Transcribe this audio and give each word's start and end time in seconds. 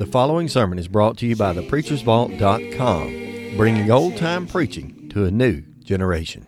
The 0.00 0.06
following 0.06 0.48
sermon 0.48 0.78
is 0.78 0.88
brought 0.88 1.18
to 1.18 1.26
you 1.26 1.36
by 1.36 1.52
thepreachersvault.com, 1.52 3.56
bringing 3.58 3.90
old 3.90 4.16
time 4.16 4.46
preaching 4.46 5.10
to 5.10 5.26
a 5.26 5.30
new 5.30 5.60
generation. 5.84 6.46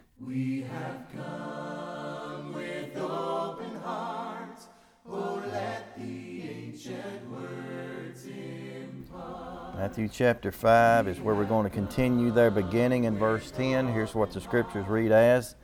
Matthew 9.76 10.08
chapter 10.08 10.50
5 10.50 11.08
is 11.08 11.20
where 11.20 11.34
we're 11.34 11.44
going 11.44 11.64
to 11.64 11.70
continue 11.70 12.30
there, 12.30 12.50
beginning 12.50 13.04
in 13.04 13.18
verse 13.18 13.50
10. 13.50 13.92
Here's 13.92 14.14
what 14.14 14.32
the 14.32 14.40
scriptures 14.40 14.88
read 14.88 15.12
as 15.12 15.56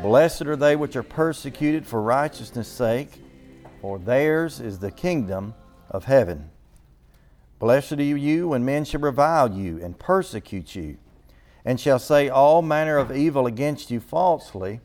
Blessed 0.00 0.46
are 0.46 0.56
they 0.56 0.76
which 0.76 0.96
are 0.96 1.02
persecuted 1.02 1.86
for 1.86 2.00
righteousness' 2.00 2.68
sake, 2.68 3.22
for 3.82 3.98
theirs 3.98 4.60
is 4.60 4.78
the 4.78 4.90
kingdom 4.90 5.52
of 5.90 6.04
heaven. 6.04 6.52
Blessed 7.58 7.94
are 7.94 8.02
you 8.02 8.48
when 8.48 8.64
men 8.64 8.84
shall 8.84 9.00
revile 9.00 9.52
you 9.52 9.82
and 9.82 9.98
persecute 9.98 10.76
you, 10.76 10.98
and 11.64 11.80
shall 11.80 11.98
say 11.98 12.28
all 12.28 12.62
manner 12.62 12.96
of 12.96 13.14
evil 13.14 13.46
against 13.46 13.90
you 13.90 14.00
falsely 14.00 14.80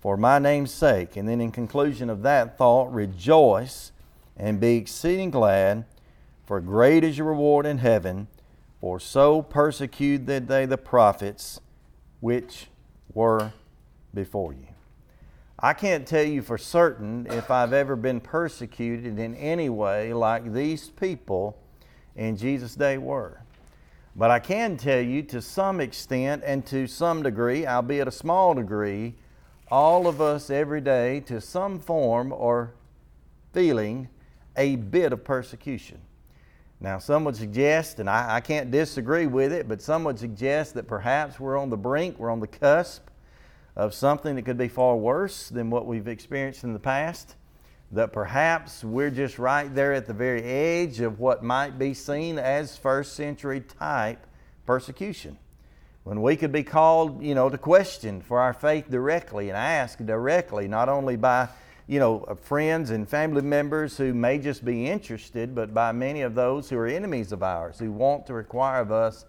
for 0.00 0.16
my 0.16 0.38
name's 0.38 0.70
sake. 0.70 1.16
And 1.16 1.28
then, 1.28 1.40
in 1.40 1.52
conclusion 1.52 2.08
of 2.08 2.22
that 2.22 2.56
thought, 2.56 2.92
rejoice 2.92 3.92
and 4.36 4.60
be 4.60 4.76
exceeding 4.76 5.30
glad, 5.30 5.84
for 6.44 6.60
great 6.60 7.04
is 7.04 7.18
your 7.18 7.26
reward 7.26 7.66
in 7.66 7.78
heaven. 7.78 8.28
For 8.80 9.00
so 9.00 9.42
persecuted 9.42 10.46
they 10.48 10.64
the 10.64 10.78
prophets 10.78 11.60
which 12.20 12.68
were 13.12 13.52
before 14.14 14.52
you. 14.52 14.68
I 15.58 15.72
can't 15.72 16.06
tell 16.06 16.22
you 16.22 16.42
for 16.42 16.58
certain 16.58 17.26
if 17.26 17.50
I've 17.50 17.72
ever 17.72 17.96
been 17.96 18.20
persecuted 18.20 19.18
in 19.18 19.34
any 19.34 19.68
way 19.68 20.12
like 20.12 20.52
these 20.52 20.88
people 20.90 21.58
in 22.16 22.36
Jesus' 22.36 22.74
day 22.74 22.98
were. 22.98 23.40
But 24.16 24.30
I 24.30 24.38
can 24.38 24.76
tell 24.76 25.00
you 25.00 25.22
to 25.24 25.42
some 25.42 25.80
extent 25.80 26.42
and 26.44 26.64
to 26.66 26.86
some 26.86 27.22
degree, 27.22 27.66
albeit 27.66 28.08
a 28.08 28.12
small 28.12 28.54
degree, 28.54 29.14
all 29.70 30.06
of 30.06 30.20
us 30.20 30.48
every 30.48 30.80
day 30.80 31.20
to 31.20 31.40
some 31.40 31.78
form 31.78 32.32
or 32.32 32.72
feeling 33.52 34.08
a 34.56 34.76
bit 34.76 35.12
of 35.12 35.22
persecution. 35.22 36.00
Now, 36.80 36.98
some 36.98 37.24
would 37.24 37.36
suggest, 37.36 38.00
and 38.00 38.08
I, 38.08 38.36
I, 38.36 38.40
can't 38.40 38.70
disagree 38.70 39.26
with 39.26 39.52
it, 39.52 39.66
but 39.66 39.80
some 39.80 40.04
would 40.04 40.18
suggest 40.18 40.74
that 40.74 40.86
perhaps 40.86 41.40
we're 41.40 41.56
on 41.56 41.70
the 41.70 41.76
brink, 41.76 42.18
we're 42.18 42.30
on 42.30 42.40
the 42.40 42.46
cusp 42.46 43.08
of 43.74 43.94
something 43.94 44.36
that 44.36 44.42
could 44.42 44.58
be 44.58 44.68
far 44.68 44.96
worse 44.96 45.48
than 45.48 45.70
what 45.70 45.86
we've 45.86 46.08
experienced 46.08 46.64
in 46.64 46.72
the 46.74 46.78
past. 46.78 47.34
That 47.92 48.12
perhaps 48.12 48.82
we're 48.82 49.10
just 49.10 49.38
right 49.38 49.72
there 49.72 49.92
at 49.92 50.06
the 50.06 50.12
very 50.12 50.42
edge 50.42 51.00
of 51.00 51.20
what 51.20 51.44
might 51.44 51.78
be 51.78 51.94
seen 51.94 52.38
as 52.38 52.76
first 52.76 53.14
century 53.14 53.60
type 53.60 54.26
persecution. 54.66 55.38
When 56.02 56.22
we 56.22 56.36
could 56.36 56.52
be 56.52 56.62
called, 56.62 57.22
you 57.22 57.34
know, 57.34 57.48
to 57.48 57.58
question 57.58 58.20
for 58.20 58.40
our 58.40 58.52
faith 58.52 58.90
directly 58.90 59.48
and 59.48 59.56
ask 59.56 60.04
directly, 60.04 60.68
not 60.68 60.88
only 60.88 61.16
by 61.16 61.48
you 61.86 62.00
know, 62.00 62.24
uh, 62.26 62.34
friends 62.34 62.90
and 62.90 63.08
family 63.08 63.42
members 63.42 63.96
who 63.96 64.12
may 64.12 64.38
just 64.38 64.64
be 64.64 64.88
interested, 64.88 65.54
but 65.54 65.72
by 65.72 65.92
many 65.92 66.22
of 66.22 66.34
those 66.34 66.68
who 66.68 66.76
are 66.76 66.86
enemies 66.86 67.32
of 67.32 67.42
ours, 67.42 67.78
who 67.78 67.92
want 67.92 68.26
to 68.26 68.34
require 68.34 68.80
of 68.80 68.90
us 68.90 69.24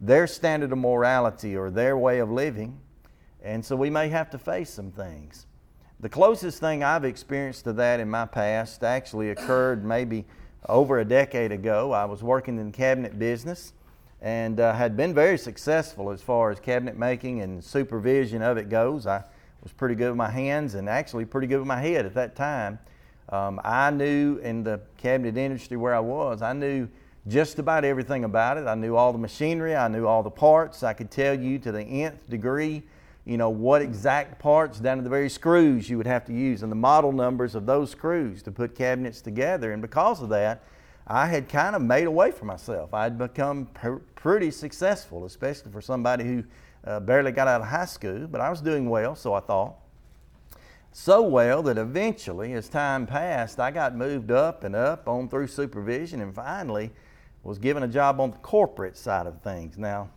their 0.00 0.26
standard 0.26 0.72
of 0.72 0.78
morality 0.78 1.56
or 1.56 1.70
their 1.70 1.98
way 1.98 2.20
of 2.20 2.30
living. 2.30 2.78
And 3.42 3.64
so 3.64 3.76
we 3.76 3.90
may 3.90 4.08
have 4.08 4.30
to 4.30 4.38
face 4.38 4.70
some 4.70 4.90
things. 4.90 5.46
The 6.00 6.08
closest 6.08 6.60
thing 6.60 6.84
I've 6.84 7.04
experienced 7.04 7.64
to 7.64 7.72
that 7.72 7.98
in 7.98 8.08
my 8.08 8.24
past 8.24 8.84
actually 8.84 9.30
occurred 9.30 9.84
maybe 9.84 10.26
over 10.68 11.00
a 11.00 11.04
decade 11.04 11.50
ago. 11.50 11.90
I 11.90 12.04
was 12.04 12.22
working 12.22 12.56
in 12.60 12.70
cabinet 12.70 13.18
business 13.18 13.72
and 14.22 14.60
uh, 14.60 14.74
had 14.74 14.96
been 14.96 15.12
very 15.12 15.36
successful 15.36 16.12
as 16.12 16.22
far 16.22 16.52
as 16.52 16.60
cabinet 16.60 16.96
making 16.96 17.40
and 17.40 17.64
supervision 17.64 18.42
of 18.42 18.58
it 18.58 18.68
goes. 18.68 19.08
I 19.08 19.24
was 19.60 19.72
pretty 19.72 19.96
good 19.96 20.10
with 20.10 20.16
my 20.16 20.30
hands 20.30 20.76
and 20.76 20.88
actually 20.88 21.24
pretty 21.24 21.48
good 21.48 21.58
with 21.58 21.66
my 21.66 21.80
head 21.80 22.06
at 22.06 22.14
that 22.14 22.36
time. 22.36 22.78
Um, 23.30 23.60
I 23.64 23.90
knew 23.90 24.36
in 24.36 24.62
the 24.62 24.80
cabinet 24.98 25.36
industry 25.36 25.76
where 25.76 25.96
I 25.96 26.00
was, 26.00 26.42
I 26.42 26.52
knew 26.52 26.88
just 27.26 27.58
about 27.58 27.84
everything 27.84 28.22
about 28.22 28.56
it. 28.56 28.68
I 28.68 28.76
knew 28.76 28.94
all 28.94 29.12
the 29.12 29.18
machinery, 29.18 29.74
I 29.74 29.88
knew 29.88 30.06
all 30.06 30.22
the 30.22 30.30
parts. 30.30 30.84
I 30.84 30.92
could 30.92 31.10
tell 31.10 31.36
you 31.36 31.58
to 31.58 31.72
the 31.72 31.82
nth 31.82 32.30
degree, 32.30 32.84
you 33.28 33.36
know, 33.36 33.50
what 33.50 33.82
exact 33.82 34.38
parts 34.38 34.80
down 34.80 34.96
to 34.96 35.02
the 35.02 35.10
very 35.10 35.28
screws 35.28 35.90
you 35.90 35.98
would 35.98 36.06
have 36.06 36.24
to 36.24 36.32
use 36.32 36.62
and 36.62 36.72
the 36.72 36.76
model 36.76 37.12
numbers 37.12 37.54
of 37.54 37.66
those 37.66 37.90
screws 37.90 38.42
to 38.42 38.50
put 38.50 38.74
cabinets 38.74 39.20
together. 39.20 39.72
And 39.72 39.82
because 39.82 40.22
of 40.22 40.30
that, 40.30 40.64
I 41.06 41.26
had 41.26 41.46
kind 41.46 41.76
of 41.76 41.82
made 41.82 42.06
a 42.06 42.10
way 42.10 42.30
for 42.30 42.46
myself. 42.46 42.94
I'd 42.94 43.18
become 43.18 43.66
pr- 43.74 43.96
pretty 44.14 44.50
successful, 44.50 45.26
especially 45.26 45.70
for 45.70 45.82
somebody 45.82 46.24
who 46.24 46.44
uh, 46.86 47.00
barely 47.00 47.30
got 47.30 47.48
out 47.48 47.60
of 47.60 47.66
high 47.66 47.84
school, 47.84 48.26
but 48.26 48.40
I 48.40 48.48
was 48.48 48.62
doing 48.62 48.88
well, 48.88 49.14
so 49.14 49.34
I 49.34 49.40
thought. 49.40 49.74
So 50.92 51.20
well 51.20 51.62
that 51.64 51.76
eventually, 51.76 52.54
as 52.54 52.70
time 52.70 53.06
passed, 53.06 53.60
I 53.60 53.70
got 53.70 53.94
moved 53.94 54.30
up 54.30 54.64
and 54.64 54.74
up 54.74 55.06
on 55.06 55.28
through 55.28 55.48
supervision 55.48 56.22
and 56.22 56.34
finally 56.34 56.92
was 57.42 57.58
given 57.58 57.82
a 57.82 57.88
job 57.88 58.20
on 58.20 58.30
the 58.30 58.38
corporate 58.38 58.96
side 58.96 59.26
of 59.26 59.42
things. 59.42 59.76
Now, 59.76 60.08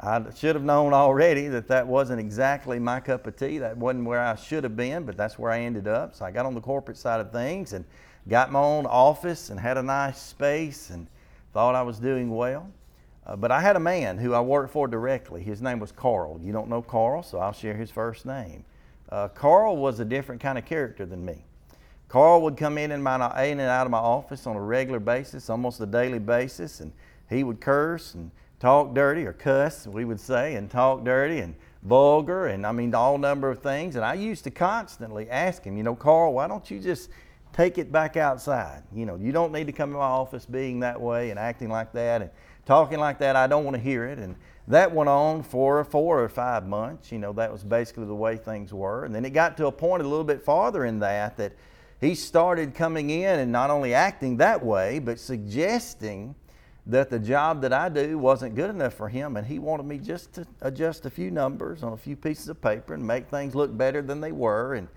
I 0.00 0.22
should 0.34 0.54
have 0.54 0.64
known 0.64 0.92
already 0.92 1.48
that 1.48 1.68
that 1.68 1.86
wasn't 1.86 2.20
exactly 2.20 2.78
my 2.78 3.00
cup 3.00 3.26
of 3.26 3.36
tea. 3.36 3.58
That 3.58 3.78
wasn't 3.78 4.04
where 4.04 4.20
I 4.20 4.34
should 4.34 4.62
have 4.64 4.76
been, 4.76 5.04
but 5.04 5.16
that's 5.16 5.38
where 5.38 5.50
I 5.50 5.60
ended 5.60 5.88
up. 5.88 6.14
So 6.14 6.26
I 6.26 6.30
got 6.30 6.44
on 6.44 6.54
the 6.54 6.60
corporate 6.60 6.98
side 6.98 7.20
of 7.20 7.32
things 7.32 7.72
and 7.72 7.84
got 8.28 8.52
my 8.52 8.60
own 8.60 8.84
office 8.84 9.48
and 9.48 9.58
had 9.58 9.78
a 9.78 9.82
nice 9.82 10.20
space 10.20 10.90
and 10.90 11.06
thought 11.54 11.74
I 11.74 11.82
was 11.82 11.98
doing 11.98 12.30
well. 12.30 12.68
Uh, 13.26 13.36
but 13.36 13.50
I 13.50 13.60
had 13.60 13.74
a 13.74 13.80
man 13.80 14.18
who 14.18 14.34
I 14.34 14.40
worked 14.40 14.72
for 14.72 14.86
directly. 14.86 15.42
His 15.42 15.62
name 15.62 15.80
was 15.80 15.92
Carl. 15.92 16.38
You 16.42 16.52
don't 16.52 16.68
know 16.68 16.82
Carl, 16.82 17.22
so 17.22 17.38
I'll 17.38 17.52
share 17.52 17.74
his 17.74 17.90
first 17.90 18.26
name. 18.26 18.64
Uh, 19.08 19.28
Carl 19.28 19.78
was 19.78 19.98
a 19.98 20.04
different 20.04 20.42
kind 20.42 20.58
of 20.58 20.66
character 20.66 21.06
than 21.06 21.24
me. 21.24 21.44
Carl 22.08 22.42
would 22.42 22.56
come 22.56 22.78
in 22.78 22.92
and, 22.92 23.00
in 23.02 23.08
and 23.08 23.60
out 23.60 23.86
of 23.86 23.90
my 23.90 23.98
office 23.98 24.46
on 24.46 24.54
a 24.54 24.60
regular 24.60 25.00
basis, 25.00 25.50
almost 25.50 25.80
a 25.80 25.86
daily 25.86 26.18
basis, 26.18 26.80
and 26.80 26.92
he 27.28 27.42
would 27.42 27.60
curse 27.60 28.14
and 28.14 28.30
talk 28.58 28.94
dirty 28.94 29.24
or 29.26 29.32
cuss, 29.32 29.86
we 29.86 30.04
would 30.04 30.20
say, 30.20 30.54
and 30.54 30.70
talk 30.70 31.04
dirty 31.04 31.40
and 31.40 31.54
vulgar 31.82 32.46
and 32.46 32.66
I 32.66 32.72
mean 32.72 32.94
all 32.94 33.16
number 33.18 33.50
of 33.50 33.60
things. 33.60 33.96
And 33.96 34.04
I 34.04 34.14
used 34.14 34.44
to 34.44 34.50
constantly 34.50 35.30
ask 35.30 35.62
him, 35.64 35.76
you 35.76 35.82
know, 35.82 35.94
Carl, 35.94 36.34
why 36.34 36.48
don't 36.48 36.68
you 36.70 36.80
just 36.80 37.10
take 37.52 37.78
it 37.78 37.92
back 37.92 38.16
outside? 38.16 38.82
You 38.92 39.06
know, 39.06 39.16
you 39.16 39.32
don't 39.32 39.52
need 39.52 39.66
to 39.66 39.72
come 39.72 39.92
to 39.92 39.98
my 39.98 40.04
office 40.04 40.46
being 40.46 40.80
that 40.80 41.00
way 41.00 41.30
and 41.30 41.38
acting 41.38 41.68
like 41.68 41.92
that. 41.92 42.22
And 42.22 42.30
talking 42.64 42.98
like 42.98 43.18
that, 43.20 43.36
I 43.36 43.46
don't 43.46 43.64
want 43.64 43.76
to 43.76 43.82
hear 43.82 44.04
it. 44.04 44.18
And 44.18 44.36
that 44.68 44.92
went 44.92 45.08
on 45.08 45.42
for 45.42 45.84
four 45.84 46.22
or 46.22 46.28
five 46.28 46.66
months. 46.66 47.12
You 47.12 47.18
know, 47.18 47.32
that 47.34 47.52
was 47.52 47.62
basically 47.62 48.06
the 48.06 48.14
way 48.14 48.36
things 48.36 48.72
were. 48.72 49.04
And 49.04 49.14
then 49.14 49.24
it 49.24 49.30
got 49.30 49.56
to 49.58 49.66
a 49.66 49.72
point 49.72 50.02
a 50.02 50.08
little 50.08 50.24
bit 50.24 50.42
farther 50.42 50.84
in 50.84 50.98
that 51.00 51.36
that 51.36 51.52
he 52.00 52.14
started 52.14 52.74
coming 52.74 53.10
in 53.10 53.38
and 53.38 53.50
not 53.52 53.70
only 53.70 53.94
acting 53.94 54.36
that 54.38 54.64
way, 54.64 54.98
but 54.98 55.18
suggesting 55.18 56.34
that 56.86 57.10
the 57.10 57.18
job 57.18 57.62
that 57.62 57.72
I 57.72 57.88
do 57.88 58.16
wasn't 58.16 58.54
good 58.54 58.70
enough 58.70 58.94
for 58.94 59.08
him, 59.08 59.36
and 59.36 59.46
he 59.46 59.58
wanted 59.58 59.86
me 59.86 59.98
just 59.98 60.32
to 60.34 60.46
adjust 60.60 61.04
a 61.04 61.10
few 61.10 61.30
numbers 61.30 61.82
on 61.82 61.92
a 61.92 61.96
few 61.96 62.14
pieces 62.14 62.48
of 62.48 62.60
paper 62.60 62.94
and 62.94 63.04
make 63.04 63.28
things 63.28 63.54
look 63.54 63.76
better 63.76 64.02
than 64.02 64.20
they 64.20 64.32
were. 64.32 64.74
And 64.74 64.88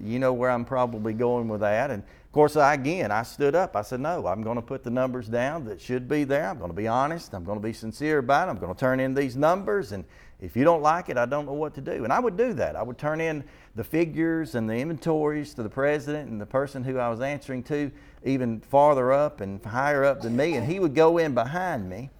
you 0.00 0.18
know 0.18 0.32
where 0.32 0.50
I'm 0.50 0.64
probably 0.64 1.12
going 1.12 1.48
with 1.48 1.60
that. 1.60 1.90
And 1.90 2.02
of 2.02 2.32
course, 2.32 2.56
I, 2.56 2.74
again, 2.74 3.10
I 3.10 3.22
stood 3.22 3.54
up. 3.54 3.76
I 3.76 3.82
said, 3.82 4.00
no, 4.00 4.26
I'm 4.26 4.42
going 4.42 4.56
to 4.56 4.62
put 4.62 4.84
the 4.84 4.90
numbers 4.90 5.28
down 5.28 5.64
that 5.64 5.80
should 5.80 6.08
be 6.08 6.24
there. 6.24 6.48
I'm 6.48 6.58
going 6.58 6.70
to 6.70 6.76
be 6.76 6.88
honest. 6.88 7.34
I'm 7.34 7.44
going 7.44 7.58
to 7.58 7.62
be 7.62 7.72
sincere 7.72 8.18
about 8.18 8.48
it. 8.48 8.52
I'm 8.52 8.58
going 8.58 8.72
to 8.72 8.78
turn 8.78 9.00
in 9.00 9.14
these 9.14 9.36
numbers. 9.36 9.92
And 9.92 10.04
if 10.40 10.56
you 10.56 10.64
don't 10.64 10.80
like 10.80 11.08
it, 11.08 11.18
I 11.18 11.26
don't 11.26 11.44
know 11.44 11.52
what 11.52 11.74
to 11.74 11.80
do. 11.80 12.04
And 12.04 12.12
I 12.12 12.20
would 12.20 12.36
do 12.36 12.52
that. 12.54 12.76
I 12.76 12.82
would 12.82 12.98
turn 12.98 13.20
in 13.20 13.44
the 13.74 13.84
figures 13.84 14.54
and 14.54 14.70
the 14.70 14.74
inventories 14.74 15.54
to 15.54 15.62
the 15.62 15.68
president 15.68 16.30
and 16.30 16.40
the 16.40 16.46
person 16.46 16.84
who 16.84 16.98
I 16.98 17.08
was 17.08 17.20
answering 17.20 17.62
to, 17.64 17.90
even 18.24 18.60
farther 18.60 19.12
up 19.12 19.40
and 19.40 19.64
higher 19.64 20.04
up 20.04 20.20
than 20.20 20.36
me. 20.36 20.54
And 20.54 20.66
he 20.66 20.78
would 20.78 20.94
go 20.94 21.18
in 21.18 21.34
behind 21.34 21.88
me 21.88 22.10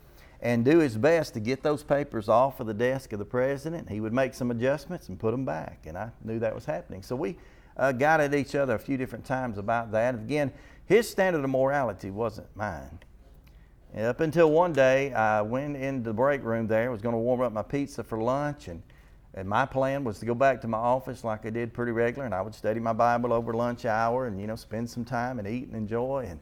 and 0.40 0.64
do 0.64 0.78
his 0.78 0.96
best 0.96 1.34
to 1.34 1.40
get 1.40 1.62
those 1.62 1.82
papers 1.82 2.28
off 2.28 2.60
of 2.60 2.66
the 2.66 2.74
desk 2.74 3.12
of 3.12 3.18
the 3.18 3.24
president. 3.24 3.90
He 3.90 4.00
would 4.00 4.12
make 4.12 4.34
some 4.34 4.50
adjustments 4.50 5.08
and 5.08 5.18
put 5.18 5.32
them 5.32 5.44
back. 5.44 5.80
And 5.86 5.98
I 5.98 6.10
knew 6.24 6.38
that 6.38 6.54
was 6.54 6.64
happening. 6.64 7.02
So 7.02 7.14
we 7.14 7.36
uh, 7.76 7.92
got 7.92 8.20
at 8.20 8.34
each 8.34 8.54
other 8.54 8.74
a 8.74 8.78
few 8.78 8.96
different 8.96 9.24
times 9.24 9.58
about 9.58 9.92
that. 9.92 10.14
Again, 10.14 10.52
his 10.86 11.08
standard 11.08 11.44
of 11.44 11.50
morality 11.50 12.10
wasn't 12.10 12.48
mine. 12.56 12.98
And 13.92 14.06
up 14.06 14.20
until 14.20 14.50
one 14.50 14.72
day, 14.72 15.12
I 15.12 15.42
went 15.42 15.76
into 15.76 16.10
the 16.10 16.14
break 16.14 16.44
room 16.44 16.66
there, 16.68 16.90
was 16.90 17.02
going 17.02 17.14
to 17.14 17.18
warm 17.18 17.40
up 17.40 17.52
my 17.52 17.62
pizza 17.62 18.04
for 18.04 18.20
lunch, 18.20 18.68
and, 18.68 18.82
and 19.34 19.48
my 19.48 19.64
plan 19.64 20.02
was 20.02 20.18
to 20.18 20.26
go 20.26 20.34
back 20.34 20.60
to 20.62 20.68
my 20.68 20.78
office 20.78 21.22
like 21.22 21.46
I 21.46 21.50
did 21.50 21.72
pretty 21.72 21.92
regular, 21.92 22.26
and 22.26 22.34
I 22.34 22.42
would 22.42 22.54
study 22.54 22.80
my 22.80 22.92
Bible 22.92 23.32
over 23.32 23.52
lunch 23.52 23.84
hour 23.84 24.26
and, 24.26 24.40
you 24.40 24.46
know, 24.46 24.56
spend 24.56 24.90
some 24.90 25.04
time 25.04 25.38
and 25.38 25.46
eat 25.46 25.68
and 25.68 25.76
enjoy. 25.76 26.26
And 26.28 26.40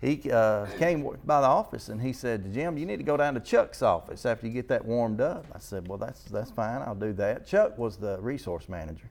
he 0.00 0.30
uh, 0.30 0.66
came 0.78 1.08
by 1.24 1.40
the 1.40 1.46
office 1.46 1.88
and 1.88 2.00
he 2.00 2.12
said, 2.12 2.52
Jim, 2.52 2.76
you 2.76 2.86
need 2.86 2.98
to 2.98 3.02
go 3.02 3.16
down 3.16 3.34
to 3.34 3.40
Chuck's 3.40 3.82
office 3.82 4.26
after 4.26 4.46
you 4.46 4.52
get 4.52 4.68
that 4.68 4.84
warmed 4.84 5.20
up. 5.20 5.46
I 5.54 5.58
said, 5.58 5.88
well, 5.88 5.98
that's, 5.98 6.22
that's 6.24 6.50
fine. 6.50 6.82
I'll 6.82 6.94
do 6.94 7.12
that. 7.14 7.46
Chuck 7.46 7.78
was 7.78 7.96
the 7.96 8.18
resource 8.20 8.68
manager. 8.68 9.10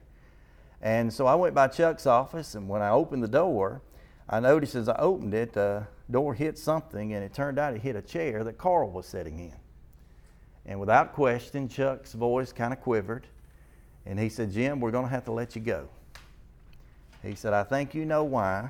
And 0.80 1.12
so 1.12 1.26
I 1.26 1.34
went 1.34 1.54
by 1.54 1.66
Chuck's 1.66 2.06
office, 2.06 2.54
and 2.54 2.68
when 2.68 2.82
I 2.82 2.90
opened 2.90 3.24
the 3.24 3.28
door, 3.28 3.82
I 4.30 4.38
noticed 4.38 4.76
as 4.76 4.88
I 4.88 4.96
opened 4.96 5.34
it, 5.34 5.54
the 5.54 5.88
door 6.08 6.34
hit 6.34 6.56
something, 6.56 7.12
and 7.14 7.24
it 7.24 7.34
turned 7.34 7.58
out 7.58 7.74
it 7.74 7.82
hit 7.82 7.96
a 7.96 8.02
chair 8.02 8.44
that 8.44 8.58
Carl 8.58 8.90
was 8.90 9.04
sitting 9.04 9.40
in. 9.40 9.54
And 10.68 10.78
without 10.78 11.14
question, 11.14 11.66
Chuck's 11.66 12.12
voice 12.12 12.52
kind 12.52 12.74
of 12.74 12.80
quivered, 12.82 13.26
and 14.04 14.20
he 14.20 14.28
said, 14.28 14.52
Jim, 14.52 14.80
we're 14.80 14.90
going 14.90 15.06
to 15.06 15.10
have 15.10 15.24
to 15.24 15.32
let 15.32 15.56
you 15.56 15.62
go. 15.62 15.88
He 17.22 17.34
said, 17.34 17.54
I 17.54 17.64
think 17.64 17.94
you 17.94 18.04
know 18.04 18.22
why, 18.22 18.68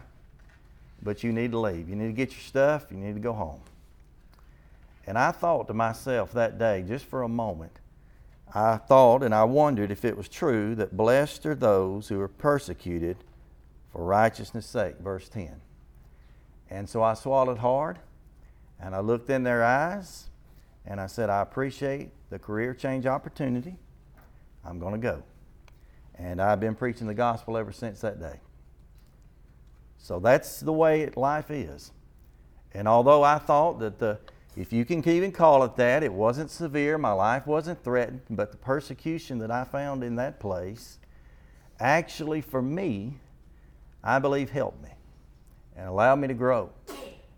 but 1.02 1.24
you 1.24 1.32
need 1.32 1.50
to 1.50 1.58
leave. 1.58 1.88
You 1.88 1.96
need 1.96 2.06
to 2.06 2.12
get 2.12 2.30
your 2.30 2.40
stuff, 2.40 2.86
you 2.92 2.96
need 2.96 3.14
to 3.14 3.20
go 3.20 3.32
home. 3.32 3.60
And 5.08 5.18
I 5.18 5.32
thought 5.32 5.66
to 5.66 5.74
myself 5.74 6.32
that 6.32 6.56
day, 6.56 6.84
just 6.86 7.04
for 7.04 7.24
a 7.24 7.28
moment, 7.28 7.72
I 8.54 8.76
thought 8.76 9.24
and 9.24 9.34
I 9.34 9.42
wondered 9.44 9.90
if 9.90 10.04
it 10.04 10.16
was 10.16 10.28
true 10.28 10.76
that 10.76 10.96
blessed 10.96 11.46
are 11.46 11.54
those 11.54 12.08
who 12.08 12.20
are 12.20 12.28
persecuted 12.28 13.16
for 13.90 14.04
righteousness' 14.04 14.66
sake, 14.66 14.98
verse 15.00 15.28
10. 15.28 15.60
And 16.70 16.88
so 16.88 17.02
I 17.02 17.14
swallowed 17.14 17.58
hard 17.58 17.98
and 18.80 18.94
I 18.94 19.00
looked 19.00 19.28
in 19.30 19.42
their 19.42 19.64
eyes 19.64 20.28
and 20.88 21.00
I 21.00 21.06
said, 21.06 21.30
I 21.30 21.42
appreciate 21.42 22.10
the 22.30 22.38
career 22.38 22.74
change 22.74 23.06
opportunity. 23.06 23.76
I'm 24.64 24.80
going 24.80 24.94
to 24.94 24.98
go. 24.98 25.22
And 26.16 26.42
I've 26.42 26.58
been 26.58 26.74
preaching 26.74 27.06
the 27.06 27.14
gospel 27.14 27.56
ever 27.56 27.70
since 27.70 28.00
that 28.00 28.18
day. 28.18 28.40
So 29.98 30.18
that's 30.18 30.58
the 30.58 30.72
way 30.72 31.08
life 31.14 31.50
is. 31.50 31.92
And 32.72 32.88
although 32.88 33.22
I 33.22 33.38
thought 33.38 33.78
that 33.78 34.00
the, 34.00 34.18
if 34.56 34.72
you 34.72 34.84
can 34.84 35.06
even 35.08 35.30
call 35.30 35.62
it 35.62 35.76
that, 35.76 36.02
it 36.02 36.12
wasn't 36.12 36.50
severe, 36.50 36.98
my 36.98 37.12
life 37.12 37.46
wasn't 37.46 37.84
threatened, 37.84 38.22
but 38.30 38.50
the 38.50 38.58
persecution 38.58 39.38
that 39.38 39.50
I 39.52 39.62
found 39.62 40.02
in 40.02 40.16
that 40.16 40.40
place 40.40 40.98
actually 41.78 42.40
for 42.40 42.60
me 42.60 43.18
I 44.02 44.18
believe 44.18 44.50
helped 44.50 44.82
me 44.82 44.90
and 45.76 45.86
allowed 45.86 46.16
me 46.16 46.28
to 46.28 46.34
grow. 46.34 46.70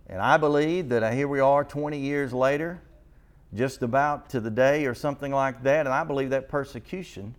And 0.06 0.20
I 0.20 0.36
believe 0.36 0.88
that 0.90 1.02
uh, 1.02 1.10
here 1.10 1.28
we 1.28 1.40
are 1.40 1.64
20 1.64 1.98
years 1.98 2.32
later, 2.32 2.82
just 3.54 3.82
about 3.82 4.30
to 4.30 4.40
the 4.40 4.50
day 4.50 4.86
or 4.86 4.94
something 4.94 5.32
like 5.32 5.62
that, 5.64 5.86
and 5.86 5.94
I 5.94 6.04
believe 6.04 6.30
that 6.30 6.48
persecution 6.48 7.34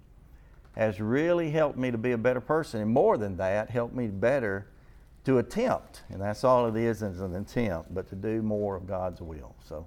has 0.76 1.00
really 1.00 1.52
helped 1.52 1.78
me 1.78 1.92
to 1.92 1.98
be 1.98 2.12
a 2.12 2.18
better 2.18 2.42
person. 2.42 2.82
And 2.82 2.92
more 2.92 3.18
than 3.18 3.38
that, 3.38 3.70
helped 3.70 3.96
me 3.96 4.08
better 4.08 4.68
to 5.26 5.38
attempt, 5.38 6.04
and 6.10 6.22
that's 6.22 6.44
all 6.44 6.68
it 6.68 6.76
is 6.76 7.02
is 7.02 7.22
an 7.22 7.36
attempt, 7.36 7.94
but 7.94 8.10
to 8.10 8.16
do 8.16 8.42
more 8.42 8.76
of 8.76 8.88
God's 8.88 9.22
will. 9.22 9.56
So 9.68 9.86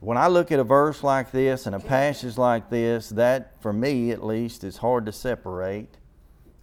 when 0.00 0.18
I 0.18 0.26
look 0.26 0.50
at 0.52 0.58
a 0.58 0.64
verse 0.64 1.02
like 1.02 1.30
this 1.30 1.66
and 1.66 1.74
a 1.74 1.80
passage 1.80 2.36
like 2.36 2.68
this, 2.68 3.08
that 3.10 3.52
for 3.62 3.72
me 3.72 4.10
at 4.10 4.24
least 4.24 4.64
is 4.64 4.76
hard 4.76 5.06
to 5.06 5.12
separate 5.12 5.96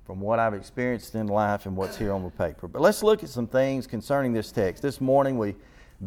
from 0.06 0.20
what 0.20 0.38
I've 0.38 0.54
experienced 0.54 1.16
in 1.16 1.28
life 1.28 1.66
and 1.66 1.78
what's 1.78 1.98
here 1.98 2.12
on 2.12 2.24
the 2.24 2.30
paper. 2.30 2.68
But 2.68 2.82
let's 2.82 3.04
look 3.04 3.24
at 3.24 3.30
some 3.30 3.48
things 3.48 3.88
concerning 3.88 4.34
this 4.34 4.52
text. 4.52 4.84
This 4.84 5.00
morning 5.00 5.38
we 5.38 5.56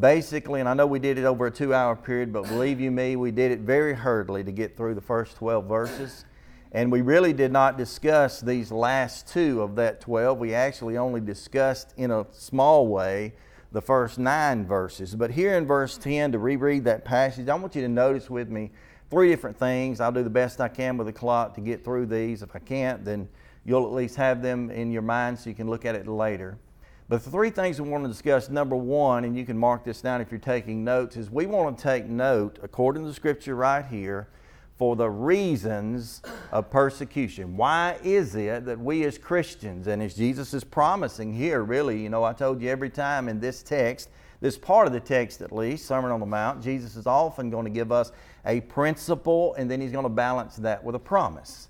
basically, 0.01 0.61
and 0.61 0.69
I 0.69 0.75
know 0.75 0.87
we 0.87 0.99
did 0.99 1.19
it 1.19 1.25
over 1.25 1.47
a 1.47 1.51
two 1.51 1.73
hour 1.73 1.97
period, 1.97 2.33
but 2.33 2.45
believe 2.45 2.81
you 2.81 2.91
me, 2.91 3.17
we 3.17 3.31
did 3.31 3.51
it 3.51 3.61
very 3.61 3.95
hurriedly 3.95 4.45
to 4.45 4.53
get 4.53 4.77
through 4.77 4.95
the 4.95 5.01
first 5.01 5.37
12 5.37 5.67
verses. 5.67 6.25
And 6.73 6.93
we 6.93 7.01
really 7.01 7.33
did 7.33 7.53
not 7.53 7.79
discuss 7.79 8.41
these 8.41 8.71
last 8.71 9.29
two 9.29 9.63
of 9.63 9.77
that 9.77 10.01
12. 10.01 10.39
We 10.39 10.53
actually 10.53 10.97
only 10.99 11.21
discussed 11.21 11.95
in 11.97 12.11
a 12.11 12.27
small 12.33 12.87
way 12.89 13.33
the 13.73 13.81
first 13.81 14.19
nine 14.19 14.67
verses. 14.67 15.15
But 15.15 15.31
here 15.31 15.57
in 15.57 15.67
verse 15.67 15.97
10, 15.97 16.33
to 16.33 16.39
reread 16.39 16.85
that 16.85 17.05
passage, 17.05 17.49
I 17.49 17.55
want 17.55 17.75
you 17.75 17.83
to 17.83 17.89
notice 17.89 18.29
with 18.29 18.49
me 18.49 18.73
three 19.11 19.29
different 19.29 19.57
things. 19.57 20.01
I'll 20.01 20.13
do 20.13 20.23
the 20.23 20.31
best 20.31 20.61
I 20.61 20.69
can 20.69 20.97
with 20.97 21.07
the 21.07 21.13
clock 21.13 21.55
to 21.55 21.61
get 21.61 21.85
through 21.85 22.07
these. 22.07 22.43
If 22.43 22.55
I 22.55 22.59
can't, 22.59 23.05
then 23.05 23.29
you'll 23.65 23.85
at 23.85 23.93
least 23.93 24.17
have 24.17 24.43
them 24.43 24.71
in 24.71 24.91
your 24.91 25.03
mind 25.03 25.39
so 25.39 25.49
you 25.51 25.57
can 25.57 25.69
look 25.69 25.85
at 25.85 25.95
it 25.95 26.07
later. 26.07 26.59
But 27.09 27.23
the 27.23 27.31
three 27.31 27.51
things 27.51 27.81
we 27.81 27.89
want 27.89 28.03
to 28.03 28.09
discuss 28.09 28.49
number 28.49 28.75
one, 28.75 29.25
and 29.25 29.37
you 29.37 29.47
can 29.47 29.57
mark 29.57 29.85
this 29.85 30.01
down 30.01 30.21
if 30.21 30.33
you're 30.33 30.41
taking 30.41 30.83
notes, 30.83 31.17
is 31.17 31.31
we 31.31 31.47
want 31.47 31.79
to 31.79 31.83
take 31.83 32.07
note, 32.07 32.59
according 32.65 33.05
to 33.05 33.09
the 33.09 33.15
scripture 33.15 33.55
right 33.55 33.87
here, 33.87 34.27
for 34.77 34.97
the 34.97 35.09
reasons 35.09 36.21
of 36.51 36.69
persecution. 36.69 37.57
Why 37.57 37.97
is 38.03 38.35
it 38.35 38.67
that 38.67 38.81
we 38.81 39.05
as 39.05 39.19
Christians, 39.19 39.87
and 39.87 40.03
as 40.03 40.15
Jesus 40.15 40.53
is 40.53 40.65
promising 40.65 41.33
here, 41.33 41.63
really, 41.63 42.03
you 42.03 42.09
know, 42.09 42.25
I 42.25 42.33
told 42.33 42.61
you 42.61 42.69
every 42.69 42.91
time 42.91 43.29
in 43.29 43.39
this 43.39 43.63
text, 43.63 44.11
this 44.41 44.59
part 44.59 44.89
of 44.89 44.93
the 44.93 45.01
text 45.01 45.41
at 45.43 45.53
least, 45.53 45.87
Sermon 45.87 46.11
on 46.11 46.19
the 46.19 46.27
Mount, 46.27 46.61
Jesus 46.61 46.97
is 46.97 47.07
often 47.07 47.51
going 47.51 47.65
to 47.65 47.71
give 47.71 47.93
us 47.93 48.11
a 48.45 48.61
principle 48.63 49.55
and 49.55 49.71
then 49.71 49.81
he's 49.81 49.93
going 49.93 50.03
to 50.03 50.09
balance 50.09 50.57
that 50.57 50.83
with 50.83 50.97
a 50.97 51.01
promise. 51.01 51.69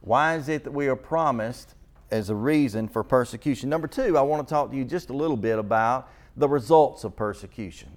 Why 0.00 0.36
is 0.36 0.48
it 0.48 0.64
that 0.64 0.72
we 0.72 0.88
are 0.88 0.96
promised 0.96 1.74
as 2.10 2.30
a 2.30 2.34
reason 2.34 2.88
for 2.88 3.02
persecution? 3.02 3.68
Number 3.68 3.88
two, 3.88 4.16
I 4.16 4.22
want 4.22 4.46
to 4.46 4.52
talk 4.52 4.70
to 4.70 4.76
you 4.76 4.84
just 4.84 5.10
a 5.10 5.12
little 5.12 5.36
bit 5.36 5.58
about 5.58 6.10
the 6.36 6.48
results 6.48 7.04
of 7.04 7.16
persecution. 7.16 7.96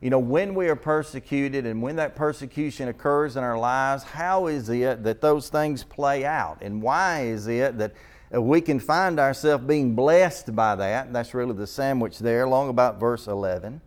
You 0.00 0.10
know, 0.10 0.18
when 0.18 0.56
we 0.56 0.68
are 0.68 0.76
persecuted 0.76 1.64
and 1.64 1.80
when 1.80 1.94
that 1.96 2.16
persecution 2.16 2.88
occurs 2.88 3.36
in 3.36 3.44
our 3.44 3.56
lives, 3.56 4.02
how 4.02 4.48
is 4.48 4.68
it 4.68 5.04
that 5.04 5.20
those 5.20 5.48
things 5.48 5.84
play 5.84 6.24
out? 6.24 6.58
And 6.60 6.82
why 6.82 7.26
is 7.26 7.46
it 7.46 7.78
that 7.78 7.94
uh, 8.34 8.42
we 8.42 8.60
can 8.60 8.80
find 8.80 9.20
ourselves 9.20 9.64
being 9.64 9.94
blessed 9.94 10.56
by 10.56 10.74
that? 10.74 11.12
That's 11.12 11.34
really 11.34 11.54
the 11.54 11.68
sandwich 11.68 12.18
there, 12.18 12.44
along 12.44 12.68
about 12.68 12.98
verse 12.98 13.28
11. 13.28 13.80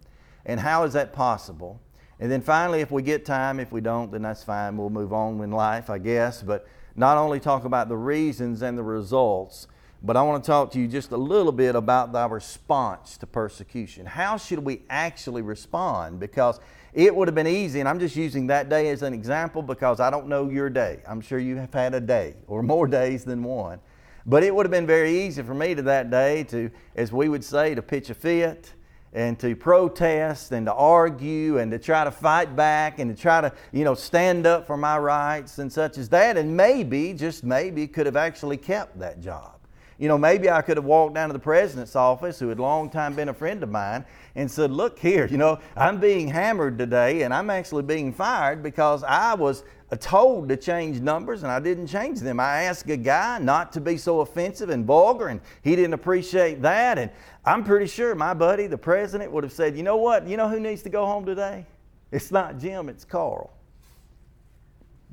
And 0.45 0.60
how 0.62 0.83
is 0.83 0.94
that 0.94 1.12
possible? 1.12 1.81
And 2.19 2.31
then 2.31 2.42
finally, 2.42 2.80
if 2.80 2.92
we 2.92 3.01
get 3.01 3.25
time, 3.25 3.60
if 3.60 3.74
we 3.74 3.81
don't, 3.81 4.10
then 4.10 4.22
that's 4.22 4.44
fine. 4.44 4.77
We'll 4.77 4.89
move 4.89 5.12
on 5.12 5.42
in 5.42 5.51
life, 5.51 5.89
I 5.89 5.98
guess. 5.98 6.42
But 6.42 6.66
not 6.95 7.18
only 7.18 7.39
talk 7.39 7.65
about 7.65 7.89
the 7.89 7.97
reasons 7.97 8.62
and 8.62 8.77
the 8.77 8.83
results, 8.83 9.68
but 10.03 10.15
I 10.15 10.21
want 10.21 10.44
to 10.44 10.47
talk 10.47 10.71
to 10.71 10.80
you 10.80 10.88
just 10.88 11.12
a 11.12 11.18
little 11.18 11.51
bit 11.51 11.75
about 11.75 12.12
the 12.13 12.27
response 12.30 13.18
to 13.18 13.25
persecution. 13.25 14.06
How 14.06 14.38
should 14.38 14.59
we 14.59 14.83
actually 14.89 15.42
respond? 15.42 16.19
Because 16.19 16.59
it 16.94 17.13
would 17.13 17.27
have 17.27 17.36
been 17.36 17.47
easy, 17.47 17.80
and 17.80 17.89
I'm 17.89 18.00
just 18.00 18.15
using 18.15 18.47
that 18.47 18.69
day 18.69 18.89
as 18.89 19.01
an 19.01 19.13
example 19.13 19.62
because 19.62 20.00
I 20.00 20.09
don't 20.09 20.27
know 20.27 20.50
your 20.50 20.69
day. 20.69 21.00
I'm 21.07 21.21
sure 21.21 21.39
you 21.39 21.57
have 21.57 21.74
had 21.74 21.94
a 21.95 22.00
day 22.00 22.36
or 22.47 22.62
more 22.62 22.88
days 23.01 23.25
than 23.25 23.44
one. 23.44 23.80
But 24.27 24.44
it 24.44 24.53
would 24.56 24.65
have 24.65 24.71
been 24.71 24.88
very 24.88 25.25
easy 25.25 25.41
for 25.44 25.53
me 25.53 25.75
to 25.75 25.81
that 25.83 26.09
day 26.09 26.44
to, 26.45 26.71
as 26.95 27.12
we 27.12 27.27
would 27.27 27.44
say, 27.44 27.75
to 27.75 27.81
pitch 27.81 28.09
a 28.09 28.13
fit 28.13 28.75
and 29.15 29.39
to 29.39 29.56
protest 29.56 30.51
and 30.51 30.65
to 30.65 30.73
argue 30.73 31.57
and 31.57 31.71
to 31.71 31.79
try 31.79 32.03
to 32.03 32.12
fight 32.12 32.53
back 32.53 33.00
and 33.00 33.15
to 33.15 33.19
try 33.19 33.39
to, 33.39 33.51
you 33.71 33.85
know, 33.85 33.95
stand 33.95 34.45
up 34.45 34.67
for 34.67 34.75
my 34.75 35.00
rights 35.00 35.57
and 35.57 35.71
such 35.71 35.97
as 35.97 36.09
that. 36.09 36.35
And 36.38 36.56
maybe, 36.56 37.13
just 37.13 37.44
maybe, 37.44 37.88
could 37.88 38.06
have 38.06 38.17
actually 38.17 38.57
kept 38.57 39.00
that 39.00 39.21
job. 39.21 39.53
You 39.97 40.09
know, 40.09 40.17
maybe 40.17 40.50
I 40.50 40.62
could 40.62 40.75
have 40.75 40.85
walked 40.85 41.15
down 41.15 41.29
to 41.29 41.33
the 41.33 41.39
president's 41.39 41.95
office, 41.95 42.38
who 42.38 42.50
had 42.50 42.59
long 42.59 42.89
time 42.89 43.13
been 43.13 43.29
a 43.29 43.33
friend 43.33 43.63
of 43.63 43.71
mine, 43.71 44.03
and 44.36 44.51
said, 44.51 44.69
Look 44.69 45.00
here, 45.00 45.25
you 45.27 45.38
know, 45.38 45.60
I'm 45.77 46.01
being 46.01 46.27
hammered 46.27 46.77
today 46.77 47.22
and 47.22 47.34
I'm 47.34 47.50
actually 47.50 47.84
being 47.84 48.12
fired 48.12 48.62
because 48.62 49.05
I 49.05 49.34
was 49.36 49.63
told 49.96 50.50
to 50.50 50.58
change 50.58 51.00
numbers 51.00 51.44
and 51.44 51.51
I 51.51 51.60
didn't 51.60 51.88
change 51.88 52.20
them. 52.20 52.39
I 52.39 52.63
asked 52.63 52.89
a 52.89 52.98
guy 52.98 53.38
not 53.39 53.72
to 53.74 53.82
be 53.82 53.98
so 53.98 54.22
offensive 54.22 54.70
and 54.70 54.86
vulgar, 54.86 55.27
and 55.27 55.39
he 55.62 55.75
didn't 55.75 55.94
appreciate 55.94 56.62
that. 56.63 56.98
And 56.98 57.12
I'm 57.46 57.63
pretty 57.63 57.88
sure 57.88 58.15
my 58.15 58.34
buddy, 58.34 58.68
the 58.68 58.77
president, 58.77 59.32
would 59.32 59.44
have 59.44 59.54
said, 59.54 59.77
You 59.77 59.84
know 59.84 59.98
what? 59.98 60.27
You 60.27 60.38
know 60.38 60.50
who 60.50 60.60
needs 60.60 60.82
to 60.84 60.89
go 60.89 61.06
home 61.06 61.25
today? 61.25 61.65
It's 62.12 62.32
not 62.32 62.60
Jim, 62.60 62.89
it's 62.89 63.06
Carl. 63.06 63.51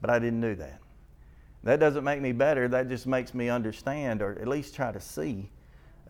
But 0.00 0.10
I 0.10 0.18
didn't 0.18 0.40
do 0.40 0.54
that. 0.56 0.80
That 1.64 1.78
doesn't 1.78 2.02
make 2.02 2.20
me 2.20 2.32
better. 2.32 2.66
That 2.66 2.88
just 2.88 3.06
makes 3.06 3.34
me 3.34 3.48
understand 3.48 4.22
or 4.22 4.38
at 4.40 4.48
least 4.48 4.74
try 4.74 4.90
to 4.90 5.00
see 5.00 5.50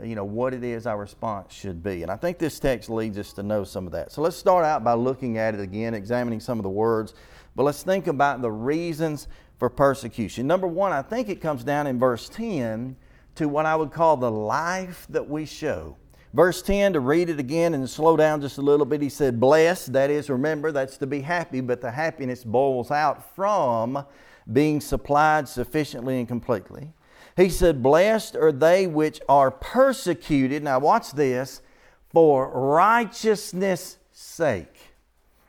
you 0.03 0.15
know 0.15 0.25
what 0.25 0.55
it 0.55 0.65
is 0.65 0.87
our 0.87 0.99
response 0.99 1.53
should 1.53 1.83
be. 1.83 2.03
And 2.03 2.11
I 2.11 2.17
think 2.17 2.39
this 2.39 2.59
text 2.59 2.89
leads 2.89 3.19
us 3.19 3.33
to 3.35 3.43
know 3.43 3.65
some 3.65 3.87
of 3.87 3.93
that. 3.93 4.13
So 4.13 4.23
let's 4.23 4.37
start 4.37 4.65
out 4.65 4.83
by 4.83 4.95
looking 4.95 5.39
at 5.39 5.55
it 5.55 5.61
again, 5.61 5.95
examining 5.95 6.41
some 6.41 6.59
of 6.59 6.63
the 6.63 6.71
words, 6.71 7.15
but 7.55 7.65
let's 7.65 7.83
think 7.83 8.07
about 8.07 8.41
the 8.41 8.51
reasons 8.51 9.29
for 9.59 9.69
persecution. 9.69 10.47
Number 10.47 10.67
1, 10.67 10.93
I 10.93 11.03
think 11.03 11.29
it 11.29 11.41
comes 11.41 11.63
down 11.63 11.87
in 11.87 11.99
verse 11.99 12.29
10 12.29 12.97
to 13.37 13.49
what 13.49 13.67
I 13.67 13.77
would 13.77 13.93
call 13.93 14.17
the 14.17 14.31
life 14.31 15.07
that 15.11 15.29
we 15.29 15.45
show. 15.45 15.97
Verse 16.35 16.63
10, 16.63 16.95
to 16.95 17.01
read 17.01 17.29
it 17.29 17.39
again 17.39 17.75
and 17.75 17.89
slow 17.89 18.17
down 18.17 18.41
just 18.41 18.57
a 18.57 18.63
little 18.63 18.87
bit, 18.87 19.03
he 19.03 19.11
said, 19.11 19.39
Blessed, 19.39 19.93
that 19.93 20.09
is, 20.11 20.31
remember, 20.31 20.73
that's 20.73 20.97
to 20.97 21.07
be 21.07 21.21
happy, 21.21 21.61
but 21.61 21.83
the 21.83 21.91
happiness 21.91 22.43
boils 22.43 22.91
out 22.91 23.35
from 23.37 24.05
being 24.51 24.81
supplied 24.81 25.47
sufficiently 25.47 26.19
and 26.19 26.27
completely. 26.27 26.91
He 27.37 27.49
said, 27.49 27.83
Blessed 27.83 28.37
are 28.37 28.53
they 28.53 28.87
which 28.87 29.21
are 29.29 29.51
persecuted. 29.51 30.63
Now, 30.63 30.79
watch 30.79 31.13
this 31.13 31.63
for 32.11 32.51
righteousness' 32.51 33.99
sake. 34.13 34.93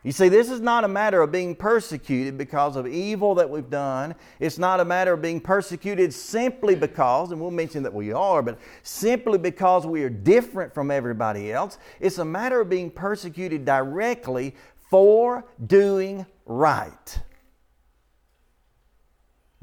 You 0.03 0.11
see, 0.11 0.27
this 0.27 0.49
is 0.49 0.59
not 0.59 0.83
a 0.83 0.87
matter 0.89 1.21
of 1.21 1.31
being 1.31 1.55
persecuted 1.55 2.37
because 2.37 2.75
of 2.75 2.85
evil 2.85 3.35
that 3.35 3.49
we've 3.49 3.69
done. 3.69 4.15
It's 4.41 4.57
not 4.57 4.81
a 4.81 4.85
matter 4.85 5.13
of 5.13 5.21
being 5.21 5.39
persecuted 5.39 6.13
simply 6.13 6.75
because, 6.75 7.31
and 7.31 7.39
we'll 7.39 7.51
mention 7.51 7.83
that 7.83 7.93
we 7.93 8.11
are, 8.11 8.41
but 8.41 8.59
simply 8.83 9.37
because 9.37 9.85
we 9.85 10.03
are 10.03 10.09
different 10.09 10.73
from 10.73 10.91
everybody 10.91 11.53
else. 11.53 11.77
It's 12.01 12.17
a 12.17 12.25
matter 12.25 12.59
of 12.59 12.69
being 12.69 12.91
persecuted 12.91 13.63
directly 13.63 14.55
for 14.89 15.45
doing 15.67 16.25
right. 16.45 17.19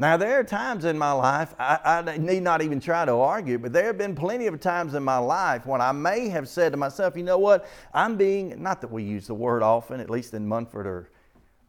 Now, 0.00 0.16
there 0.16 0.40
are 0.40 0.44
times 0.44 0.86
in 0.86 0.96
my 0.96 1.12
life, 1.12 1.54
I, 1.58 1.78
I, 2.06 2.16
need 2.16 2.42
not 2.42 2.62
even 2.62 2.80
try 2.80 3.04
to 3.04 3.12
argue, 3.12 3.58
but 3.58 3.74
there 3.74 3.84
have 3.84 3.98
been 3.98 4.14
plenty 4.14 4.46
of 4.46 4.58
times 4.58 4.94
in 4.94 5.02
my 5.02 5.18
life 5.18 5.66
when 5.66 5.82
I 5.82 5.92
may 5.92 6.30
have 6.30 6.48
said 6.48 6.72
to 6.72 6.78
myself, 6.78 7.18
you 7.18 7.22
know 7.22 7.36
what, 7.36 7.68
I'm 7.92 8.16
being, 8.16 8.62
not 8.62 8.80
that 8.80 8.90
we 8.90 9.02
use 9.02 9.26
the 9.26 9.34
word 9.34 9.62
often, 9.62 10.00
at 10.00 10.08
least 10.08 10.32
in 10.32 10.48
Munford 10.48 10.86
or, 10.86 11.10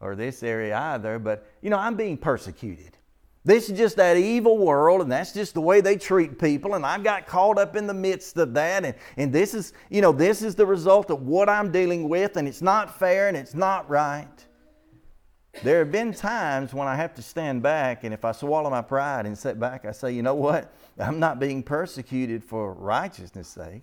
or 0.00 0.16
this 0.16 0.42
area 0.42 0.74
either, 0.74 1.18
but, 1.18 1.46
you 1.60 1.68
know, 1.68 1.76
I'm 1.76 1.94
being 1.94 2.16
persecuted. 2.16 2.96
This 3.44 3.68
is 3.68 3.76
just 3.76 3.96
that 3.96 4.16
evil 4.16 4.56
world, 4.56 5.02
and 5.02 5.12
that's 5.12 5.34
just 5.34 5.52
the 5.52 5.60
way 5.60 5.82
they 5.82 5.96
treat 5.96 6.38
people, 6.38 6.74
and 6.74 6.86
I've 6.86 7.04
got 7.04 7.26
caught 7.26 7.58
up 7.58 7.76
in 7.76 7.86
the 7.86 7.92
midst 7.92 8.38
of 8.38 8.54
that, 8.54 8.86
and, 8.86 8.94
and 9.18 9.30
this 9.30 9.52
is, 9.52 9.74
you 9.90 10.00
know, 10.00 10.10
this 10.10 10.40
is 10.40 10.54
the 10.54 10.64
result 10.64 11.10
of 11.10 11.20
what 11.20 11.50
I'm 11.50 11.70
dealing 11.70 12.08
with, 12.08 12.38
and 12.38 12.48
it's 12.48 12.62
not 12.62 12.98
fair 12.98 13.28
and 13.28 13.36
it's 13.36 13.54
not 13.54 13.90
right. 13.90 14.46
There 15.62 15.78
have 15.80 15.92
been 15.92 16.12
times 16.12 16.74
when 16.74 16.88
I 16.88 16.96
have 16.96 17.14
to 17.14 17.22
stand 17.22 17.62
back, 17.62 18.04
and 18.04 18.12
if 18.12 18.24
I 18.24 18.32
swallow 18.32 18.70
my 18.70 18.82
pride 18.82 19.26
and 19.26 19.36
sit 19.36 19.60
back, 19.60 19.84
I 19.84 19.92
say, 19.92 20.12
you 20.12 20.22
know 20.22 20.34
what? 20.34 20.72
I'm 20.98 21.20
not 21.20 21.38
being 21.38 21.62
persecuted 21.62 22.42
for 22.42 22.72
righteousness' 22.72 23.48
sake. 23.48 23.82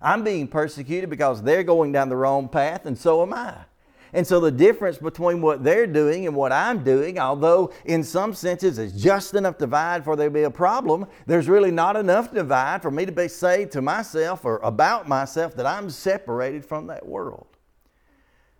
I'm 0.00 0.22
being 0.22 0.46
persecuted 0.46 1.10
because 1.10 1.42
they're 1.42 1.64
going 1.64 1.92
down 1.92 2.08
the 2.08 2.16
wrong 2.16 2.48
path, 2.48 2.86
and 2.86 2.96
so 2.96 3.22
am 3.22 3.34
I. 3.34 3.56
And 4.12 4.26
so 4.26 4.40
the 4.40 4.50
difference 4.50 4.96
between 4.96 5.42
what 5.42 5.62
they're 5.62 5.86
doing 5.86 6.26
and 6.26 6.34
what 6.34 6.52
I'm 6.52 6.82
doing, 6.82 7.18
although 7.18 7.72
in 7.84 8.02
some 8.02 8.32
senses 8.32 8.78
it's 8.78 8.94
just 8.94 9.34
enough 9.34 9.58
divide 9.58 10.04
for 10.04 10.16
there 10.16 10.28
to 10.28 10.34
be 10.34 10.42
a 10.44 10.50
problem, 10.50 11.06
there's 11.26 11.48
really 11.48 11.70
not 11.70 11.94
enough 11.94 12.32
divide 12.32 12.80
for 12.80 12.90
me 12.90 13.04
to 13.04 13.12
be 13.12 13.28
say 13.28 13.66
to 13.66 13.82
myself 13.82 14.46
or 14.46 14.58
about 14.58 15.08
myself 15.08 15.54
that 15.56 15.66
I'm 15.66 15.90
separated 15.90 16.64
from 16.64 16.86
that 16.86 17.06
world. 17.06 17.47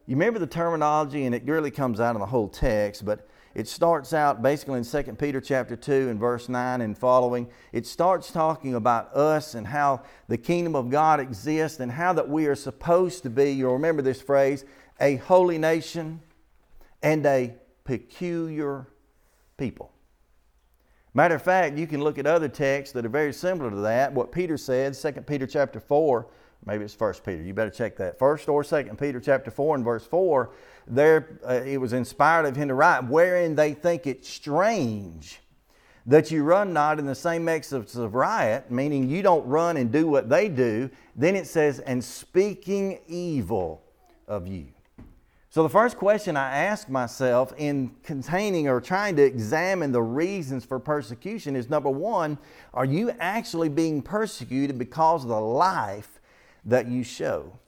You 0.08 0.16
remember 0.16 0.38
the 0.38 0.46
terminology, 0.46 1.26
and 1.26 1.34
it 1.34 1.44
really 1.44 1.70
comes 1.70 2.00
out 2.00 2.16
in 2.16 2.20
the 2.20 2.26
whole 2.26 2.48
text, 2.48 3.04
but 3.04 3.28
it 3.54 3.68
starts 3.68 4.14
out 4.14 4.40
basically 4.40 4.78
in 4.78 4.84
2 4.84 5.02
Peter 5.18 5.38
chapter 5.38 5.76
2 5.76 6.08
and 6.08 6.18
verse 6.18 6.48
9 6.48 6.80
and 6.80 6.96
following. 6.96 7.46
It 7.72 7.86
starts 7.86 8.32
talking 8.32 8.74
about 8.74 9.14
us 9.14 9.54
and 9.54 9.66
how 9.66 10.04
the 10.26 10.38
kingdom 10.38 10.74
of 10.74 10.88
God 10.88 11.20
exists 11.20 11.78
and 11.78 11.92
how 11.92 12.14
that 12.14 12.26
we 12.26 12.46
are 12.46 12.54
supposed 12.54 13.22
to 13.24 13.28
be, 13.28 13.50
you'll 13.50 13.74
remember 13.74 14.00
this 14.00 14.22
phrase, 14.22 14.64
a 14.98 15.16
holy 15.16 15.58
nation 15.58 16.22
and 17.02 17.26
a 17.26 17.54
peculiar 17.84 18.88
people. 19.58 19.92
Matter 21.12 21.34
of 21.34 21.42
fact, 21.42 21.76
you 21.76 21.86
can 21.86 22.02
look 22.02 22.16
at 22.16 22.26
other 22.26 22.48
texts 22.48 22.94
that 22.94 23.04
are 23.04 23.10
very 23.10 23.34
similar 23.34 23.68
to 23.68 23.80
that. 23.80 24.14
What 24.14 24.32
Peter 24.32 24.56
said, 24.56 24.94
2 24.94 25.12
Peter 25.26 25.46
chapter 25.46 25.80
4, 25.80 26.26
maybe 26.64 26.84
it's 26.84 26.94
First 26.94 27.24
Peter. 27.24 27.42
You 27.42 27.54
better 27.54 27.70
check 27.70 27.96
that. 27.96 28.18
First 28.18 28.48
or 28.48 28.64
Second 28.64 28.98
Peter 28.98 29.20
chapter 29.20 29.50
four 29.50 29.74
and 29.74 29.84
verse 29.84 30.06
four. 30.06 30.50
There, 30.86 31.38
uh, 31.46 31.60
it 31.64 31.78
was 31.78 31.92
inspired 31.92 32.46
of 32.46 32.56
him 32.56 32.68
to 32.68 32.74
write, 32.74 33.04
wherein 33.04 33.54
they 33.54 33.74
think 33.74 34.06
it 34.06 34.24
strange 34.24 35.40
that 36.06 36.30
you 36.30 36.42
run 36.42 36.72
not 36.72 36.98
in 36.98 37.04
the 37.04 37.14
same 37.14 37.46
excess 37.48 37.94
of 37.94 38.14
riot, 38.14 38.70
meaning 38.70 39.10
you 39.10 39.22
don't 39.22 39.46
run 39.46 39.76
and 39.76 39.92
do 39.92 40.08
what 40.08 40.30
they 40.30 40.48
do. 40.48 40.88
Then 41.14 41.36
it 41.36 41.46
says, 41.46 41.80
and 41.80 42.02
speaking 42.02 43.00
evil 43.06 43.82
of 44.26 44.46
you. 44.46 44.68
So, 45.50 45.62
the 45.62 45.68
first 45.68 45.96
question 45.96 46.36
I 46.36 46.56
ask 46.56 46.88
myself 46.88 47.52
in 47.56 47.90
containing 48.02 48.68
or 48.68 48.80
trying 48.80 49.16
to 49.16 49.22
examine 49.22 49.92
the 49.92 50.02
reasons 50.02 50.64
for 50.64 50.78
persecution 50.78 51.56
is 51.56 51.68
number 51.68 51.90
one, 51.90 52.38
are 52.72 52.84
you 52.84 53.10
actually 53.18 53.68
being 53.68 54.00
persecuted 54.00 54.78
because 54.78 55.24
of 55.24 55.30
the 55.30 55.40
life 55.40 56.17
that 56.64 56.88
you 56.88 57.02
show. 57.02 57.58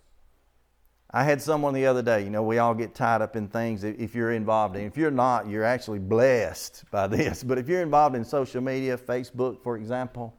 I 1.13 1.25
had 1.25 1.43
someone 1.43 1.75
the 1.75 1.87
other 1.87 2.03
day, 2.03 2.23
you 2.23 2.31
know, 2.31 2.43
we 2.43 2.59
all 2.59 2.75
get 2.75 2.95
tied 2.95 3.21
up 3.21 3.35
in 3.35 3.49
things 3.49 3.83
if 3.83 4.15
you're 4.15 4.31
involved 4.31 4.77
in. 4.77 4.85
If 4.85 4.97
you're 4.97 5.11
not, 5.11 5.49
you're 5.49 5.65
actually 5.65 5.99
blessed 5.99 6.85
by 6.91 7.09
this. 7.09 7.43
But 7.51 7.59
if 7.59 7.69
you're 7.69 7.83
involved 7.83 8.15
in 8.15 8.25
social 8.25 8.61
media, 8.61 8.97
Facebook, 8.97 9.61
for 9.61 9.77
example, 9.77 10.35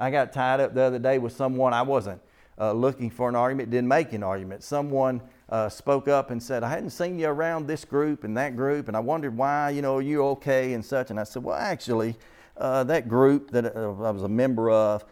I 0.00 0.10
got 0.10 0.32
tied 0.32 0.60
up 0.60 0.74
the 0.74 0.82
other 0.82 0.98
day 0.98 1.18
with 1.18 1.34
someone 1.34 1.74
I 1.74 1.82
wasn't 1.82 2.20
uh, 2.58 2.72
looking 2.72 3.10
for 3.10 3.28
an 3.28 3.36
argument, 3.36 3.70
didn't 3.70 3.88
make 3.88 4.12
an 4.14 4.22
argument. 4.22 4.62
Someone 4.62 5.20
uh, 5.50 5.68
spoke 5.68 6.08
up 6.08 6.30
and 6.30 6.42
said, 6.42 6.62
I 6.62 6.70
hadn't 6.70 6.90
seen 6.90 7.18
you 7.18 7.28
around 7.28 7.66
this 7.66 7.84
group 7.84 8.24
and 8.24 8.36
that 8.36 8.56
group, 8.56 8.88
and 8.88 8.96
I 8.96 9.00
wondered 9.00 9.36
why, 9.36 9.70
you 9.70 9.82
know, 9.82 9.96
are 9.96 10.02
you 10.02 10.24
okay 10.28 10.72
and 10.72 10.84
such. 10.84 11.10
And 11.10 11.20
I 11.20 11.24
said, 11.24 11.42
Well, 11.42 11.56
actually, 11.56 12.16
uh, 12.56 12.84
that 12.84 13.08
group 13.08 13.50
that 13.50 13.76
uh, 13.76 14.02
I 14.02 14.10
was 14.10 14.22
a 14.22 14.28
member 14.28 14.70
of, 14.70 15.04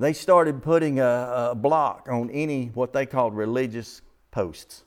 they 0.00 0.14
started 0.14 0.62
putting 0.62 0.98
a, 0.98 1.50
a 1.50 1.54
block 1.54 2.08
on 2.10 2.30
any 2.30 2.70
what 2.72 2.94
they 2.94 3.04
called 3.04 3.36
religious 3.36 4.00
posts. 4.30 4.82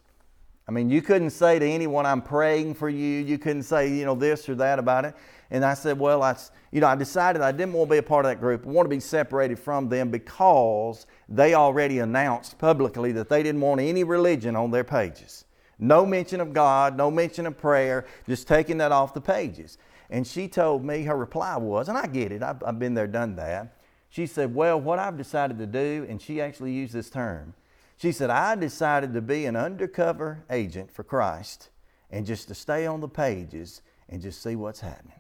I 0.68 0.72
mean, 0.72 0.90
you 0.90 1.04
couldn't 1.04 1.30
say 1.30 1.60
to 1.60 1.66
anyone, 1.66 2.08
I'm 2.08 2.22
praying 2.22 2.74
for 2.74 2.90
you. 2.90 3.20
You 3.20 3.38
couldn't 3.38 3.64
say, 3.64 3.90
you 3.94 4.06
know, 4.06 4.16
this 4.16 4.50
or 4.50 4.56
that 4.56 4.80
about 4.80 5.06
it. 5.06 5.14
And 5.52 5.64
I 5.64 5.76
said, 5.76 6.00
well, 6.00 6.24
I, 6.24 6.36
you 6.72 6.82
know, 6.82 6.88
I 6.88 6.96
decided 6.96 7.44
I 7.44 7.52
didn't 7.52 7.74
want 7.74 7.90
to 7.90 7.94
be 7.94 7.98
a 8.00 8.04
part 8.04 8.26
of 8.26 8.32
that 8.32 8.40
group. 8.40 8.66
I 8.66 8.70
want 8.70 8.86
to 8.86 8.90
be 8.90 9.00
separated 9.00 9.60
from 9.60 9.88
them 9.88 10.10
because 10.10 11.06
they 11.30 11.54
already 11.54 12.00
announced 12.00 12.58
publicly 12.58 13.12
that 13.12 13.30
they 13.30 13.44
didn't 13.44 13.62
want 13.62 13.82
any 13.82 14.04
religion 14.04 14.56
on 14.56 14.72
their 14.72 14.84
pages. 14.84 15.46
No 15.78 16.08
mention 16.08 16.42
of 16.42 16.54
God, 16.54 16.98
no 16.98 17.12
mention 17.12 17.46
of 17.46 17.56
prayer, 17.56 18.08
just 18.28 18.48
taking 18.48 18.80
that 18.80 18.92
off 18.92 19.14
the 19.14 19.22
pages. 19.22 19.78
And 20.10 20.26
she 20.26 20.48
told 20.48 20.84
me, 20.84 21.04
her 21.04 21.16
reply 21.16 21.58
was, 21.58 21.88
and 21.88 22.00
I 22.00 22.08
get 22.08 22.32
it, 22.32 22.42
I've, 22.42 22.64
I've 22.64 22.80
been 22.80 22.96
there, 22.96 23.06
done 23.06 23.36
that. 23.36 23.78
She 24.14 24.28
said, 24.28 24.54
Well, 24.54 24.80
what 24.80 25.00
I've 25.00 25.18
decided 25.18 25.58
to 25.58 25.66
do, 25.66 26.06
and 26.08 26.22
she 26.22 26.40
actually 26.40 26.72
used 26.72 26.94
this 26.94 27.10
term. 27.10 27.56
She 27.98 28.12
said, 28.12 28.30
I 28.30 28.54
decided 28.54 29.12
to 29.16 29.22
be 29.22 29.46
an 29.46 29.56
undercover 29.56 30.44
agent 30.52 30.92
for 30.92 31.04
Christ 31.04 31.70
and 32.12 32.24
just 32.24 32.48
to 32.50 32.54
stay 32.54 32.86
on 32.86 33.00
the 33.00 33.08
pages 33.08 33.82
and 34.08 34.22
just 34.22 34.44
see 34.44 34.56
what's 34.56 34.82
happening. 34.82 35.20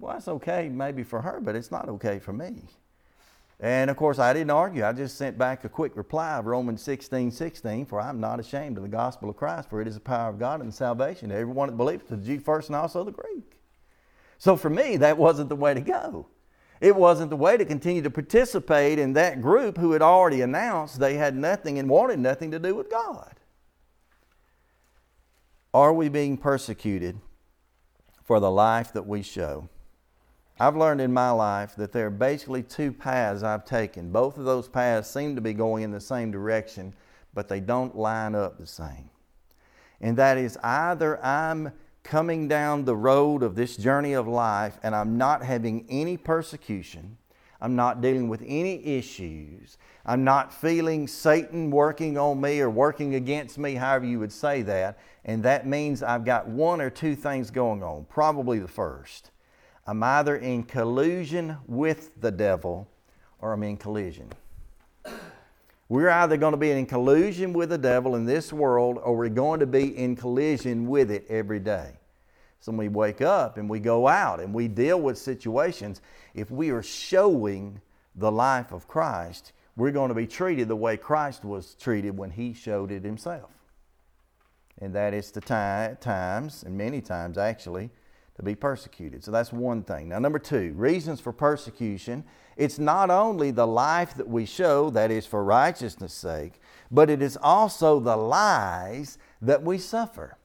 Well, 0.00 0.14
that's 0.14 0.26
okay 0.26 0.68
maybe 0.68 1.04
for 1.04 1.20
her, 1.20 1.38
but 1.40 1.54
it's 1.54 1.70
not 1.70 1.88
okay 1.88 2.18
for 2.18 2.32
me. 2.32 2.64
And 3.60 3.90
of 3.90 3.96
course, 3.96 4.18
I 4.18 4.32
didn't 4.32 4.50
argue. 4.50 4.84
I 4.84 4.92
just 4.92 5.16
sent 5.16 5.38
back 5.38 5.62
a 5.62 5.68
quick 5.68 5.96
reply 5.96 6.38
of 6.38 6.46
Romans 6.46 6.82
16 6.82 7.30
16, 7.30 7.86
for 7.86 8.00
I'm 8.00 8.18
not 8.18 8.40
ashamed 8.40 8.76
of 8.76 8.82
the 8.82 8.88
gospel 8.88 9.30
of 9.30 9.36
Christ, 9.36 9.70
for 9.70 9.80
it 9.80 9.86
is 9.86 9.94
the 9.94 10.00
power 10.00 10.30
of 10.30 10.40
God 10.40 10.62
and 10.62 10.74
salvation 10.74 11.28
to 11.28 11.36
everyone 11.36 11.68
that 11.68 11.76
believes, 11.76 12.08
to 12.08 12.16
the 12.16 12.26
Jew 12.26 12.40
first 12.40 12.70
and 12.70 12.74
also 12.74 13.04
the 13.04 13.12
Greek. 13.12 13.60
So 14.38 14.56
for 14.56 14.68
me, 14.68 14.96
that 14.96 15.16
wasn't 15.16 15.48
the 15.48 15.54
way 15.54 15.74
to 15.74 15.80
go. 15.80 16.26
It 16.80 16.94
wasn't 16.94 17.30
the 17.30 17.36
way 17.36 17.56
to 17.56 17.64
continue 17.64 18.02
to 18.02 18.10
participate 18.10 18.98
in 18.98 19.12
that 19.14 19.42
group 19.42 19.78
who 19.78 19.92
had 19.92 20.02
already 20.02 20.40
announced 20.40 21.00
they 21.00 21.14
had 21.14 21.34
nothing 21.34 21.78
and 21.78 21.88
wanted 21.88 22.18
nothing 22.18 22.50
to 22.52 22.58
do 22.58 22.74
with 22.74 22.90
God. 22.90 23.34
Are 25.74 25.92
we 25.92 26.08
being 26.08 26.36
persecuted 26.36 27.18
for 28.22 28.40
the 28.40 28.50
life 28.50 28.92
that 28.92 29.06
we 29.06 29.22
show? 29.22 29.68
I've 30.60 30.76
learned 30.76 31.00
in 31.00 31.12
my 31.12 31.30
life 31.30 31.76
that 31.76 31.92
there 31.92 32.06
are 32.06 32.10
basically 32.10 32.62
two 32.62 32.92
paths 32.92 33.42
I've 33.42 33.64
taken. 33.64 34.10
Both 34.10 34.38
of 34.38 34.44
those 34.44 34.68
paths 34.68 35.08
seem 35.08 35.34
to 35.36 35.40
be 35.40 35.52
going 35.52 35.84
in 35.84 35.92
the 35.92 36.00
same 36.00 36.30
direction, 36.30 36.94
but 37.32 37.48
they 37.48 37.60
don't 37.60 37.96
line 37.96 38.34
up 38.34 38.58
the 38.58 38.66
same. 38.66 39.10
And 40.00 40.16
that 40.16 40.38
is 40.38 40.56
either 40.62 41.24
I'm 41.24 41.72
coming 42.08 42.48
down 42.48 42.86
the 42.86 42.96
road 42.96 43.42
of 43.42 43.54
this 43.54 43.76
journey 43.76 44.14
of 44.14 44.26
life 44.26 44.78
and 44.82 44.96
I'm 44.96 45.18
not 45.18 45.44
having 45.44 45.84
any 45.90 46.16
persecution, 46.16 47.18
I'm 47.60 47.76
not 47.76 48.00
dealing 48.00 48.30
with 48.30 48.42
any 48.46 48.82
issues, 48.82 49.76
I'm 50.06 50.24
not 50.24 50.54
feeling 50.54 51.06
Satan 51.06 51.70
working 51.70 52.16
on 52.16 52.40
me 52.40 52.60
or 52.60 52.70
working 52.70 53.16
against 53.16 53.58
me, 53.58 53.74
however 53.74 54.06
you 54.06 54.18
would 54.20 54.32
say 54.32 54.62
that, 54.62 54.98
and 55.26 55.42
that 55.42 55.66
means 55.66 56.02
I've 56.02 56.24
got 56.24 56.48
one 56.48 56.80
or 56.80 56.88
two 56.88 57.14
things 57.14 57.50
going 57.50 57.82
on, 57.82 58.06
probably 58.08 58.58
the 58.58 58.68
first. 58.68 59.30
I'm 59.86 60.02
either 60.02 60.36
in 60.36 60.62
collusion 60.62 61.58
with 61.66 62.18
the 62.22 62.30
devil 62.30 62.88
or 63.38 63.52
I'm 63.52 63.62
in 63.64 63.76
collision. 63.76 64.30
We're 65.90 66.10
either 66.10 66.38
going 66.38 66.52
to 66.52 66.58
be 66.58 66.70
in 66.70 66.86
collusion 66.86 67.52
with 67.52 67.68
the 67.68 67.78
devil 67.78 68.16
in 68.16 68.24
this 68.24 68.50
world 68.50 68.98
or 69.02 69.14
we're 69.14 69.28
going 69.28 69.60
to 69.60 69.66
be 69.66 69.94
in 69.94 70.16
collision 70.16 70.86
with 70.86 71.10
it 71.10 71.26
every 71.28 71.60
day. 71.60 71.97
So 72.60 72.72
when 72.72 72.78
we 72.78 72.88
wake 72.88 73.20
up 73.20 73.56
and 73.56 73.68
we 73.68 73.80
go 73.80 74.08
out 74.08 74.40
and 74.40 74.52
we 74.52 74.68
deal 74.68 75.00
with 75.00 75.18
situations, 75.18 76.00
if 76.34 76.50
we 76.50 76.70
are 76.70 76.82
showing 76.82 77.80
the 78.14 78.32
life 78.32 78.72
of 78.72 78.88
Christ, 78.88 79.52
we're 79.76 79.92
going 79.92 80.08
to 80.08 80.14
be 80.14 80.26
treated 80.26 80.68
the 80.68 80.76
way 80.76 80.96
Christ 80.96 81.44
was 81.44 81.74
treated 81.74 82.16
when 82.16 82.30
he 82.30 82.52
showed 82.52 82.90
it 82.90 83.04
himself. 83.04 83.50
And 84.80 84.94
that 84.94 85.14
is 85.14 85.30
to 85.32 85.40
time, 85.40 85.96
times, 85.96 86.64
and 86.64 86.76
many 86.76 87.00
times 87.00 87.38
actually, 87.38 87.90
to 88.36 88.42
be 88.42 88.54
persecuted. 88.54 89.24
So 89.24 89.30
that's 89.30 89.52
one 89.52 89.82
thing. 89.82 90.08
Now, 90.08 90.18
number 90.18 90.38
two, 90.38 90.72
reasons 90.76 91.20
for 91.20 91.32
persecution. 91.32 92.24
It's 92.56 92.78
not 92.78 93.10
only 93.10 93.50
the 93.50 93.66
life 93.66 94.14
that 94.14 94.28
we 94.28 94.46
show, 94.46 94.90
that 94.90 95.10
is 95.10 95.26
for 95.26 95.42
righteousness' 95.42 96.14
sake, 96.14 96.60
but 96.90 97.10
it 97.10 97.20
is 97.22 97.36
also 97.40 97.98
the 98.00 98.16
lies 98.16 99.18
that 99.42 99.62
we 99.62 99.78
suffer. 99.78 100.38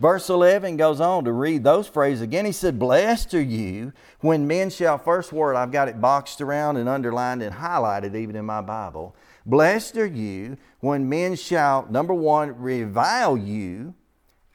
Verse 0.00 0.30
11 0.30 0.78
goes 0.78 0.98
on 0.98 1.24
to 1.24 1.32
read 1.32 1.62
those 1.62 1.86
phrases 1.86 2.22
again. 2.22 2.46
He 2.46 2.52
said, 2.52 2.78
Blessed 2.78 3.34
are 3.34 3.42
you 3.42 3.92
when 4.20 4.46
men 4.46 4.70
shall, 4.70 4.96
first 4.96 5.30
word, 5.30 5.56
I've 5.56 5.72
got 5.72 5.88
it 5.88 6.00
boxed 6.00 6.40
around 6.40 6.78
and 6.78 6.88
underlined 6.88 7.42
and 7.42 7.54
highlighted 7.54 8.16
even 8.16 8.34
in 8.34 8.46
my 8.46 8.62
Bible. 8.62 9.14
Blessed 9.44 9.98
are 9.98 10.06
you 10.06 10.56
when 10.80 11.10
men 11.10 11.36
shall, 11.36 11.86
number 11.90 12.14
one, 12.14 12.58
revile 12.58 13.36
you 13.36 13.94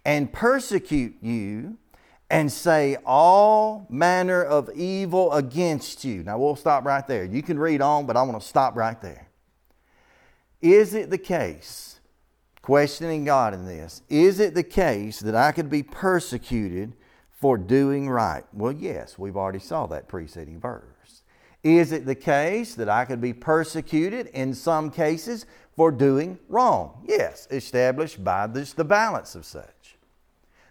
and 0.03 0.33
persecute 0.33 1.15
you 1.21 1.77
and 2.31 2.51
say 2.51 2.97
all 3.05 3.85
manner 3.87 4.43
of 4.43 4.71
evil 4.73 5.31
against 5.31 6.03
you. 6.03 6.23
Now 6.23 6.39
we'll 6.39 6.55
stop 6.55 6.85
right 6.85 7.05
there. 7.05 7.23
You 7.23 7.43
can 7.43 7.59
read 7.59 7.81
on, 7.81 8.07
but 8.07 8.17
I 8.17 8.23
want 8.23 8.41
to 8.41 8.47
stop 8.47 8.75
right 8.75 8.99
there. 8.99 9.29
Is 10.59 10.95
it 10.95 11.11
the 11.11 11.19
case, 11.19 11.94
questioning 12.65 13.23
God 13.25 13.53
in 13.53 13.63
this, 13.63 14.01
is 14.09 14.39
it 14.39 14.55
the 14.55 14.63
case 14.63 15.19
that 15.19 15.35
I 15.35 15.51
could 15.51 15.69
be 15.69 15.83
persecuted 15.83 16.93
for 17.29 17.59
doing 17.59 18.09
right? 18.09 18.43
Well, 18.53 18.71
yes, 18.71 19.19
we've 19.19 19.37
already 19.37 19.59
saw 19.59 19.85
that 19.85 20.07
preceding 20.07 20.59
verse. 20.59 21.21
Is 21.63 21.91
it 21.91 22.07
the 22.07 22.15
case 22.15 22.73
that 22.73 22.89
I 22.89 23.05
could 23.05 23.21
be 23.21 23.33
persecuted 23.33 24.25
in 24.33 24.55
some 24.55 24.89
cases 24.89 25.45
for 25.75 25.91
doing 25.91 26.39
wrong? 26.49 27.05
Yes, 27.07 27.47
established 27.51 28.23
by 28.23 28.47
this, 28.47 28.73
the 28.73 28.83
balance 28.83 29.35
of 29.35 29.45
such. 29.45 29.84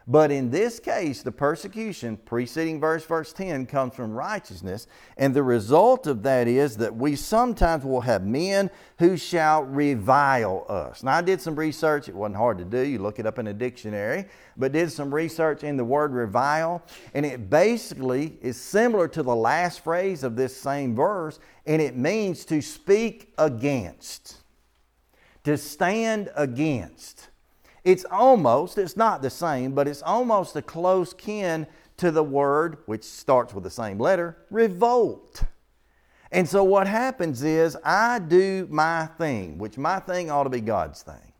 But 0.06 0.30
in 0.30 0.50
this 0.50 0.80
case, 0.80 1.22
the 1.22 1.32
persecution, 1.32 2.18
preceding 2.18 2.78
verse, 2.78 3.06
verse 3.06 3.32
10, 3.32 3.64
comes 3.64 3.94
from 3.94 4.12
righteousness. 4.12 4.86
And 5.16 5.32
the 5.32 5.42
result 5.42 6.06
of 6.06 6.22
that 6.24 6.46
is 6.46 6.76
that 6.76 6.94
we 6.94 7.16
sometimes 7.16 7.86
will 7.86 8.02
have 8.02 8.22
men 8.22 8.70
who 8.98 9.16
shall 9.16 9.64
revile 9.64 10.66
us. 10.68 11.02
Now, 11.02 11.14
I 11.14 11.22
did 11.22 11.40
some 11.40 11.56
research. 11.56 12.08
It 12.10 12.14
wasn't 12.14 12.36
hard 12.36 12.58
to 12.58 12.66
do. 12.66 12.80
You 12.80 12.98
look 12.98 13.18
it 13.18 13.24
up 13.24 13.38
in 13.38 13.46
a 13.46 13.54
dictionary. 13.54 14.26
But 14.58 14.72
did 14.72 14.92
some 14.92 15.12
research 15.12 15.64
in 15.64 15.78
the 15.78 15.84
word 15.84 16.12
revile. 16.12 16.82
And 17.14 17.24
it 17.24 17.48
basically 17.48 18.36
is 18.42 18.60
similar 18.60 19.08
to 19.08 19.22
the 19.22 19.34
last 19.34 19.82
phrase 19.82 20.22
of 20.22 20.36
this 20.36 20.54
same 20.54 20.94
verse. 20.94 21.40
And 21.64 21.80
it 21.80 21.96
means 21.96 22.44
to 22.46 22.60
speak 22.60 23.32
against, 23.38 24.42
to 25.44 25.56
stand 25.56 26.30
against. 26.36 27.30
It's 27.84 28.04
almost, 28.10 28.78
it's 28.78 28.96
not 28.96 29.20
the 29.20 29.30
same, 29.30 29.72
but 29.72 29.86
it's 29.86 30.02
almost 30.02 30.56
a 30.56 30.62
close 30.62 31.12
kin 31.12 31.66
to 31.98 32.10
the 32.10 32.22
word, 32.22 32.78
which 32.86 33.04
starts 33.04 33.54
with 33.54 33.64
the 33.64 33.70
same 33.70 33.98
letter, 33.98 34.36
revolt. 34.50 35.44
And 36.32 36.48
so 36.48 36.64
what 36.64 36.86
happens 36.86 37.42
is 37.42 37.76
I 37.84 38.18
do 38.18 38.66
my 38.70 39.06
thing, 39.18 39.58
which 39.58 39.78
my 39.78 40.00
thing 40.00 40.30
ought 40.30 40.44
to 40.44 40.50
be 40.50 40.60
God's 40.60 41.02
thing. 41.02 41.32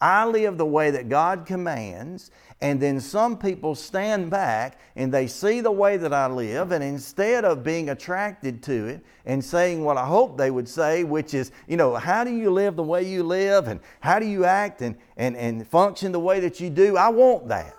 I 0.00 0.24
live 0.24 0.56
the 0.56 0.64
way 0.64 0.90
that 0.92 1.10
God 1.10 1.44
commands, 1.44 2.30
and 2.62 2.80
then 2.80 3.00
some 3.00 3.38
people 3.38 3.74
stand 3.74 4.30
back 4.30 4.78
and 4.94 5.12
they 5.12 5.26
see 5.26 5.60
the 5.60 5.70
way 5.70 5.96
that 5.96 6.12
I 6.12 6.26
live, 6.26 6.72
and 6.72 6.84
instead 6.84 7.44
of 7.44 7.64
being 7.64 7.88
attracted 7.88 8.62
to 8.64 8.86
it 8.86 9.04
and 9.24 9.42
saying 9.42 9.82
what 9.82 9.96
I 9.96 10.04
hope 10.04 10.36
they 10.36 10.50
would 10.50 10.68
say, 10.68 11.04
which 11.04 11.32
is, 11.32 11.52
you 11.66 11.78
know, 11.78 11.94
how 11.94 12.22
do 12.22 12.30
you 12.30 12.50
live 12.50 12.76
the 12.76 12.82
way 12.82 13.02
you 13.02 13.22
live, 13.22 13.68
and 13.68 13.80
how 14.00 14.18
do 14.18 14.26
you 14.26 14.44
act 14.44 14.82
and, 14.82 14.96
and, 15.16 15.36
and 15.36 15.66
function 15.66 16.12
the 16.12 16.20
way 16.20 16.40
that 16.40 16.60
you 16.60 16.68
do? 16.68 16.98
I 16.98 17.08
want 17.08 17.48
that. 17.48 17.74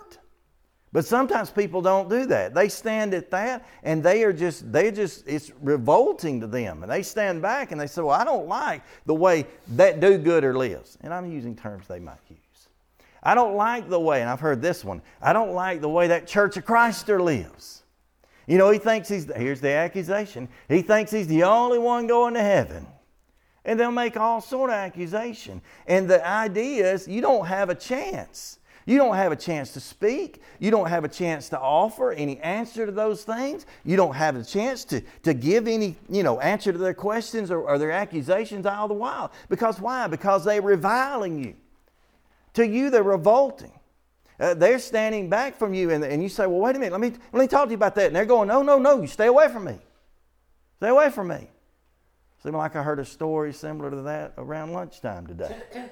But 0.93 1.05
sometimes 1.05 1.50
people 1.50 1.81
don't 1.81 2.09
do 2.09 2.25
that. 2.25 2.53
They 2.53 2.67
stand 2.67 3.13
at 3.13 3.31
that 3.31 3.65
and 3.83 4.03
they 4.03 4.23
are 4.25 4.33
just, 4.33 4.73
they 4.73 4.91
just, 4.91 5.25
it's 5.25 5.51
revolting 5.61 6.41
to 6.41 6.47
them. 6.47 6.83
And 6.83 6.91
they 6.91 7.01
stand 7.01 7.41
back 7.41 7.71
and 7.71 7.79
they 7.79 7.88
say, 7.88 8.01
Well, 8.01 8.11
I 8.11 8.25
don't 8.25 8.47
like 8.47 8.81
the 9.05 9.15
way 9.15 9.47
that 9.69 10.01
do 10.01 10.17
gooder 10.17 10.53
lives. 10.53 10.97
And 11.00 11.13
I'm 11.13 11.31
using 11.31 11.55
terms 11.55 11.88
they 11.88 12.00
might 12.00 12.19
use. 12.29 12.40
I 13.23 13.35
don't 13.35 13.55
like 13.55 13.89
the 13.89 13.99
way, 13.99 14.21
and 14.21 14.29
I've 14.29 14.39
heard 14.39 14.61
this 14.61 14.83
one, 14.83 15.01
I 15.21 15.33
don't 15.33 15.53
like 15.53 15.81
the 15.81 15.89
way 15.89 16.07
that 16.07 16.27
Church 16.27 16.57
of 16.57 16.65
Christer 16.65 17.21
lives. 17.21 17.83
You 18.47 18.57
know, 18.57 18.71
he 18.71 18.79
thinks 18.79 19.07
he's, 19.07 19.31
here's 19.35 19.61
the 19.61 19.69
accusation, 19.69 20.49
he 20.67 20.81
thinks 20.81 21.11
he's 21.11 21.27
the 21.27 21.43
only 21.43 21.79
one 21.79 22.07
going 22.07 22.33
to 22.33 22.41
heaven. 22.41 22.87
And 23.63 23.79
they'll 23.79 23.91
make 23.91 24.17
all 24.17 24.41
sort 24.41 24.71
of 24.71 24.75
accusation. 24.75 25.61
And 25.85 26.09
the 26.09 26.27
idea 26.27 26.91
is 26.91 27.07
you 27.07 27.21
don't 27.21 27.45
have 27.45 27.69
a 27.69 27.75
chance. 27.75 28.57
You 28.87 28.97
don't 28.97 29.15
have 29.15 29.31
a 29.31 29.35
chance 29.35 29.71
to 29.73 29.79
speak. 29.79 30.41
You 30.59 30.71
don't 30.71 30.89
have 30.89 31.03
a 31.03 31.07
chance 31.07 31.49
to 31.49 31.59
offer 31.59 32.11
any 32.11 32.39
answer 32.39 32.87
to 32.87 32.91
those 32.91 33.23
things. 33.23 33.67
You 33.85 33.97
don't 33.97 34.15
have 34.15 34.35
a 34.35 34.43
chance 34.43 34.83
to, 34.85 35.01
to 35.21 35.35
give 35.35 35.67
any, 35.67 35.95
you 36.09 36.23
know, 36.23 36.39
answer 36.39 36.71
to 36.71 36.77
their 36.77 36.95
questions 36.95 37.51
or, 37.51 37.61
or 37.61 37.77
their 37.77 37.91
accusations 37.91 38.65
all 38.65 38.87
the 38.87 38.95
while. 38.95 39.31
Because 39.49 39.79
why? 39.79 40.07
Because 40.07 40.43
they're 40.43 40.61
reviling 40.61 41.43
you. 41.43 41.53
To 42.53 42.68
you, 42.68 42.90
they're 42.90 43.03
revolting. 43.03 43.72
Uh, 44.40 44.55
they're 44.55 44.79
standing 44.79 45.29
back 45.29 45.57
from 45.57 45.74
you, 45.74 45.92
and, 45.92 46.03
and 46.03 46.22
you 46.24 46.29
say, 46.29 46.48
Well, 46.48 46.59
wait 46.59 46.75
a 46.75 46.79
minute, 46.79 46.92
let 46.92 47.01
me, 47.01 47.11
let 47.31 47.42
me 47.42 47.48
talk 47.48 47.66
to 47.66 47.72
you 47.72 47.75
about 47.75 47.96
that. 47.96 48.07
And 48.07 48.16
they're 48.16 48.25
going, 48.25 48.48
No, 48.48 48.61
no, 48.61 48.79
no, 48.79 49.01
you 49.01 49.07
stay 49.07 49.27
away 49.27 49.48
from 49.50 49.66
me. 49.66 49.77
Stay 50.77 50.90
away 50.90 51.11
from 51.11 51.27
me. 51.27 51.48
Seemed 52.42 52.55
like 52.55 52.75
I 52.75 52.81
heard 52.81 53.00
a 53.00 53.05
story 53.05 53.53
similar 53.53 53.92
to 53.92 54.01
that 54.01 54.33
around 54.37 54.74
lunchtime 54.74 55.27
today. 55.27 55.55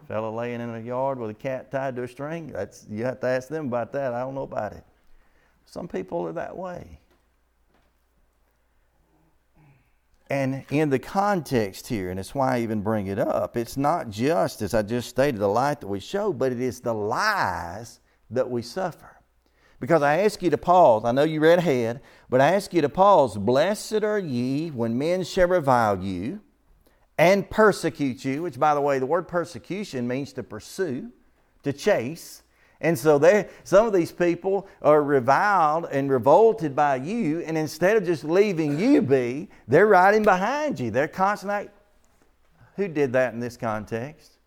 A 0.00 0.04
fellow 0.04 0.32
laying 0.32 0.60
in 0.60 0.70
a 0.70 0.78
yard 0.78 1.18
with 1.18 1.30
a 1.30 1.34
cat 1.34 1.72
tied 1.72 1.96
to 1.96 2.04
a 2.04 2.08
string. 2.08 2.52
That's, 2.52 2.86
you 2.88 3.04
have 3.04 3.18
to 3.18 3.26
ask 3.26 3.48
them 3.48 3.66
about 3.66 3.90
that. 3.92 4.14
I 4.14 4.20
don't 4.20 4.34
know 4.36 4.42
about 4.42 4.72
it. 4.72 4.84
Some 5.66 5.88
people 5.88 6.24
are 6.24 6.32
that 6.34 6.56
way. 6.56 7.00
And 10.30 10.64
in 10.70 10.90
the 10.90 10.98
context 10.98 11.86
here, 11.86 12.10
and 12.10 12.20
it's 12.20 12.34
why 12.34 12.56
I 12.56 12.60
even 12.60 12.82
bring 12.82 13.06
it 13.06 13.18
up, 13.18 13.56
it's 13.56 13.78
not 13.78 14.10
just, 14.10 14.60
as 14.60 14.74
I 14.74 14.82
just 14.82 15.08
stated, 15.08 15.40
the 15.40 15.48
light 15.48 15.80
that 15.80 15.86
we 15.86 16.00
show, 16.00 16.32
but 16.32 16.52
it 16.52 16.60
is 16.60 16.80
the 16.80 16.92
lies 16.92 18.00
that 18.30 18.50
we 18.50 18.60
suffer. 18.60 19.16
Because 19.80 20.02
I 20.02 20.18
ask 20.18 20.42
you 20.42 20.50
to 20.50 20.58
pause. 20.58 21.04
I 21.04 21.12
know 21.12 21.22
you 21.22 21.40
read 21.40 21.60
ahead, 21.60 22.00
but 22.28 22.40
I 22.40 22.52
ask 22.52 22.74
you 22.74 22.82
to 22.82 22.88
pause. 22.88 23.38
Blessed 23.38 24.02
are 24.02 24.18
ye 24.18 24.70
when 24.70 24.98
men 24.98 25.24
shall 25.24 25.48
revile 25.48 26.02
you 26.02 26.40
and 27.16 27.48
persecute 27.48 28.24
you, 28.24 28.42
which, 28.42 28.58
by 28.58 28.74
the 28.74 28.80
way, 28.80 28.98
the 28.98 29.06
word 29.06 29.28
persecution 29.28 30.06
means 30.06 30.32
to 30.34 30.42
pursue, 30.42 31.10
to 31.62 31.72
chase. 31.72 32.42
And 32.80 32.96
so 32.96 33.18
there, 33.18 33.48
some 33.64 33.86
of 33.86 33.92
these 33.92 34.12
people 34.12 34.68
are 34.82 35.02
reviled 35.02 35.86
and 35.90 36.10
revolted 36.10 36.76
by 36.76 36.96
you, 36.96 37.40
and 37.40 37.58
instead 37.58 37.96
of 37.96 38.04
just 38.04 38.22
leaving 38.22 38.78
you 38.78 39.02
be, 39.02 39.48
they're 39.66 39.86
riding 39.86 40.22
behind 40.22 40.78
you. 40.78 40.90
They're 40.90 41.08
constantly. 41.08 41.70
Who 42.76 42.86
did 42.86 43.12
that 43.14 43.34
in 43.34 43.40
this 43.40 43.56
context? 43.56 44.38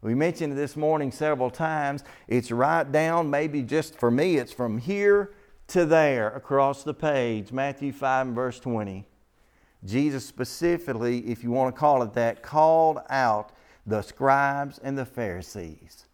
We 0.00 0.14
mentioned 0.14 0.52
it 0.52 0.56
this 0.56 0.76
morning 0.76 1.10
several 1.10 1.50
times. 1.50 2.04
It's 2.28 2.52
right 2.52 2.90
down, 2.90 3.30
maybe 3.30 3.62
just 3.62 3.98
for 3.98 4.12
me, 4.12 4.36
it's 4.36 4.52
from 4.52 4.78
here 4.78 5.32
to 5.68 5.84
there 5.84 6.28
across 6.30 6.84
the 6.84 6.94
page, 6.94 7.50
Matthew 7.50 7.92
5 7.92 8.28
and 8.28 8.34
verse 8.36 8.60
20. 8.60 9.04
Jesus 9.84 10.24
specifically, 10.24 11.26
if 11.28 11.42
you 11.42 11.50
want 11.50 11.74
to 11.74 11.78
call 11.78 12.02
it 12.02 12.12
that, 12.14 12.42
called 12.42 12.98
out 13.10 13.50
the 13.86 14.02
scribes 14.02 14.78
and 14.78 14.96
the 14.96 15.04
Pharisees. 15.04 16.07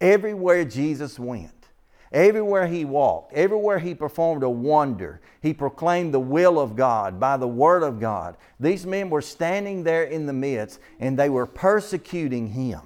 Everywhere 0.00 0.64
Jesus 0.64 1.18
went, 1.18 1.68
everywhere 2.10 2.66
he 2.66 2.84
walked, 2.84 3.32
everywhere 3.34 3.78
he 3.78 3.94
performed 3.94 4.42
a 4.42 4.48
wonder, 4.48 5.20
he 5.42 5.52
proclaimed 5.52 6.14
the 6.14 6.20
will 6.20 6.58
of 6.58 6.74
God 6.74 7.20
by 7.20 7.36
the 7.36 7.48
word 7.48 7.82
of 7.82 8.00
God. 8.00 8.36
These 8.58 8.86
men 8.86 9.10
were 9.10 9.22
standing 9.22 9.84
there 9.84 10.04
in 10.04 10.26
the 10.26 10.32
midst 10.32 10.80
and 10.98 11.18
they 11.18 11.28
were 11.28 11.46
persecuting 11.46 12.48
him. 12.48 12.80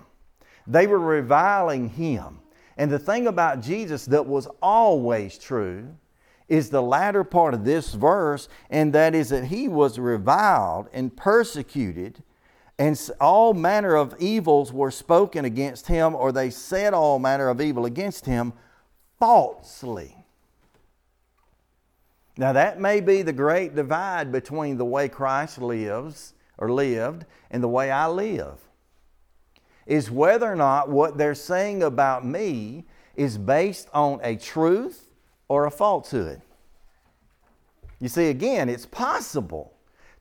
They 0.66 0.86
were 0.86 0.98
reviling 0.98 1.90
him. 1.90 2.40
And 2.76 2.90
the 2.90 2.98
thing 2.98 3.26
about 3.26 3.60
Jesus 3.60 4.06
that 4.06 4.26
was 4.26 4.48
always 4.60 5.38
true 5.38 5.94
is 6.48 6.68
the 6.68 6.82
latter 6.82 7.24
part 7.24 7.54
of 7.54 7.64
this 7.64 7.94
verse, 7.94 8.48
and 8.68 8.92
that 8.92 9.14
is 9.14 9.30
that 9.30 9.44
he 9.44 9.68
was 9.68 9.98
reviled 9.98 10.88
and 10.92 11.16
persecuted 11.16 12.22
and 12.78 12.98
all 13.20 13.54
manner 13.54 13.94
of 13.94 14.14
evils 14.18 14.72
were 14.72 14.90
spoken 14.90 15.44
against 15.44 15.86
him, 15.86 16.14
or 16.14 16.32
they 16.32 16.50
said 16.50 16.92
all 16.92 17.18
manner 17.18 17.48
of 17.48 17.60
evil 17.60 17.86
against 17.86 18.26
him 18.26 18.52
falsely. 19.18 20.16
Now, 22.36 22.52
that 22.52 22.80
may 22.80 23.00
be 23.00 23.22
the 23.22 23.32
great 23.32 23.76
divide 23.76 24.32
between 24.32 24.76
the 24.76 24.84
way 24.84 25.08
Christ 25.08 25.58
lives 25.58 26.34
or 26.58 26.72
lived 26.72 27.26
and 27.50 27.62
the 27.62 27.68
way 27.68 27.92
I 27.92 28.08
live. 28.08 28.58
Is 29.86 30.10
whether 30.10 30.50
or 30.50 30.56
not 30.56 30.88
what 30.88 31.16
they're 31.16 31.34
saying 31.34 31.82
about 31.82 32.24
me 32.24 32.86
is 33.14 33.38
based 33.38 33.88
on 33.92 34.18
a 34.24 34.34
truth 34.34 35.12
or 35.46 35.66
a 35.66 35.70
falsehood. 35.70 36.40
You 38.00 38.08
see, 38.08 38.30
again, 38.30 38.68
it's 38.68 38.86
possible 38.86 39.73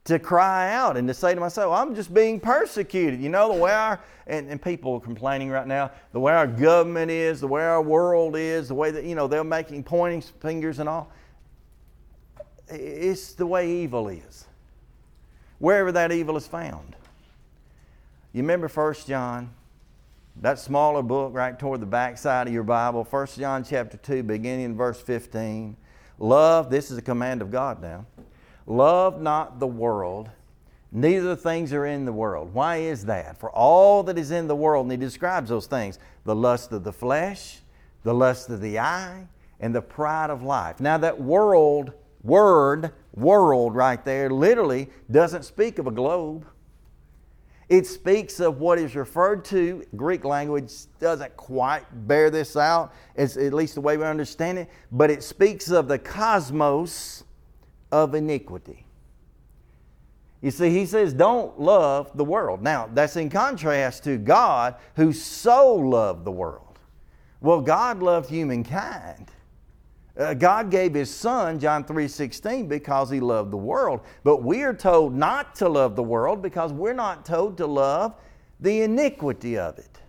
to 0.04 0.18
cry 0.18 0.72
out 0.72 0.96
and 0.96 1.08
to 1.08 1.14
say 1.14 1.34
to 1.34 1.40
myself, 1.40 1.72
I'm 1.72 1.94
just 1.94 2.12
being 2.12 2.38
persecuted. 2.38 3.20
You 3.22 3.30
know, 3.30 3.52
the 3.52 3.58
way 3.58 3.72
our, 3.72 4.00
and, 4.26 4.48
and 4.50 4.60
people 4.60 4.94
are 4.94 5.00
complaining 5.00 5.48
right 5.48 5.66
now, 5.66 5.90
the 6.12 6.20
way 6.20 6.34
our 6.34 6.46
government 6.46 7.10
is, 7.10 7.40
the 7.40 7.48
way 7.48 7.62
our 7.62 7.80
world 7.80 8.36
is, 8.36 8.68
the 8.68 8.74
way 8.74 8.90
that, 8.90 9.04
you 9.04 9.14
know, 9.14 9.26
they're 9.26 9.44
making 9.44 9.82
pointing 9.82 10.20
fingers 10.40 10.78
and 10.78 10.88
all. 10.88 11.10
It's 12.68 13.32
the 13.32 13.46
way 13.46 13.70
evil 13.70 14.08
is. 14.08 14.46
Wherever 15.58 15.92
that 15.92 16.12
evil 16.12 16.36
is 16.36 16.46
found. 16.46 16.96
You 18.32 18.42
remember 18.42 18.68
1 18.68 18.94
John? 19.06 19.50
That 20.40 20.58
smaller 20.58 21.02
book 21.02 21.32
right 21.32 21.56
toward 21.58 21.80
the 21.80 21.86
back 21.86 22.18
side 22.18 22.48
of 22.48 22.52
your 22.52 22.64
Bible, 22.64 23.04
1 23.08 23.26
John 23.38 23.64
chapter 23.64 23.96
2, 23.96 24.24
beginning 24.24 24.64
in 24.64 24.76
verse 24.76 25.00
15. 25.00 25.76
Love, 26.18 26.70
this 26.70 26.90
is 26.90 26.98
a 26.98 27.02
command 27.02 27.40
of 27.40 27.50
God 27.50 27.80
now 27.80 28.04
Love 28.66 29.20
not 29.20 29.60
the 29.60 29.66
world, 29.66 30.30
neither 30.90 31.28
the 31.28 31.36
things 31.36 31.72
are 31.72 31.86
in 31.86 32.04
the 32.04 32.12
world. 32.12 32.54
Why 32.54 32.76
is 32.76 33.04
that? 33.06 33.38
For 33.38 33.50
all 33.50 34.02
that 34.04 34.16
is 34.16 34.30
in 34.30 34.48
the 34.48 34.56
world, 34.56 34.86
and 34.86 34.92
he 34.92 34.98
describes 34.98 35.50
those 35.50 35.66
things 35.66 35.98
the 36.24 36.34
lust 36.34 36.72
of 36.72 36.84
the 36.84 36.92
flesh, 36.92 37.60
the 38.02 38.14
lust 38.14 38.48
of 38.48 38.60
the 38.60 38.78
eye, 38.78 39.26
and 39.60 39.74
the 39.74 39.82
pride 39.82 40.30
of 40.30 40.42
life. 40.42 40.80
Now, 40.80 40.96
that 40.98 41.20
world, 41.20 41.92
word, 42.22 42.92
world 43.14 43.74
right 43.74 44.02
there, 44.04 44.30
literally 44.30 44.88
doesn't 45.10 45.44
speak 45.44 45.78
of 45.78 45.86
a 45.86 45.90
globe. 45.90 46.46
It 47.68 47.86
speaks 47.86 48.40
of 48.40 48.60
what 48.60 48.78
is 48.78 48.94
referred 48.94 49.44
to. 49.46 49.84
Greek 49.96 50.24
language 50.24 50.72
doesn't 51.00 51.36
quite 51.36 51.84
bear 52.06 52.30
this 52.30 52.56
out, 52.56 52.92
it's 53.14 53.36
at 53.36 53.52
least 53.52 53.74
the 53.74 53.80
way 53.80 53.96
we 53.96 54.04
understand 54.04 54.58
it, 54.58 54.70
but 54.90 55.10
it 55.10 55.22
speaks 55.22 55.70
of 55.70 55.88
the 55.88 55.98
cosmos 55.98 57.24
of 57.94 58.12
iniquity. 58.16 58.84
You 60.42 60.50
see, 60.50 60.68
he 60.70 60.84
says, 60.84 61.14
don't 61.14 61.60
love 61.60 62.10
the 62.16 62.24
world. 62.24 62.60
Now, 62.60 62.90
that's 62.92 63.14
in 63.14 63.30
contrast 63.30 64.02
to 64.02 64.18
God 64.18 64.74
who 64.96 65.12
so 65.12 65.72
loved 65.72 66.24
the 66.24 66.32
world. 66.32 66.80
Well, 67.40 67.60
God 67.60 68.02
loved 68.02 68.28
humankind. 68.28 69.30
Uh, 70.18 70.34
God 70.34 70.72
gave 70.72 70.92
his 70.92 71.08
son, 71.08 71.60
John 71.60 71.84
3:16, 71.84 72.68
because 72.68 73.10
he 73.10 73.20
loved 73.20 73.52
the 73.52 73.56
world. 73.56 74.00
But 74.24 74.42
we 74.42 74.62
are 74.62 74.74
told 74.74 75.14
not 75.14 75.54
to 75.56 75.68
love 75.68 75.94
the 75.94 76.02
world 76.02 76.42
because 76.42 76.72
we're 76.72 76.94
not 76.94 77.24
told 77.24 77.56
to 77.58 77.66
love 77.66 78.14
the 78.58 78.82
iniquity 78.82 79.56
of 79.56 79.78
it. 79.78 80.00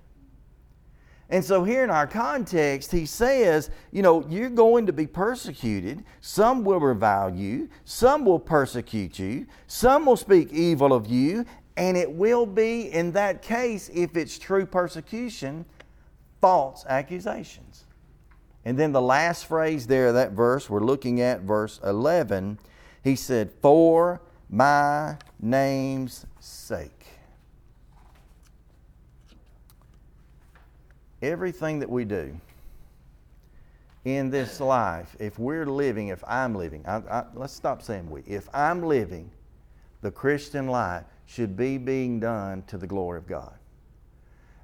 And 1.30 1.44
so, 1.44 1.64
here 1.64 1.84
in 1.84 1.90
our 1.90 2.06
context, 2.06 2.92
he 2.92 3.08
says, 3.08 3.72
you 3.92 4.04
know, 4.04 4.26
you're 4.30 4.50
going 4.50 4.86
to 4.86 4.94
be 4.94 5.08
persecuted. 5.08 6.04
Some 6.22 6.64
will 6.64 6.80
revile 6.80 7.34
you, 7.34 7.68
some 7.84 8.26
will 8.26 8.40
persecute 8.40 9.18
you, 9.18 9.48
some 9.66 10.06
will 10.06 10.18
speak 10.18 10.54
evil 10.54 10.94
of 10.94 11.08
you, 11.08 11.46
and 11.78 11.98
it 11.98 12.12
will 12.12 12.46
be, 12.46 12.92
in 12.92 13.12
that 13.14 13.42
case, 13.42 13.90
if 13.94 14.16
it's 14.16 14.38
true 14.38 14.66
persecution, 14.66 15.66
false 16.42 16.86
accusations. 16.88 17.86
And 18.64 18.78
then 18.78 18.92
the 18.92 19.02
last 19.02 19.46
phrase 19.46 19.88
there 19.88 20.12
that 20.14 20.32
verse, 20.32 20.70
we're 20.70 20.80
looking 20.80 21.22
at 21.22 21.42
verse 21.42 21.80
11, 21.84 22.60
he 23.04 23.16
said, 23.16 23.52
For 23.62 24.22
my 24.50 25.18
name's 25.40 26.26
sake. 26.40 26.95
Everything 31.26 31.80
that 31.80 31.90
we 31.90 32.06
do 32.06 32.40
in 34.06 34.30
this 34.30 34.60
life, 34.60 35.16
if 35.20 35.40
we're 35.40 35.66
living, 35.66 36.10
if 36.10 36.24
I'm 36.28 36.54
living, 36.54 36.86
I, 36.86 36.98
I, 36.98 37.26
let's 37.34 37.54
stop 37.54 37.82
saying 37.82 38.10
we, 38.10 38.22
if 38.28 38.48
I'm 38.54 38.84
living 38.84 39.32
the 40.02 40.12
Christian 40.12 40.68
life, 40.68 41.04
should 41.26 41.58
be 41.58 41.80
being 41.80 42.20
done 42.20 42.64
to 42.68 42.78
the 42.78 42.86
glory 42.86 43.18
of 43.18 43.28
God. 43.28 43.54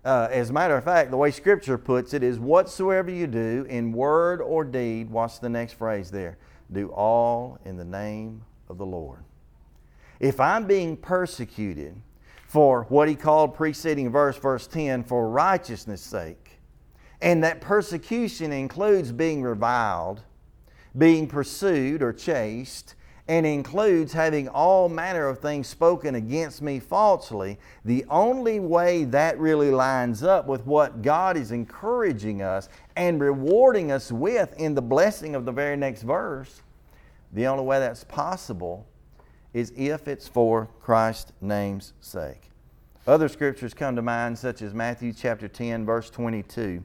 Uh, 0.06 0.28
as 0.32 0.52
a 0.52 0.54
matter 0.54 0.78
of 0.78 0.84
fact, 0.84 1.10
the 1.10 1.18
way 1.18 1.32
Scripture 1.32 1.78
puts 1.78 2.14
it 2.14 2.22
is 2.22 2.40
whatsoever 2.40 3.10
you 3.10 3.26
do 3.26 3.66
in 3.68 3.92
word 3.92 4.42
or 4.42 4.64
deed, 4.64 5.10
what's 5.10 5.40
the 5.40 5.50
next 5.50 5.74
phrase 5.74 6.12
there? 6.12 6.38
Do 6.72 6.90
all 6.90 7.60
in 7.66 7.78
the 7.78 7.86
name 7.86 8.44
of 8.70 8.78
the 8.78 8.86
Lord. 8.86 9.24
If 10.20 10.40
I'm 10.40 10.66
being 10.66 10.98
persecuted 10.98 11.96
for 12.48 12.84
what 12.90 13.10
he 13.10 13.16
called 13.16 13.56
preceding 13.56 14.12
verse, 14.12 14.38
verse 14.38 14.68
10, 14.68 15.04
for 15.04 15.30
righteousness' 15.30 16.02
sake, 16.02 16.51
and 17.22 17.44
that 17.44 17.62
persecution 17.62 18.52
includes 18.52 19.12
being 19.12 19.44
reviled, 19.44 20.22
being 20.98 21.28
pursued 21.28 22.02
or 22.02 22.12
chased, 22.12 22.96
and 23.28 23.46
includes 23.46 24.12
having 24.12 24.50
all 24.50 24.90
manner 24.90 25.28
of 25.28 25.40
things 25.40 25.68
spoken 25.68 26.16
against 26.16 26.62
me 26.62 26.80
falsely. 26.80 27.58
The 27.86 28.04
only 28.10 28.60
way 28.60 29.04
that 29.06 29.40
really 29.40 29.72
lines 29.72 30.24
up 30.24 30.48
with 30.48 30.66
what 30.66 31.02
God 31.02 31.38
is 31.38 31.52
encouraging 31.52 32.42
us 32.42 32.68
and 32.96 33.22
rewarding 33.22 33.92
us 33.92 34.12
with 34.12 34.54
in 34.60 34.76
the 34.76 34.82
blessing 34.82 35.36
of 35.36 35.46
the 35.46 35.52
very 35.52 35.78
next 35.78 36.02
verse, 36.02 36.62
the 37.32 37.48
only 37.48 37.64
way 37.64 37.80
that's 37.80 38.04
possible 38.04 38.88
is 39.54 39.72
if 39.78 40.08
it's 40.08 40.28
for 40.28 40.68
Christ's 40.82 41.32
name's 41.40 41.94
sake. 42.02 42.50
Other 43.08 43.30
scriptures 43.30 43.74
come 43.74 43.96
to 43.96 44.02
mind, 44.02 44.38
such 44.38 44.62
as 44.62 44.74
Matthew 44.74 45.14
chapter 45.14 45.48
10, 45.48 45.86
verse 45.86 46.10
22. 46.10 46.84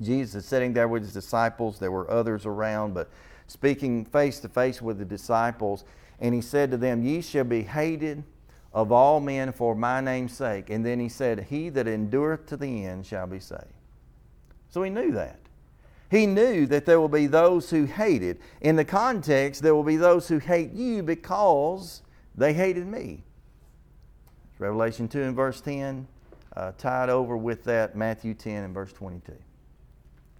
Jesus 0.00 0.34
is 0.34 0.46
sitting 0.46 0.72
there 0.72 0.88
with 0.88 1.02
his 1.02 1.12
disciples. 1.12 1.78
There 1.78 1.90
were 1.92 2.10
others 2.10 2.46
around, 2.46 2.94
but 2.94 3.08
speaking 3.46 4.04
face 4.04 4.40
to 4.40 4.48
face 4.48 4.82
with 4.82 4.98
the 4.98 5.04
disciples. 5.04 5.84
And 6.20 6.34
he 6.34 6.40
said 6.40 6.70
to 6.70 6.76
them, 6.76 7.02
Ye 7.02 7.20
shall 7.20 7.44
be 7.44 7.62
hated 7.62 8.24
of 8.72 8.90
all 8.90 9.20
men 9.20 9.52
for 9.52 9.74
my 9.74 10.00
name's 10.00 10.32
sake. 10.32 10.70
And 10.70 10.84
then 10.84 10.98
he 10.98 11.08
said, 11.08 11.46
He 11.48 11.68
that 11.70 11.86
endureth 11.86 12.46
to 12.46 12.56
the 12.56 12.84
end 12.84 13.06
shall 13.06 13.26
be 13.26 13.40
saved. 13.40 13.64
So 14.70 14.82
he 14.82 14.90
knew 14.90 15.12
that. 15.12 15.38
He 16.10 16.26
knew 16.26 16.66
that 16.66 16.86
there 16.86 17.00
will 17.00 17.08
be 17.08 17.26
those 17.26 17.70
who 17.70 17.84
hated. 17.84 18.38
In 18.60 18.76
the 18.76 18.84
context, 18.84 19.62
there 19.62 19.74
will 19.74 19.84
be 19.84 19.96
those 19.96 20.28
who 20.28 20.38
hate 20.38 20.72
you 20.72 21.02
because 21.02 22.02
they 22.34 22.52
hated 22.52 22.86
me. 22.86 23.22
Revelation 24.58 25.08
2 25.08 25.22
and 25.22 25.36
verse 25.36 25.60
10, 25.60 26.06
uh, 26.56 26.72
tied 26.78 27.08
over 27.08 27.36
with 27.36 27.64
that, 27.64 27.96
Matthew 27.96 28.34
10 28.34 28.64
and 28.64 28.74
verse 28.74 28.92
22 28.92 29.34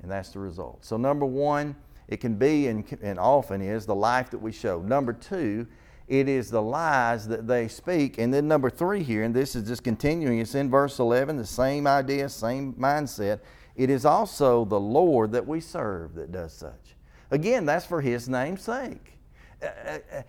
and 0.04 0.12
that's 0.12 0.28
the 0.28 0.38
result. 0.38 0.84
So, 0.84 0.98
number 0.98 1.24
one, 1.24 1.74
it 2.08 2.18
can 2.18 2.34
be 2.34 2.66
and, 2.66 2.84
and 3.00 3.18
often 3.18 3.62
is 3.62 3.86
the 3.86 3.94
life 3.94 4.30
that 4.32 4.38
we 4.38 4.52
show. 4.52 4.82
Number 4.82 5.14
two, 5.14 5.66
it 6.08 6.28
is 6.28 6.50
the 6.50 6.60
lies 6.60 7.26
that 7.28 7.46
they 7.46 7.68
speak. 7.68 8.18
And 8.18 8.32
then 8.32 8.46
number 8.46 8.68
three 8.68 9.02
here, 9.02 9.22
and 9.22 9.34
this 9.34 9.56
is 9.56 9.66
just 9.66 9.82
continuing, 9.82 10.40
it's 10.40 10.54
in 10.54 10.68
verse 10.68 10.98
11, 10.98 11.38
the 11.38 11.46
same 11.46 11.86
idea, 11.86 12.28
same 12.28 12.74
mindset. 12.74 13.40
It 13.76 13.88
is 13.88 14.04
also 14.04 14.66
the 14.66 14.78
Lord 14.78 15.32
that 15.32 15.46
we 15.46 15.58
serve 15.58 16.14
that 16.16 16.30
does 16.30 16.52
such. 16.52 16.94
Again, 17.30 17.64
that's 17.64 17.86
for 17.86 18.02
His 18.02 18.28
name's 18.28 18.60
sake. 18.60 19.14
Uh, 19.62 19.66
uh, 19.66 19.98
uh 20.18 20.22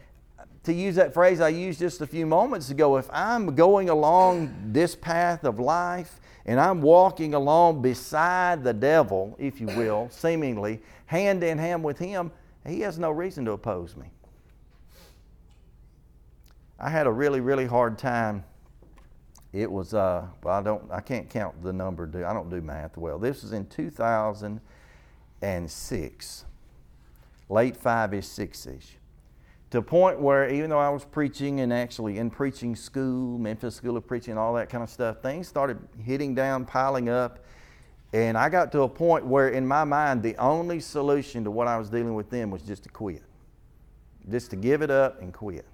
to 0.63 0.73
use 0.73 0.95
that 0.95 1.13
phrase 1.13 1.41
I 1.41 1.49
used 1.49 1.79
just 1.79 1.99
a 1.99 2.07
few 2.07 2.25
moments 2.25 2.71
ago, 2.71 2.95
if 2.95 3.07
I'm 3.11 3.55
going 3.55 3.89
along 3.89 4.71
this 4.71 4.95
path 4.95 5.43
of 5.43 5.59
life 5.59 6.19
and 6.45 6.59
I'm 6.59 6.81
walking 6.81 7.33
along 7.33 7.81
beside 7.81 8.63
the 8.63 8.73
devil, 8.73 9.35
if 9.39 9.59
you 9.59 9.65
will, 9.67 10.09
seemingly 10.11 10.81
hand 11.07 11.43
in 11.43 11.57
hand 11.57 11.83
with 11.83 11.97
him, 11.97 12.31
he 12.67 12.81
has 12.81 12.99
no 12.99 13.09
reason 13.11 13.45
to 13.45 13.53
oppose 13.53 13.95
me. 13.95 14.07
I 16.79 16.89
had 16.89 17.07
a 17.07 17.11
really, 17.11 17.39
really 17.39 17.65
hard 17.65 17.97
time. 17.97 18.43
It 19.53 19.71
was, 19.71 19.93
uh, 19.93 20.27
well, 20.43 20.53
I 20.53 20.61
don't, 20.61 20.91
I 20.91 20.99
can't 21.01 21.29
count 21.29 21.63
the 21.63 21.71
number. 21.71 22.05
Do 22.05 22.25
I 22.25 22.33
don't 22.33 22.49
do 22.49 22.59
math 22.61 22.97
well. 22.97 23.17
This 23.17 23.41
was 23.41 23.53
in 23.53 23.65
2006, 23.67 26.45
late 27.49 27.77
five-ish, 27.77 28.27
six-ish 28.27 28.97
to 29.75 29.79
a 29.79 29.81
point 29.81 30.21
where 30.21 30.49
even 30.49 30.69
though 30.69 30.79
I 30.79 30.87
was 30.87 31.03
preaching 31.03 31.59
and 31.59 31.73
actually 31.73 32.17
in 32.17 32.29
preaching 32.29 32.77
school, 32.77 33.37
Memphis 33.37 33.75
School 33.75 33.97
of 33.97 34.07
Preaching, 34.07 34.37
all 34.37 34.53
that 34.53 34.69
kind 34.69 34.81
of 34.81 34.89
stuff, 34.89 35.21
things 35.21 35.49
started 35.49 35.77
hitting 36.01 36.33
down, 36.33 36.63
piling 36.63 37.09
up. 37.09 37.43
And 38.13 38.37
I 38.37 38.47
got 38.47 38.71
to 38.71 38.83
a 38.83 38.87
point 38.87 39.25
where, 39.25 39.49
in 39.49 39.67
my 39.67 39.83
mind, 39.83 40.23
the 40.23 40.37
only 40.37 40.79
solution 40.79 41.43
to 41.43 41.51
what 41.51 41.67
I 41.67 41.77
was 41.77 41.89
dealing 41.89 42.15
with 42.15 42.29
then 42.29 42.51
was 42.51 42.61
just 42.61 42.83
to 42.83 42.89
quit, 42.89 43.23
just 44.31 44.49
to 44.51 44.55
give 44.55 44.81
it 44.81 44.89
up 44.89 45.21
and 45.21 45.33
quit. 45.33 45.65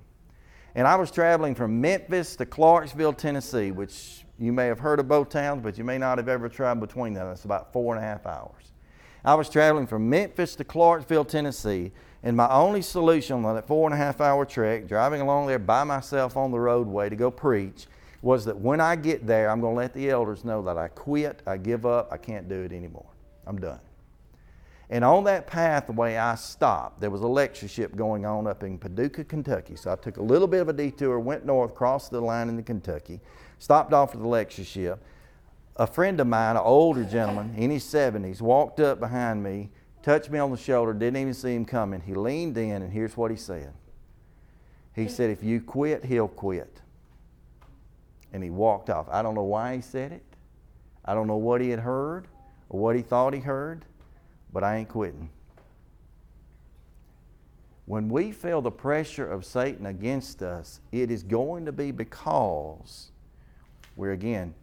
And 0.73 0.87
I 0.87 0.95
was 0.95 1.11
traveling 1.11 1.53
from 1.53 1.79
Memphis 1.79 2.35
to 2.37 2.45
Clarksville, 2.47 3.13
Tennessee, 3.13 3.69
which 3.69 4.25
you 4.39 4.51
may 4.51 4.65
have 4.65 4.79
heard 4.79 4.99
of 4.99 5.07
both 5.07 5.29
towns, 5.29 5.61
but 5.61 5.77
you 5.77 5.83
may 5.83 5.99
not 5.99 6.17
have 6.17 6.27
ever 6.27 6.49
traveled 6.49 6.89
between 6.89 7.13
them. 7.13 7.29
It's 7.31 7.45
about 7.45 7.71
four 7.71 7.95
and 7.95 8.03
a 8.03 8.07
half 8.07 8.25
hours. 8.25 8.71
I 9.23 9.35
was 9.35 9.47
traveling 9.47 9.85
from 9.85 10.09
Memphis 10.09 10.55
to 10.55 10.63
Clarksville, 10.63 11.25
Tennessee 11.25 11.91
and 12.23 12.38
my 12.38 12.49
only 12.49 12.81
solution 12.81 13.43
on 13.43 13.55
that 13.55 13.67
four 13.67 13.88
and 13.88 13.93
a 13.93 13.97
half 13.97 14.21
hour 14.21 14.45
trek, 14.45 14.88
driving 14.88 15.21
along 15.21 15.47
there 15.47 15.60
by 15.60 15.84
myself 15.84 16.38
on 16.38 16.51
the 16.51 16.60
roadway 16.60 17.10
to 17.10 17.15
go 17.15 17.31
preach, 17.31 17.88
was 18.21 18.45
that 18.45 18.57
when 18.57 18.79
I 18.79 18.95
get 18.95 19.25
there, 19.25 19.49
I'm 19.49 19.62
going 19.62 19.73
to 19.73 19.77
let 19.77 19.93
the 19.93 20.10
elders 20.10 20.45
know 20.45 20.62
that 20.63 20.77
I 20.77 20.89
quit, 20.89 21.41
I 21.47 21.57
give 21.57 21.86
up, 21.86 22.10
I 22.12 22.17
can't 22.17 22.47
do 22.47 22.62
it 22.62 22.71
anymore. 22.71 23.10
I'm 23.47 23.60
done. 23.60 23.79
And 24.91 25.05
on 25.05 25.23
that 25.23 25.47
pathway, 25.47 26.17
I 26.17 26.36
stopped. 26.36 26.99
There 26.99 27.10
was 27.10 27.21
a 27.21 27.27
lectureship 27.27 27.95
going 27.95 28.25
on 28.25 28.45
up 28.45 28.62
in 28.62 28.77
Paducah, 28.77 29.23
Kentucky. 29.23 29.75
So 29.77 29.91
I 29.91 29.95
took 29.95 30.17
a 30.17 30.21
little 30.21 30.49
bit 30.49 30.62
of 30.62 30.67
a 30.67 30.73
detour, 30.73 31.17
went 31.19 31.45
north, 31.45 31.73
crossed 31.73 32.12
the 32.12 32.19
line 32.19 32.49
into 32.49 32.62
Kentucky, 32.62 33.21
stopped 33.57 33.93
off 33.93 34.13
at 34.13 34.21
the 34.21 34.27
lectureship. 34.27 35.01
A 35.77 35.88
friend 35.88 36.19
of 36.19 36.27
mine, 36.27 36.57
an 36.57 36.62
older 36.63 37.05
gentleman 37.05 37.55
in 37.55 37.71
his 37.71 37.86
70s, 37.86 38.41
walked 38.41 38.81
up 38.81 38.99
behind 38.99 39.41
me 39.41 39.69
touched 40.01 40.29
me 40.29 40.39
on 40.39 40.51
the 40.51 40.57
shoulder, 40.57 40.93
didn't 40.93 41.17
even 41.17 41.33
see 41.33 41.55
him 41.55 41.65
coming. 41.65 42.01
He 42.01 42.13
leaned 42.13 42.57
in, 42.57 42.81
and 42.81 42.91
here's 42.91 43.15
what 43.15 43.31
he 43.31 43.37
said 43.37 43.73
He 44.95 45.07
said, 45.07 45.29
If 45.29 45.43
you 45.43 45.61
quit, 45.61 46.05
he'll 46.05 46.27
quit. 46.27 46.81
And 48.33 48.43
he 48.43 48.49
walked 48.49 48.89
off. 48.89 49.07
I 49.09 49.21
don't 49.21 49.35
know 49.35 49.43
why 49.43 49.75
he 49.75 49.81
said 49.81 50.11
it. 50.11 50.23
I 51.03 51.13
don't 51.13 51.27
know 51.27 51.37
what 51.37 51.61
he 51.61 51.69
had 51.69 51.79
heard 51.79 52.27
or 52.69 52.79
what 52.79 52.95
he 52.95 53.01
thought 53.01 53.33
he 53.33 53.39
heard, 53.39 53.83
but 54.53 54.63
I 54.63 54.77
ain't 54.77 54.89
quitting. 54.89 55.29
When 57.85 58.07
we 58.07 58.31
feel 58.31 58.61
the 58.61 58.71
pressure 58.71 59.29
of 59.29 59.43
Satan 59.43 59.87
against 59.87 60.41
us, 60.41 60.79
it 60.93 61.11
is 61.11 61.23
going 61.23 61.65
to 61.65 61.73
be 61.73 61.91
because 61.91 63.11
we're 63.97 64.13
again 64.13 64.53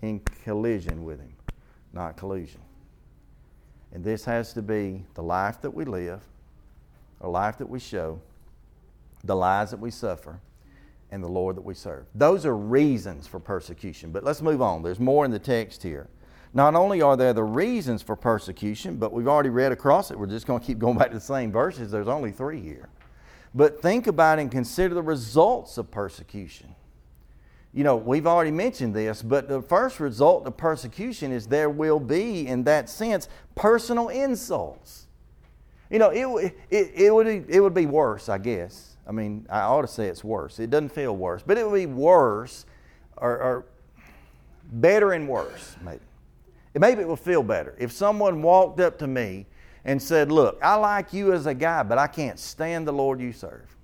in 0.00 0.20
collision 0.44 1.04
with 1.04 1.20
him, 1.20 1.34
not 1.92 2.16
collusion. 2.16 2.60
And 3.92 4.04
this 4.04 4.24
has 4.24 4.52
to 4.54 4.62
be 4.62 5.04
the 5.14 5.22
life 5.22 5.60
that 5.62 5.70
we 5.70 5.84
live, 5.84 6.20
a 7.20 7.28
life 7.28 7.58
that 7.58 7.68
we 7.68 7.78
show, 7.78 8.20
the 9.24 9.36
lies 9.36 9.70
that 9.70 9.80
we 9.80 9.90
suffer, 9.90 10.40
and 11.10 11.22
the 11.22 11.28
Lord 11.28 11.56
that 11.56 11.64
we 11.64 11.74
serve. 11.74 12.04
Those 12.14 12.44
are 12.44 12.56
reasons 12.56 13.26
for 13.26 13.38
persecution. 13.38 14.10
But 14.10 14.24
let's 14.24 14.42
move 14.42 14.60
on. 14.60 14.82
There's 14.82 15.00
more 15.00 15.24
in 15.24 15.30
the 15.30 15.38
text 15.38 15.82
here. 15.82 16.08
Not 16.52 16.74
only 16.74 17.02
are 17.02 17.16
there 17.16 17.32
the 17.32 17.44
reasons 17.44 18.02
for 18.02 18.16
persecution, 18.16 18.96
but 18.96 19.12
we've 19.12 19.28
already 19.28 19.50
read 19.50 19.72
across 19.72 20.10
it. 20.10 20.18
We're 20.18 20.26
just 20.26 20.46
going 20.46 20.60
to 20.60 20.66
keep 20.66 20.78
going 20.80 20.98
back 20.98 21.08
to 21.08 21.14
the 21.14 21.20
same 21.20 21.52
verses. 21.52 21.90
There's 21.90 22.08
only 22.08 22.32
three 22.32 22.60
here. 22.60 22.88
But 23.54 23.80
think 23.80 24.06
about 24.06 24.38
and 24.38 24.50
consider 24.50 24.94
the 24.94 25.02
results 25.02 25.78
of 25.78 25.90
persecution. 25.90 26.74
You 27.76 27.84
know, 27.84 27.96
we've 27.96 28.26
already 28.26 28.50
mentioned 28.50 28.94
this, 28.94 29.20
but 29.20 29.48
the 29.48 29.60
first 29.60 30.00
result 30.00 30.46
of 30.46 30.56
persecution 30.56 31.30
is 31.30 31.46
there 31.46 31.68
will 31.68 32.00
be, 32.00 32.46
in 32.46 32.64
that 32.64 32.88
sense, 32.88 33.28
personal 33.54 34.08
insults. 34.08 35.08
You 35.90 35.98
know, 35.98 36.08
it, 36.08 36.56
it, 36.70 36.92
it, 36.94 37.14
would, 37.14 37.26
it 37.26 37.60
would 37.60 37.74
be 37.74 37.84
worse, 37.84 38.30
I 38.30 38.38
guess. 38.38 38.96
I 39.06 39.12
mean, 39.12 39.44
I 39.50 39.60
ought 39.60 39.82
to 39.82 39.88
say 39.88 40.06
it's 40.06 40.24
worse. 40.24 40.58
It 40.58 40.70
doesn't 40.70 40.88
feel 40.88 41.14
worse, 41.14 41.42
but 41.46 41.58
it 41.58 41.68
would 41.68 41.76
be 41.76 41.84
worse 41.84 42.64
or, 43.18 43.38
or 43.38 43.66
better 44.72 45.12
and 45.12 45.28
worse, 45.28 45.76
maybe 45.84 46.00
maybe 46.78 47.02
it 47.02 47.08
would 47.08 47.20
feel 47.20 47.42
better 47.42 47.74
if 47.78 47.92
someone 47.92 48.42
walked 48.42 48.80
up 48.80 48.98
to 48.98 49.06
me 49.06 49.46
and 49.84 50.02
said, 50.02 50.32
Look, 50.32 50.58
I 50.62 50.74
like 50.74 51.12
you 51.12 51.32
as 51.32 51.46
a 51.46 51.54
guy, 51.54 51.82
but 51.82 51.98
I 51.98 52.06
can't 52.06 52.38
stand 52.38 52.86
the 52.86 52.92
Lord 52.92 53.20
you 53.20 53.32
serve. 53.32 53.74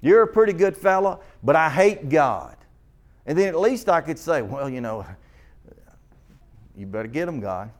You're 0.00 0.22
a 0.22 0.28
pretty 0.28 0.52
good 0.52 0.76
fella, 0.76 1.20
but 1.42 1.56
I 1.56 1.70
hate 1.70 2.08
God. 2.08 2.56
And 3.26 3.38
then 3.38 3.48
at 3.48 3.58
least 3.58 3.88
I 3.88 4.00
could 4.00 4.18
say, 4.18 4.42
Well, 4.42 4.68
you 4.68 4.80
know, 4.80 5.06
you 6.76 6.86
better 6.86 7.08
get 7.08 7.28
him, 7.28 7.40
God. 7.40 7.70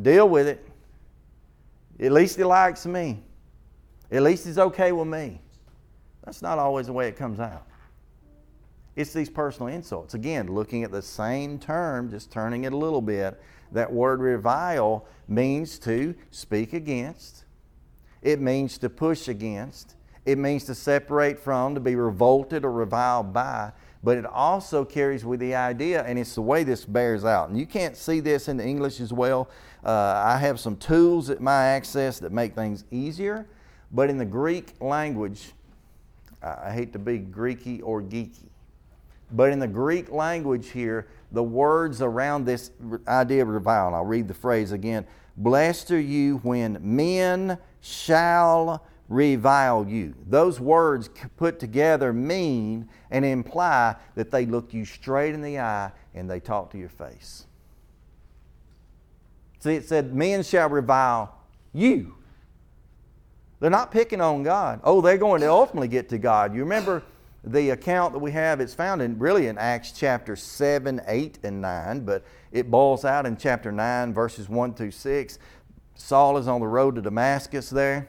Deal 0.00 0.28
with 0.28 0.46
it. 0.46 0.66
At 2.00 2.12
least 2.12 2.36
he 2.36 2.44
likes 2.44 2.86
me. 2.86 3.22
At 4.10 4.22
least 4.22 4.46
he's 4.46 4.58
okay 4.58 4.92
with 4.92 5.08
me. 5.08 5.40
That's 6.24 6.42
not 6.42 6.58
always 6.58 6.86
the 6.86 6.92
way 6.92 7.08
it 7.08 7.16
comes 7.16 7.40
out. 7.40 7.66
It's 8.96 9.12
these 9.12 9.30
personal 9.30 9.68
insults. 9.68 10.14
Again, 10.14 10.48
looking 10.48 10.82
at 10.82 10.90
the 10.90 11.02
same 11.02 11.58
term, 11.58 12.10
just 12.10 12.32
turning 12.32 12.64
it 12.64 12.72
a 12.72 12.76
little 12.76 13.02
bit. 13.02 13.40
That 13.72 13.92
word 13.92 14.20
revile 14.20 15.06
means 15.28 15.78
to 15.80 16.14
speak 16.30 16.72
against, 16.72 17.44
it 18.22 18.40
means 18.40 18.78
to 18.78 18.90
push 18.90 19.28
against, 19.28 19.94
it 20.28 20.36
means 20.36 20.64
to 20.64 20.74
separate 20.74 21.38
from, 21.38 21.74
to 21.74 21.80
be 21.80 21.94
revolted 21.94 22.62
or 22.62 22.70
reviled 22.70 23.32
by. 23.32 23.72
But 24.04 24.18
it 24.18 24.26
also 24.26 24.84
carries 24.84 25.24
with 25.24 25.40
the 25.40 25.54
idea, 25.54 26.04
and 26.04 26.18
it's 26.18 26.34
the 26.34 26.42
way 26.42 26.64
this 26.64 26.84
bears 26.84 27.24
out. 27.24 27.48
And 27.48 27.58
you 27.58 27.64
can't 27.64 27.96
see 27.96 28.20
this 28.20 28.46
in 28.46 28.58
the 28.58 28.64
English 28.64 29.00
as 29.00 29.10
well. 29.10 29.48
Uh, 29.82 30.22
I 30.24 30.36
have 30.36 30.60
some 30.60 30.76
tools 30.76 31.30
at 31.30 31.40
my 31.40 31.64
access 31.64 32.18
that 32.18 32.30
make 32.30 32.54
things 32.54 32.84
easier. 32.90 33.46
But 33.90 34.10
in 34.10 34.18
the 34.18 34.26
Greek 34.26 34.74
language, 34.80 35.52
I 36.42 36.72
hate 36.72 36.92
to 36.92 36.98
be 36.98 37.20
Greeky 37.20 37.80
or 37.82 38.02
geeky, 38.02 38.50
but 39.32 39.50
in 39.50 39.58
the 39.58 39.66
Greek 39.66 40.10
language 40.10 40.70
here, 40.70 41.08
the 41.32 41.42
words 41.42 42.02
around 42.02 42.44
this 42.44 42.70
idea 43.08 43.42
of 43.42 43.48
revile, 43.48 43.94
I'll 43.94 44.04
read 44.04 44.28
the 44.28 44.34
phrase 44.34 44.72
again 44.72 45.06
Blessed 45.38 45.90
are 45.90 46.00
you 46.00 46.38
when 46.38 46.78
men 46.82 47.58
shall 47.80 48.84
revile 49.08 49.86
you. 49.88 50.14
Those 50.26 50.60
words 50.60 51.08
put 51.36 51.58
together 51.58 52.12
mean 52.12 52.88
and 53.10 53.24
imply 53.24 53.96
that 54.14 54.30
they 54.30 54.46
look 54.46 54.74
you 54.74 54.84
straight 54.84 55.34
in 55.34 55.42
the 55.42 55.58
eye 55.58 55.92
and 56.14 56.28
they 56.28 56.40
talk 56.40 56.70
to 56.72 56.78
your 56.78 56.90
face. 56.90 57.46
See, 59.60 59.74
it 59.74 59.88
said, 59.88 60.14
Men 60.14 60.42
shall 60.42 60.68
revile 60.68 61.34
you. 61.72 62.14
They're 63.60 63.70
not 63.70 63.90
picking 63.90 64.20
on 64.20 64.44
God. 64.44 64.80
Oh, 64.84 65.00
they're 65.00 65.18
going 65.18 65.40
to 65.40 65.50
ultimately 65.50 65.88
get 65.88 66.08
to 66.10 66.18
God. 66.18 66.54
You 66.54 66.60
remember 66.60 67.02
the 67.42 67.70
account 67.70 68.12
that 68.12 68.18
we 68.20 68.30
have, 68.32 68.60
it's 68.60 68.74
found 68.74 69.02
in 69.02 69.18
really 69.18 69.48
in 69.48 69.58
Acts 69.58 69.92
chapter 69.92 70.36
7, 70.36 71.00
8, 71.06 71.38
and 71.42 71.60
9, 71.60 72.04
but 72.04 72.24
it 72.52 72.70
boils 72.70 73.04
out 73.04 73.26
in 73.26 73.36
chapter 73.36 73.72
9, 73.72 74.12
verses 74.12 74.48
1 74.48 74.74
through 74.74 74.90
6. 74.90 75.38
Saul 75.94 76.38
is 76.38 76.46
on 76.46 76.60
the 76.60 76.66
road 76.66 76.94
to 76.94 77.02
Damascus 77.02 77.70
there 77.70 78.08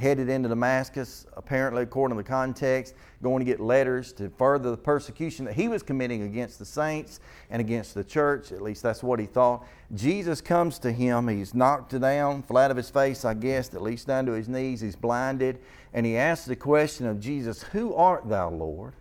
headed 0.00 0.30
into 0.30 0.48
Damascus, 0.48 1.26
apparently, 1.36 1.82
according 1.82 2.16
to 2.16 2.22
the 2.22 2.28
context, 2.28 2.94
going 3.22 3.38
to 3.38 3.44
get 3.44 3.60
letters 3.60 4.12
to 4.14 4.30
further 4.30 4.70
the 4.70 4.76
persecution 4.76 5.44
that 5.44 5.54
he 5.54 5.68
was 5.68 5.82
committing 5.82 6.22
against 6.22 6.58
the 6.58 6.64
saints 6.64 7.20
and 7.50 7.60
against 7.60 7.94
the 7.94 8.02
church. 8.02 8.50
At 8.50 8.62
least 8.62 8.82
that's 8.82 9.02
what 9.02 9.20
he 9.20 9.26
thought. 9.26 9.66
Jesus 9.94 10.40
comes 10.40 10.78
to 10.80 10.90
him. 10.90 11.28
He's 11.28 11.54
knocked 11.54 11.98
down, 12.00 12.42
flat 12.42 12.70
of 12.70 12.78
his 12.78 12.88
face, 12.88 13.24
I 13.24 13.34
guess, 13.34 13.74
at 13.74 13.82
least 13.82 14.06
down 14.06 14.24
to 14.26 14.32
his 14.32 14.48
knees. 14.48 14.80
He's 14.80 14.96
blinded. 14.96 15.60
And 15.92 16.06
he 16.06 16.16
asks 16.16 16.46
the 16.46 16.56
question 16.56 17.06
of 17.06 17.20
Jesus, 17.20 17.62
Who 17.62 17.94
art 17.94 18.28
thou, 18.28 18.50
Lord? 18.50 18.94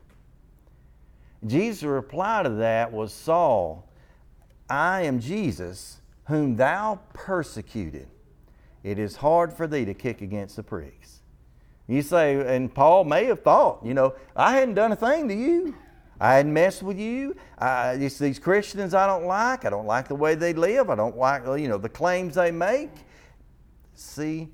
Jesus' 1.47 1.83
reply 1.83 2.43
to 2.43 2.49
that 2.49 2.91
was, 2.91 3.13
Saul, 3.13 3.87
I 4.69 5.03
am 5.03 5.21
Jesus, 5.21 6.01
whom 6.25 6.57
thou 6.57 6.99
persecuted 7.13 8.07
it 8.83 8.99
is 8.99 9.17
hard 9.17 9.53
for 9.53 9.67
thee 9.67 9.85
to 9.85 9.93
kick 9.93 10.21
against 10.21 10.55
the 10.55 10.63
pricks. 10.63 11.21
You 11.87 12.01
say, 12.01 12.55
and 12.55 12.73
Paul 12.73 13.03
may 13.03 13.25
have 13.25 13.41
thought, 13.41 13.83
you 13.83 13.93
know, 13.93 14.13
I 14.35 14.53
hadn't 14.53 14.75
done 14.75 14.91
a 14.91 14.95
thing 14.95 15.27
to 15.27 15.33
you. 15.33 15.75
I 16.21 16.35
hadn't 16.35 16.53
messed 16.53 16.83
with 16.83 16.99
you. 16.99 17.35
I, 17.57 17.93
it's 17.93 18.19
these 18.19 18.39
Christians 18.39 18.93
I 18.93 19.07
don't 19.07 19.25
like. 19.25 19.65
I 19.65 19.69
don't 19.69 19.85
like 19.85 20.07
the 20.07 20.15
way 20.15 20.35
they 20.35 20.53
live. 20.53 20.89
I 20.89 20.95
don't 20.95 21.17
like, 21.17 21.43
you 21.45 21.67
know, 21.67 21.77
the 21.77 21.89
claims 21.89 22.35
they 22.35 22.51
make. 22.51 22.91
See, 23.95 24.49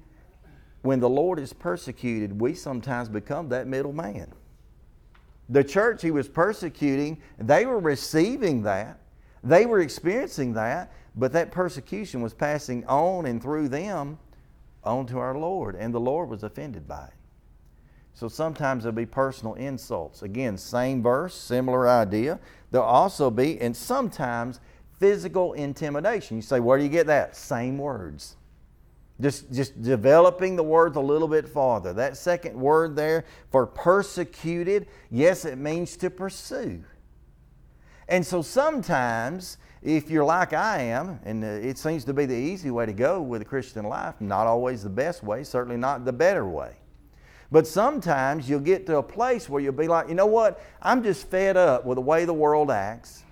when 0.84 1.00
the 1.00 1.10
Lord 1.10 1.40
is 1.40 1.52
persecuted, 1.52 2.40
we 2.40 2.54
sometimes 2.54 3.10
become 3.10 3.50
that 3.50 3.68
middleman. 3.68 4.32
The 5.50 5.64
church 5.64 6.02
he 6.02 6.12
was 6.12 6.28
persecuting, 6.28 7.18
they 7.38 7.66
were 7.66 7.80
receiving 7.80 8.64
that. 8.64 9.00
They 9.46 9.66
were 9.66 9.80
experiencing 9.80 10.54
that. 10.54 10.92
But 11.16 11.32
that 11.32 11.52
persecution 11.52 12.22
was 12.22 12.34
passing 12.34 12.86
on 12.88 13.26
and 13.26 13.42
through 13.42 13.70
them 13.70 14.20
on 14.84 15.06
to 15.08 15.18
our 15.18 15.38
Lord, 15.38 15.76
and 15.76 15.94
the 15.94 16.00
Lord 16.00 16.30
was 16.30 16.44
offended 16.44 16.88
by 16.88 17.06
it. 17.06 17.14
So 18.14 18.28
sometimes 18.28 18.84
there'll 18.84 18.96
be 18.96 19.06
personal 19.06 19.56
insults. 19.56 20.22
Again, 20.22 20.58
same 20.58 21.02
verse, 21.02 21.34
similar 21.34 21.88
idea. 21.88 22.40
There'll 22.72 22.88
also 22.88 23.30
be, 23.30 23.60
and 23.60 23.76
sometimes, 23.76 24.60
physical 25.00 25.54
intimidation. 25.54 26.38
You 26.38 26.42
say, 26.42 26.60
where 26.60 26.78
do 26.78 26.84
you 26.84 26.90
get 26.90 27.08
that? 27.08 27.36
Same 27.36 27.78
words. 27.78 28.36
Just, 29.20 29.52
just 29.52 29.82
developing 29.82 30.56
the 30.56 30.64
words 30.64 30.98
a 30.98 31.02
little 31.02 31.28
bit 31.28 31.48
farther. 31.48 31.94
That 31.94 32.18
second 32.18 32.60
word 32.60 32.96
there 32.96 33.26
for 33.52 33.66
persecuted, 33.66 34.88
yes, 35.10 35.46
it 35.46 35.58
means 35.58 35.96
to 35.98 36.10
pursue. 36.10 36.84
And 38.08 38.26
so 38.26 38.42
sometimes 38.42 39.58
if 39.86 40.10
you're 40.10 40.26
like 40.26 40.52
I 40.52 40.82
am, 40.82 41.20
and 41.26 41.44
uh, 41.44 41.48
it 41.48 41.78
seems 41.78 42.04
to 42.06 42.14
be 42.14 42.26
the 42.26 42.36
easy 42.36 42.72
way 42.72 42.88
to 42.88 42.94
go 42.94 43.22
with 43.22 43.44
a 43.44 43.46
Christian 43.46 43.86
life, 43.86 44.16
not 44.20 44.48
always 44.48 44.82
the 44.82 44.90
best 44.90 45.24
way, 45.24 45.44
certainly 45.44 45.78
not 45.78 46.06
the 46.06 46.14
better 46.14 46.48
way. 46.48 46.74
But 47.52 47.68
sometimes 47.68 48.50
you'll 48.50 48.62
get 48.62 48.88
to 48.88 48.98
a 48.98 49.04
place 49.04 49.48
where 49.48 49.62
you'll 49.62 49.74
be 49.74 49.88
like, 49.88 50.10
you 50.10 50.16
know 50.16 50.26
what? 50.26 50.60
I'm 50.82 51.04
just 51.04 51.30
fed 51.30 51.56
up 51.56 51.86
with 51.86 51.98
the 51.98 52.02
way 52.02 52.26
the 52.26 52.34
world 52.34 52.72
acts. 52.72 53.24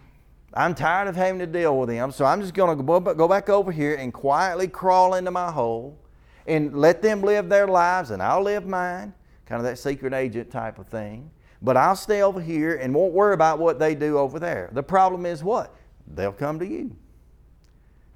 I'm 0.53 0.75
tired 0.75 1.07
of 1.07 1.15
having 1.15 1.39
to 1.39 1.47
deal 1.47 1.79
with 1.79 1.89
them, 1.89 2.11
so 2.11 2.25
I'm 2.25 2.39
just 2.39 2.53
going 2.53 2.77
to 2.77 2.83
go 3.15 3.27
back 3.27 3.49
over 3.49 3.71
here 3.71 3.95
and 3.95 4.13
quietly 4.13 4.67
crawl 4.67 5.15
into 5.15 5.31
my 5.31 5.51
hole 5.51 5.97
and 6.45 6.77
let 6.77 7.01
them 7.01 7.21
live 7.21 7.49
their 7.49 7.67
lives 7.67 8.11
and 8.11 8.21
I'll 8.21 8.43
live 8.43 8.67
mine. 8.67 9.13
Kind 9.47 9.59
of 9.59 9.63
that 9.63 9.79
secret 9.79 10.13
agent 10.13 10.51
type 10.51 10.77
of 10.77 10.87
thing. 10.87 11.31
But 11.63 11.77
I'll 11.77 11.95
stay 11.95 12.21
over 12.21 12.41
here 12.41 12.75
and 12.75 12.93
won't 12.93 13.13
worry 13.13 13.33
about 13.33 13.57
what 13.57 13.79
they 13.79 13.95
do 13.95 14.17
over 14.17 14.37
there. 14.37 14.69
The 14.73 14.83
problem 14.83 15.25
is 15.25 15.43
what? 15.43 15.73
they'll 16.07 16.33
come 16.33 16.59
to 16.59 16.67
you. 16.67 16.95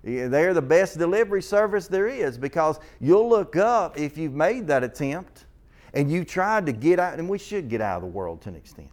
They're 0.03 0.53
the 0.53 0.61
best 0.61 0.97
delivery 0.97 1.41
service 1.41 1.87
there 1.87 2.07
is 2.07 2.37
because 2.37 2.79
you'll 2.99 3.27
look 3.27 3.55
up 3.55 3.97
if 3.97 4.17
you've 4.17 4.33
made 4.33 4.67
that 4.67 4.83
attempt 4.83 5.45
and 5.93 6.11
you 6.11 6.23
tried 6.23 6.65
to 6.67 6.71
get 6.71 6.99
out, 6.99 7.17
and 7.17 7.27
we 7.27 7.37
should 7.37 7.69
get 7.69 7.81
out 7.81 7.97
of 7.97 8.01
the 8.03 8.07
world 8.07 8.41
to 8.41 8.49
an 8.49 8.55
extent. 8.55 8.89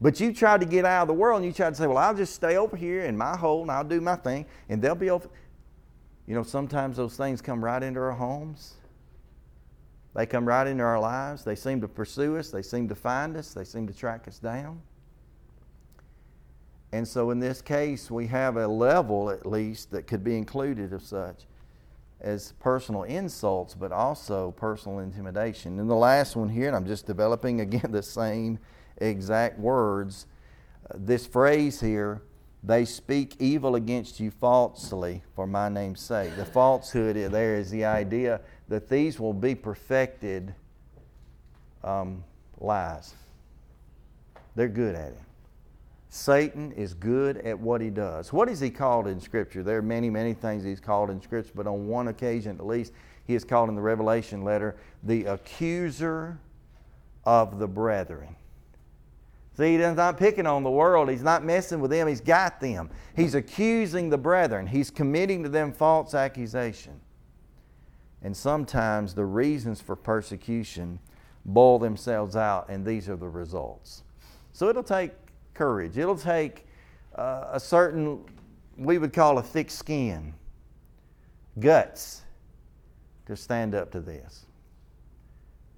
But 0.00 0.18
you 0.20 0.32
tried 0.32 0.60
to 0.60 0.66
get 0.66 0.84
out 0.84 1.02
of 1.02 1.08
the 1.08 1.14
world 1.14 1.38
and 1.38 1.46
you 1.46 1.52
tried 1.52 1.70
to 1.70 1.76
say, 1.76 1.86
Well, 1.86 1.98
I'll 1.98 2.14
just 2.14 2.34
stay 2.34 2.56
over 2.56 2.76
here 2.76 3.04
in 3.04 3.16
my 3.16 3.36
hole 3.36 3.62
and 3.62 3.70
I'll 3.70 3.84
do 3.84 4.00
my 4.00 4.16
thing, 4.16 4.46
and 4.68 4.80
they'll 4.80 4.94
be 4.94 5.10
over. 5.10 5.28
You 6.26 6.34
know, 6.34 6.42
sometimes 6.42 6.96
those 6.96 7.16
things 7.16 7.42
come 7.42 7.64
right 7.64 7.82
into 7.82 8.00
our 8.00 8.12
homes. 8.12 8.74
They 10.14 10.26
come 10.26 10.46
right 10.46 10.66
into 10.66 10.82
our 10.82 10.98
lives. 10.98 11.44
They 11.44 11.54
seem 11.54 11.80
to 11.80 11.88
pursue 11.88 12.36
us. 12.36 12.50
They 12.50 12.62
seem 12.62 12.88
to 12.88 12.94
find 12.94 13.36
us. 13.36 13.54
They 13.54 13.64
seem 13.64 13.86
to 13.86 13.94
track 13.94 14.26
us 14.26 14.38
down. 14.38 14.80
And 16.92 17.06
so 17.06 17.30
in 17.30 17.38
this 17.38 17.60
case, 17.60 18.10
we 18.10 18.26
have 18.28 18.56
a 18.56 18.66
level 18.66 19.30
at 19.30 19.44
least 19.44 19.90
that 19.90 20.06
could 20.06 20.24
be 20.24 20.36
included 20.36 20.92
of 20.92 21.02
such 21.02 21.44
as 22.20 22.52
personal 22.58 23.04
insults, 23.04 23.74
but 23.74 23.92
also 23.92 24.52
personal 24.52 25.00
intimidation. 25.00 25.78
And 25.78 25.88
the 25.88 25.94
last 25.94 26.34
one 26.34 26.48
here, 26.48 26.66
and 26.66 26.74
I'm 26.74 26.86
just 26.86 27.06
developing 27.06 27.60
again 27.62 27.90
the 27.92 28.02
same 28.02 28.58
exact 28.96 29.58
words. 29.58 30.26
Uh, 30.90 30.94
this 30.98 31.26
phrase 31.26 31.80
here 31.80 32.22
they 32.62 32.84
speak 32.84 33.36
evil 33.38 33.76
against 33.76 34.18
you 34.18 34.30
falsely 34.30 35.22
for 35.36 35.46
my 35.46 35.68
name's 35.68 36.00
sake. 36.00 36.34
The 36.36 36.44
falsehood 36.44 37.16
there 37.30 37.54
is 37.54 37.70
the 37.70 37.84
idea 37.84 38.40
that 38.68 38.88
these 38.88 39.18
will 39.18 39.32
be 39.32 39.54
perfected 39.54 40.54
um, 41.82 42.22
lies. 42.60 43.14
They're 44.54 44.68
good 44.68 44.94
at 44.94 45.08
it. 45.08 45.20
Satan 46.10 46.72
is 46.72 46.94
good 46.94 47.36
at 47.38 47.58
what 47.58 47.80
he 47.80 47.90
does. 47.90 48.32
What 48.32 48.48
is 48.48 48.60
he 48.60 48.70
called 48.70 49.06
in 49.06 49.20
Scripture? 49.20 49.62
There 49.62 49.78
are 49.78 49.82
many, 49.82 50.08
many 50.08 50.32
things 50.32 50.64
he's 50.64 50.80
called 50.80 51.10
in 51.10 51.20
Scripture, 51.20 51.52
but 51.54 51.66
on 51.66 51.86
one 51.86 52.08
occasion 52.08 52.56
at 52.58 52.66
least, 52.66 52.92
he 53.26 53.34
is 53.34 53.44
called 53.44 53.68
in 53.68 53.74
the 53.74 53.82
Revelation 53.82 54.42
letter 54.42 54.76
the 55.02 55.26
accuser 55.26 56.38
of 57.24 57.58
the 57.58 57.68
brethren. 57.68 58.34
See, 59.58 59.76
he's 59.76 59.96
not 59.96 60.16
picking 60.16 60.46
on 60.46 60.62
the 60.62 60.70
world. 60.70 61.10
He's 61.10 61.22
not 61.22 61.44
messing 61.44 61.80
with 61.80 61.90
them. 61.90 62.06
He's 62.06 62.20
got 62.20 62.60
them. 62.60 62.90
He's 63.14 63.34
accusing 63.34 64.08
the 64.08 64.16
brethren. 64.16 64.66
He's 64.66 64.90
committing 64.90 65.42
to 65.42 65.48
them 65.48 65.72
false 65.72 66.14
accusation. 66.14 67.00
And 68.22 68.36
sometimes 68.36 69.14
the 69.14 69.24
reasons 69.24 69.80
for 69.80 69.96
persecution 69.96 70.98
boil 71.44 71.78
themselves 71.78 72.36
out, 72.36 72.68
and 72.68 72.84
these 72.84 73.08
are 73.08 73.16
the 73.16 73.28
results. 73.28 74.02
So 74.52 74.68
it'll 74.68 74.82
take 74.82 75.12
courage. 75.54 75.96
It'll 75.96 76.16
take 76.16 76.66
uh, 77.14 77.48
a 77.52 77.60
certain, 77.60 78.24
we 78.76 78.98
would 78.98 79.12
call 79.12 79.38
a 79.38 79.42
thick 79.42 79.70
skin, 79.70 80.34
guts 81.58 82.22
to 83.26 83.36
stand 83.36 83.74
up 83.74 83.90
to 83.92 84.00
this. 84.00 84.46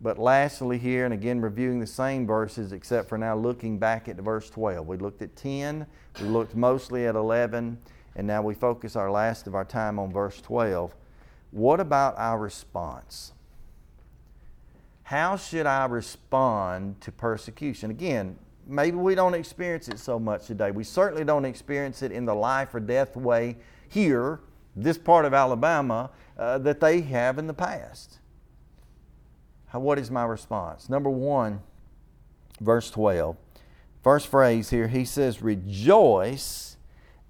But 0.03 0.19
lastly, 0.19 0.79
here, 0.79 1.05
and 1.05 1.13
again 1.13 1.43
reviewing 1.43 1.79
the 1.79 1.87
same 1.87 2.27
verses, 2.27 2.73
except 2.73 3.09
for 3.09 3.19
now 3.19 3.37
looking 3.37 3.79
back 3.79 4.09
at 4.09 4.17
verse 4.17 4.49
12. 4.49 4.87
We 4.87 4.97
looked 4.97 5.21
at 5.21 5.37
10, 5.37 5.87
we 6.23 6.27
looked 6.27 6.55
mostly 6.55 7.07
at 7.07 7.17
11, 7.17 7.79
and 8.17 8.27
now 8.27 8.41
we 8.41 8.55
focus 8.55 8.97
our 8.97 9.11
last 9.11 9.47
of 9.47 9.55
our 9.55 9.65
time 9.65 9.99
on 9.99 10.11
verse 10.11 10.41
12. 10.41 10.95
What 11.51 11.81
about 11.81 12.17
our 12.17 12.39
response? 12.39 13.33
How 15.03 15.37
should 15.37 15.67
I 15.67 15.87
respond 15.87 17.01
to 17.01 17.11
persecution? 17.11 17.91
Again, 17.91 18.39
maybe 18.67 18.97
we 18.97 19.17
don't 19.17 19.35
experience 19.35 19.89
it 19.89 19.99
so 19.99 20.19
much 20.19 20.47
today. 20.47 20.71
We 20.71 20.85
certainly 20.85 21.25
don't 21.25 21.45
experience 21.45 22.03
it 22.03 22.13
in 22.13 22.25
the 22.25 22.35
life 22.35 22.75
or 22.75 22.81
death 22.81 23.17
way 23.17 23.57
here, 23.89 24.41
this 24.77 24.97
part 24.97 25.25
of 25.25 25.35
Alabama, 25.35 26.11
uh, 26.39 26.59
that 26.59 26.81
they 26.81 27.01
have 27.01 27.39
in 27.39 27.49
the 27.49 27.55
past. 27.55 28.21
What 29.73 29.99
is 29.99 30.11
my 30.11 30.25
response? 30.25 30.89
Number 30.89 31.11
one, 31.11 31.61
verse 32.61 32.91
12. 32.91 33.37
First 34.03 34.29
phrase 34.29 34.71
here, 34.71 34.89
he 34.89 35.05
says, 35.05 35.43
Rejoice 35.43 36.70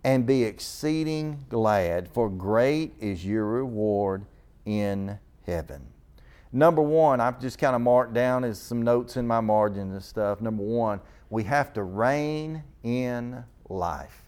and 0.05 0.27
be 0.27 0.45
exceeding 0.45 1.45
glad, 1.49 2.09
for 2.09 2.31
great 2.31 2.95
is 3.01 3.25
your 3.25 3.45
reward 3.45 4.25
in 4.65 5.19
heaven. 5.47 5.87
Number 6.53 6.83
one, 6.83 7.21
I've 7.21 7.41
just 7.41 7.59
kind 7.59 7.77
of 7.77 7.83
marked 7.83 8.13
down 8.13 8.45
as 8.45 8.61
some 8.61 8.83
notes 8.83 9.17
in 9.17 9.27
my 9.27 9.41
margins 9.41 9.93
and 9.93 10.03
stuff. 10.03 10.41
Number 10.41 10.63
one, 10.63 11.01
we 11.29 11.45
have 11.45 11.73
to 11.75 11.83
reign 11.83 12.65
in 12.83 13.45
life. 13.69 14.25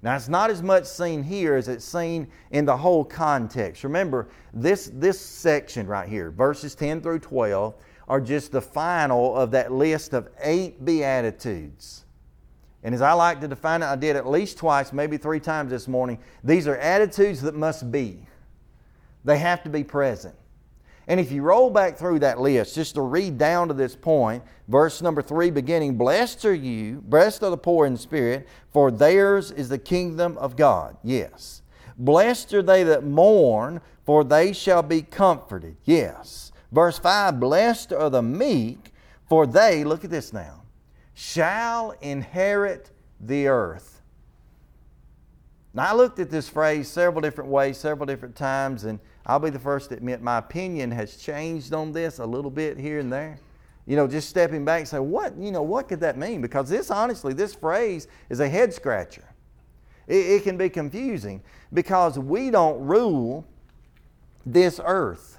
Now, 0.00 0.14
it's 0.14 0.28
not 0.28 0.50
as 0.50 0.62
much 0.62 0.84
seen 0.84 1.22
here 1.22 1.56
as 1.56 1.68
it's 1.68 1.84
seen 1.84 2.28
in 2.50 2.64
the 2.64 2.76
whole 2.76 3.04
context. 3.04 3.82
Remember, 3.82 4.28
this, 4.54 4.90
this 4.94 5.20
section 5.20 5.86
right 5.86 6.08
here, 6.08 6.30
verses 6.30 6.74
10 6.74 7.00
through 7.00 7.18
12, 7.18 7.74
are 8.06 8.20
just 8.20 8.52
the 8.52 8.60
final 8.60 9.36
of 9.36 9.50
that 9.50 9.72
list 9.72 10.14
of 10.14 10.28
eight 10.40 10.84
Beatitudes. 10.84 12.04
And 12.82 12.94
as 12.94 13.02
I 13.02 13.12
like 13.12 13.40
to 13.40 13.48
define 13.48 13.82
it, 13.82 13.86
I 13.86 13.96
did 13.96 14.16
at 14.16 14.28
least 14.28 14.58
twice, 14.58 14.92
maybe 14.92 15.16
three 15.16 15.40
times 15.40 15.70
this 15.70 15.88
morning. 15.88 16.18
These 16.44 16.68
are 16.68 16.76
attitudes 16.76 17.42
that 17.42 17.54
must 17.54 17.90
be, 17.90 18.26
they 19.24 19.38
have 19.38 19.62
to 19.64 19.68
be 19.70 19.84
present. 19.84 20.34
And 21.08 21.18
if 21.18 21.32
you 21.32 21.40
roll 21.40 21.70
back 21.70 21.96
through 21.96 22.18
that 22.18 22.38
list, 22.38 22.74
just 22.74 22.94
to 22.94 23.00
read 23.00 23.38
down 23.38 23.68
to 23.68 23.74
this 23.74 23.96
point, 23.96 24.44
verse 24.68 25.00
number 25.00 25.22
three 25.22 25.50
beginning, 25.50 25.96
Blessed 25.96 26.44
are 26.44 26.54
you, 26.54 27.02
blessed 27.06 27.42
are 27.42 27.50
the 27.50 27.56
poor 27.56 27.86
in 27.86 27.96
spirit, 27.96 28.46
for 28.72 28.90
theirs 28.90 29.50
is 29.50 29.70
the 29.70 29.78
kingdom 29.78 30.36
of 30.36 30.54
God. 30.54 30.98
Yes. 31.02 31.62
Blessed 31.96 32.52
are 32.52 32.62
they 32.62 32.84
that 32.84 33.04
mourn, 33.04 33.80
for 34.04 34.22
they 34.22 34.52
shall 34.52 34.82
be 34.82 35.00
comforted. 35.00 35.76
Yes. 35.84 36.52
Verse 36.70 36.98
5 36.98 37.40
Blessed 37.40 37.92
are 37.94 38.10
the 38.10 38.22
meek, 38.22 38.92
for 39.30 39.46
they, 39.46 39.84
look 39.84 40.04
at 40.04 40.10
this 40.10 40.34
now, 40.34 40.57
shall 41.18 41.90
inherit 42.00 42.92
the 43.18 43.48
earth. 43.48 44.02
Now, 45.74 45.90
I 45.90 45.92
looked 45.92 46.20
at 46.20 46.30
this 46.30 46.48
phrase 46.48 46.86
several 46.86 47.20
different 47.20 47.50
ways, 47.50 47.76
several 47.76 48.06
different 48.06 48.36
times, 48.36 48.84
and 48.84 49.00
I'll 49.26 49.40
be 49.40 49.50
the 49.50 49.58
first 49.58 49.88
to 49.88 49.96
admit 49.96 50.22
my 50.22 50.38
opinion 50.38 50.92
has 50.92 51.16
changed 51.16 51.74
on 51.74 51.90
this 51.90 52.20
a 52.20 52.24
little 52.24 52.52
bit 52.52 52.78
here 52.78 53.00
and 53.00 53.12
there. 53.12 53.40
You 53.84 53.96
know, 53.96 54.06
just 54.06 54.28
stepping 54.28 54.64
back 54.64 54.78
and 54.78 54.88
say, 54.88 55.00
what, 55.00 55.36
you 55.36 55.50
know, 55.50 55.62
what 55.62 55.88
could 55.88 55.98
that 56.00 56.16
mean? 56.16 56.40
Because 56.40 56.68
this, 56.68 56.88
honestly, 56.88 57.32
this 57.32 57.52
phrase 57.52 58.06
is 58.30 58.38
a 58.38 58.48
head 58.48 58.72
scratcher. 58.72 59.24
It, 60.06 60.24
it 60.24 60.42
can 60.44 60.56
be 60.56 60.68
confusing 60.68 61.42
because 61.72 62.16
we 62.16 62.50
don't 62.50 62.78
rule 62.86 63.44
this 64.46 64.80
earth. 64.84 65.37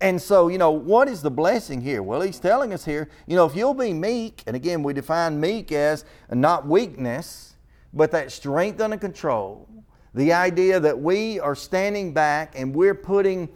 And 0.00 0.20
so, 0.20 0.48
you 0.48 0.58
know, 0.58 0.70
what 0.70 1.08
is 1.08 1.22
the 1.22 1.30
blessing 1.30 1.80
here? 1.80 2.02
Well, 2.02 2.20
he's 2.20 2.38
telling 2.38 2.74
us 2.74 2.84
here, 2.84 3.08
you 3.26 3.34
know, 3.34 3.46
if 3.46 3.56
you'll 3.56 3.72
be 3.72 3.94
meek, 3.94 4.42
and 4.46 4.54
again, 4.54 4.82
we 4.82 4.92
define 4.92 5.40
meek 5.40 5.72
as 5.72 6.04
not 6.30 6.66
weakness, 6.66 7.54
but 7.94 8.10
that 8.10 8.30
strength 8.30 8.80
under 8.80 8.98
control, 8.98 9.66
the 10.12 10.34
idea 10.34 10.78
that 10.80 10.98
we 10.98 11.40
are 11.40 11.54
standing 11.54 12.12
back 12.12 12.52
and 12.54 12.74
we're 12.74 12.94
putting 12.94 13.48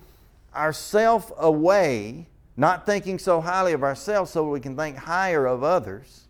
ourselves 0.55 1.31
away, 1.39 2.27
not 2.57 2.87
thinking 2.87 3.19
so 3.19 3.41
highly 3.41 3.73
of 3.73 3.83
ourselves 3.83 4.31
so 4.31 4.49
we 4.49 4.61
can 4.61 4.77
think 4.77 4.97
higher 4.97 5.47
of 5.47 5.63
others. 5.63 6.29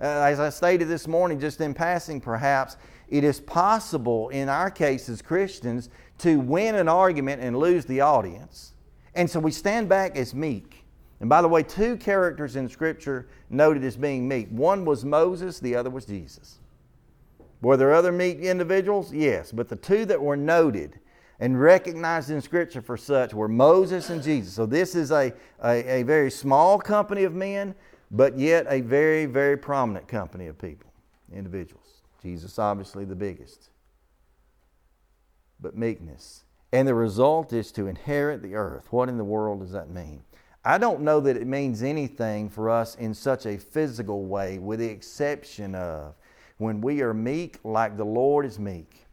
Uh, 0.00 0.04
as 0.04 0.40
I 0.40 0.50
stated 0.50 0.88
this 0.88 1.08
morning, 1.08 1.40
just 1.40 1.60
in 1.60 1.72
passing 1.72 2.20
perhaps, 2.20 2.76
it 3.08 3.24
is 3.24 3.40
possible 3.40 4.28
in 4.28 4.50
our 4.50 4.70
case 4.70 5.08
as 5.08 5.22
Christians 5.22 5.88
to 6.18 6.38
win 6.38 6.74
an 6.74 6.88
argument 6.88 7.42
and 7.42 7.58
lose 7.58 7.86
the 7.86 8.02
audience. 8.02 8.74
And 9.18 9.28
so 9.28 9.40
we 9.40 9.50
stand 9.50 9.88
back 9.88 10.16
as 10.16 10.32
meek. 10.32 10.84
And 11.18 11.28
by 11.28 11.42
the 11.42 11.48
way, 11.48 11.64
two 11.64 11.96
characters 11.96 12.54
in 12.54 12.68
Scripture 12.68 13.26
noted 13.50 13.82
as 13.82 13.96
being 13.96 14.28
meek. 14.28 14.48
One 14.48 14.84
was 14.84 15.04
Moses, 15.04 15.58
the 15.58 15.74
other 15.74 15.90
was 15.90 16.06
Jesus. 16.06 16.60
Were 17.60 17.76
there 17.76 17.92
other 17.92 18.12
meek 18.12 18.38
individuals? 18.38 19.12
Yes, 19.12 19.50
but 19.50 19.68
the 19.68 19.74
two 19.74 20.04
that 20.04 20.22
were 20.22 20.36
noted 20.36 21.00
and 21.40 21.60
recognized 21.60 22.30
in 22.30 22.40
Scripture 22.40 22.80
for 22.80 22.96
such 22.96 23.34
were 23.34 23.48
Moses 23.48 24.08
and 24.10 24.22
Jesus. 24.22 24.54
So 24.54 24.66
this 24.66 24.94
is 24.94 25.10
a, 25.10 25.32
a, 25.64 26.00
a, 26.00 26.02
very 26.04 26.30
small 26.30 26.78
company 26.78 27.24
of 27.24 27.34
men, 27.34 27.74
but 28.12 28.38
yet 28.38 28.66
a 28.68 28.82
very, 28.82 29.26
very 29.26 29.56
prominent 29.56 30.06
company 30.06 30.46
of 30.46 30.56
people, 30.60 30.92
individuals. 31.34 32.02
Jesus, 32.22 32.56
obviously, 32.56 33.04
the 33.04 33.16
biggest. 33.16 33.70
But 35.60 35.76
meekness. 35.76 36.44
And 36.72 36.86
the 36.86 36.94
result 36.94 37.52
is 37.52 37.72
to 37.72 37.86
inherit 37.86 38.42
the 38.42 38.54
earth. 38.54 38.92
What 38.92 39.08
in 39.08 39.16
the 39.16 39.24
world 39.24 39.60
does 39.60 39.72
that 39.72 39.90
mean? 39.90 40.22
I 40.64 40.76
don't 40.76 41.00
know 41.00 41.18
that 41.20 41.36
it 41.36 41.46
means 41.46 41.82
anything 41.82 42.50
for 42.50 42.68
us 42.68 42.94
in 42.96 43.14
such 43.14 43.46
a 43.46 43.56
physical 43.56 44.26
way, 44.26 44.58
with 44.58 44.80
the 44.80 44.88
exception 44.88 45.74
of 45.74 46.14
when 46.58 46.80
we 46.80 47.00
are 47.00 47.14
meek 47.14 47.58
like 47.64 47.96
the 47.96 48.04
Lord 48.04 48.44
is 48.44 48.58
meek, 48.58 49.06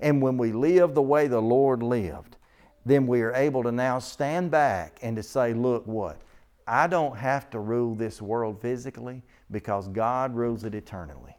and 0.00 0.20
when 0.20 0.36
we 0.36 0.52
live 0.52 0.94
the 0.94 1.02
way 1.02 1.28
the 1.28 1.40
Lord 1.40 1.82
lived, 1.82 2.36
then 2.84 3.06
we 3.06 3.20
are 3.22 3.34
able 3.34 3.62
to 3.62 3.70
now 3.70 3.98
stand 3.98 4.50
back 4.50 4.98
and 5.02 5.14
to 5.16 5.22
say, 5.22 5.52
look, 5.52 5.86
what? 5.86 6.20
I 6.66 6.86
don't 6.86 7.16
have 7.16 7.48
to 7.50 7.60
rule 7.60 7.94
this 7.94 8.20
world 8.20 8.60
physically 8.60 9.22
because 9.50 9.88
God 9.88 10.34
rules 10.34 10.64
it 10.64 10.74
eternally. 10.74 11.37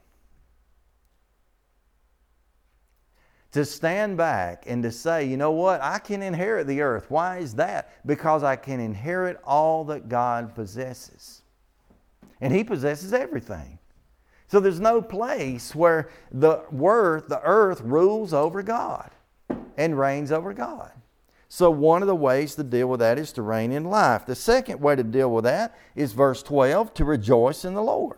To 3.53 3.65
stand 3.65 4.15
back 4.15 4.65
and 4.67 4.83
to 4.83 4.91
say, 4.91 5.25
you 5.25 5.35
know 5.35 5.51
what, 5.51 5.81
I 5.81 5.97
can 5.97 6.21
inherit 6.21 6.67
the 6.67 6.81
earth. 6.81 7.09
Why 7.09 7.39
is 7.39 7.55
that? 7.55 7.91
Because 8.05 8.43
I 8.43 8.55
can 8.55 8.79
inherit 8.79 9.39
all 9.43 9.83
that 9.85 10.07
God 10.07 10.53
possesses. 10.53 11.41
And 12.41 12.53
He 12.53 12.63
possesses 12.63 13.11
everything. 13.11 13.79
So 14.47 14.59
there's 14.59 14.79
no 14.79 15.01
place 15.01 15.75
where 15.75 16.09
the 16.31 16.63
earth, 16.71 17.27
the 17.27 17.41
earth 17.43 17.81
rules 17.81 18.33
over 18.33 18.63
God 18.63 19.11
and 19.77 19.97
reigns 19.97 20.31
over 20.31 20.53
God. 20.53 20.91
So 21.49 21.71
one 21.71 22.03
of 22.03 22.07
the 22.07 22.15
ways 22.15 22.55
to 22.55 22.63
deal 22.63 22.87
with 22.87 22.99
that 22.99 23.17
is 23.17 23.31
to 23.33 23.41
reign 23.41 23.71
in 23.71 23.85
life. 23.85 24.25
The 24.25 24.35
second 24.35 24.79
way 24.79 24.95
to 24.95 25.03
deal 25.03 25.31
with 25.31 25.45
that 25.45 25.75
is 25.95 26.13
verse 26.13 26.43
12, 26.43 26.93
to 26.95 27.05
rejoice 27.05 27.65
in 27.65 27.73
the 27.73 27.81
Lord. 27.81 28.17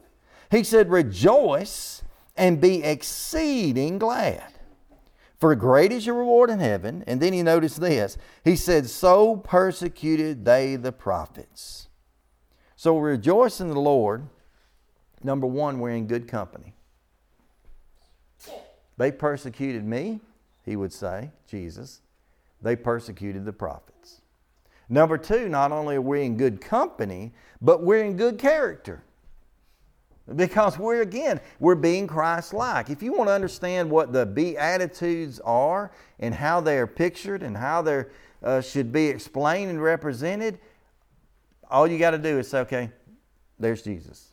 He 0.50 0.64
said, 0.64 0.90
Rejoice 0.90 2.04
and 2.36 2.60
be 2.60 2.84
exceeding 2.84 4.00
glad. 4.00 4.51
For 5.42 5.54
great 5.56 5.92
is 5.92 6.06
your 6.06 6.16
reward 6.16 6.50
in 6.50 6.60
heaven. 6.60 7.04
And 7.06 7.20
then 7.20 7.34
he 7.34 7.44
noticed 7.44 7.82
this. 7.82 8.18
He 8.46 8.56
said, 8.56 8.88
So 8.88 9.36
persecuted 9.36 10.46
they 10.46 10.78
the 10.78 10.94
prophets. 10.94 11.90
So 12.78 12.98
rejoice 12.98 13.60
in 13.60 13.68
the 13.68 13.80
Lord 13.80 14.30
Number 15.24 15.48
one, 15.48 15.80
we're 15.80 15.92
in 15.92 16.08
good 16.08 16.28
company. 16.28 16.74
They 18.98 19.12
persecuted 19.12 19.84
me, 19.84 20.20
he 20.64 20.76
would 20.76 20.94
say, 20.94 21.32
Jesus. 21.48 22.02
They 22.62 22.76
persecuted 22.76 23.46
the 23.46 23.54
prophets. 23.54 24.22
Number 24.90 25.18
two, 25.18 25.48
not 25.48 25.72
only 25.72 25.96
are 25.96 26.02
we 26.02 26.24
in 26.24 26.38
good 26.38 26.62
company, 26.62 27.32
but 27.62 27.82
we're 27.82 28.04
in 28.04 28.18
good 28.18 28.38
character. 28.38 29.04
Because 30.36 30.78
we're, 30.78 31.02
again, 31.02 31.42
we're 31.60 31.76
being 31.76 32.08
Christ 32.08 32.54
like. 32.54 32.90
If 32.90 33.02
you 33.02 33.14
want 33.14 33.30
to 33.30 33.34
understand 33.34 33.90
what 33.90 34.14
the 34.14 34.26
Beatitudes 34.26 35.40
are 35.42 35.92
and 36.20 36.34
how 36.34 36.62
they 36.62 36.78
are 36.78 36.88
pictured 36.88 37.44
and 37.44 37.58
how 37.58 37.82
they 37.82 38.06
uh, 38.44 38.62
should 38.62 38.92
be 38.92 39.08
explained 39.08 39.72
and 39.72 39.82
represented, 39.82 40.60
all 41.70 41.88
you 41.88 41.98
got 41.98 42.12
to 42.12 42.18
do 42.18 42.40
is 42.40 42.50
say, 42.50 42.60
okay, 42.60 42.92
there's 43.60 43.82
Jesus. 43.82 44.30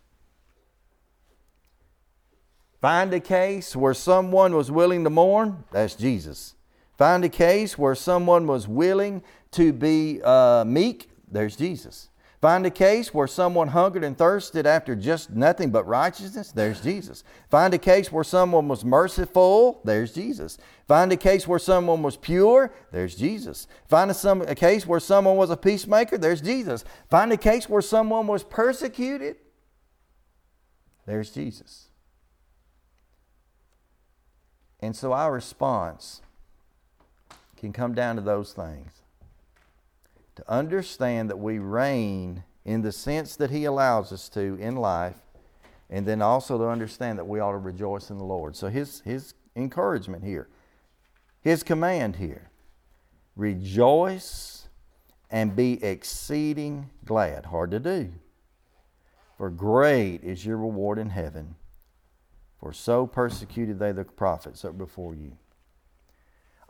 Find 2.80 3.12
a 3.12 3.20
case 3.20 3.74
where 3.74 3.94
someone 3.94 4.54
was 4.54 4.70
willing 4.70 5.04
to 5.04 5.10
mourn, 5.10 5.64
that's 5.72 5.94
Jesus. 5.94 6.54
Find 6.96 7.24
a 7.24 7.28
case 7.28 7.78
where 7.78 7.94
someone 7.94 8.46
was 8.46 8.68
willing 8.68 9.22
to 9.52 9.72
be 9.72 10.20
uh, 10.22 10.64
meek, 10.64 11.10
there's 11.30 11.56
Jesus. 11.56 12.07
Find 12.40 12.64
a 12.64 12.70
case 12.70 13.12
where 13.12 13.26
someone 13.26 13.68
hungered 13.68 14.04
and 14.04 14.16
thirsted 14.16 14.64
after 14.64 14.94
just 14.94 15.30
nothing 15.30 15.70
but 15.70 15.88
righteousness, 15.88 16.52
there's 16.52 16.80
Jesus. 16.80 17.24
Find 17.50 17.74
a 17.74 17.78
case 17.78 18.12
where 18.12 18.22
someone 18.22 18.68
was 18.68 18.84
merciful, 18.84 19.80
there's 19.84 20.12
Jesus. 20.12 20.56
Find 20.86 21.10
a 21.10 21.16
case 21.16 21.48
where 21.48 21.58
someone 21.58 22.00
was 22.00 22.16
pure, 22.16 22.72
there's 22.92 23.16
Jesus. 23.16 23.66
Find 23.88 24.10
a, 24.12 24.14
some, 24.14 24.42
a 24.42 24.54
case 24.54 24.86
where 24.86 25.00
someone 25.00 25.36
was 25.36 25.50
a 25.50 25.56
peacemaker, 25.56 26.16
there's 26.16 26.40
Jesus. 26.40 26.84
Find 27.10 27.32
a 27.32 27.36
case 27.36 27.68
where 27.68 27.82
someone 27.82 28.28
was 28.28 28.44
persecuted, 28.44 29.36
there's 31.06 31.30
Jesus. 31.30 31.88
And 34.78 34.94
so 34.94 35.12
our 35.12 35.32
response 35.32 36.22
can 37.56 37.72
come 37.72 37.94
down 37.94 38.14
to 38.14 38.22
those 38.22 38.52
things. 38.52 38.97
To 40.38 40.44
understand 40.48 41.28
that 41.30 41.38
we 41.40 41.58
reign 41.58 42.44
in 42.64 42.82
the 42.82 42.92
sense 42.92 43.34
that 43.36 43.50
He 43.50 43.64
allows 43.64 44.12
us 44.12 44.28
to 44.30 44.56
in 44.60 44.76
life, 44.76 45.16
and 45.90 46.06
then 46.06 46.22
also 46.22 46.56
to 46.58 46.68
understand 46.68 47.18
that 47.18 47.26
we 47.26 47.40
ought 47.40 47.52
to 47.52 47.58
rejoice 47.58 48.08
in 48.08 48.18
the 48.18 48.24
Lord. 48.24 48.54
So 48.54 48.68
His, 48.68 49.00
his 49.00 49.34
encouragement 49.56 50.22
here, 50.22 50.48
His 51.40 51.64
command 51.64 52.16
here 52.16 52.52
rejoice 53.34 54.68
and 55.28 55.56
be 55.56 55.82
exceeding 55.82 56.90
glad. 57.04 57.46
Hard 57.46 57.72
to 57.72 57.80
do. 57.80 58.12
For 59.36 59.50
great 59.50 60.22
is 60.22 60.46
your 60.46 60.56
reward 60.56 60.98
in 60.98 61.10
heaven 61.10 61.56
for 62.60 62.72
so 62.72 63.08
persecuted 63.08 63.80
they 63.80 63.90
the 63.90 64.04
prophets 64.04 64.62
that 64.62 64.78
before 64.78 65.16
you. 65.16 65.32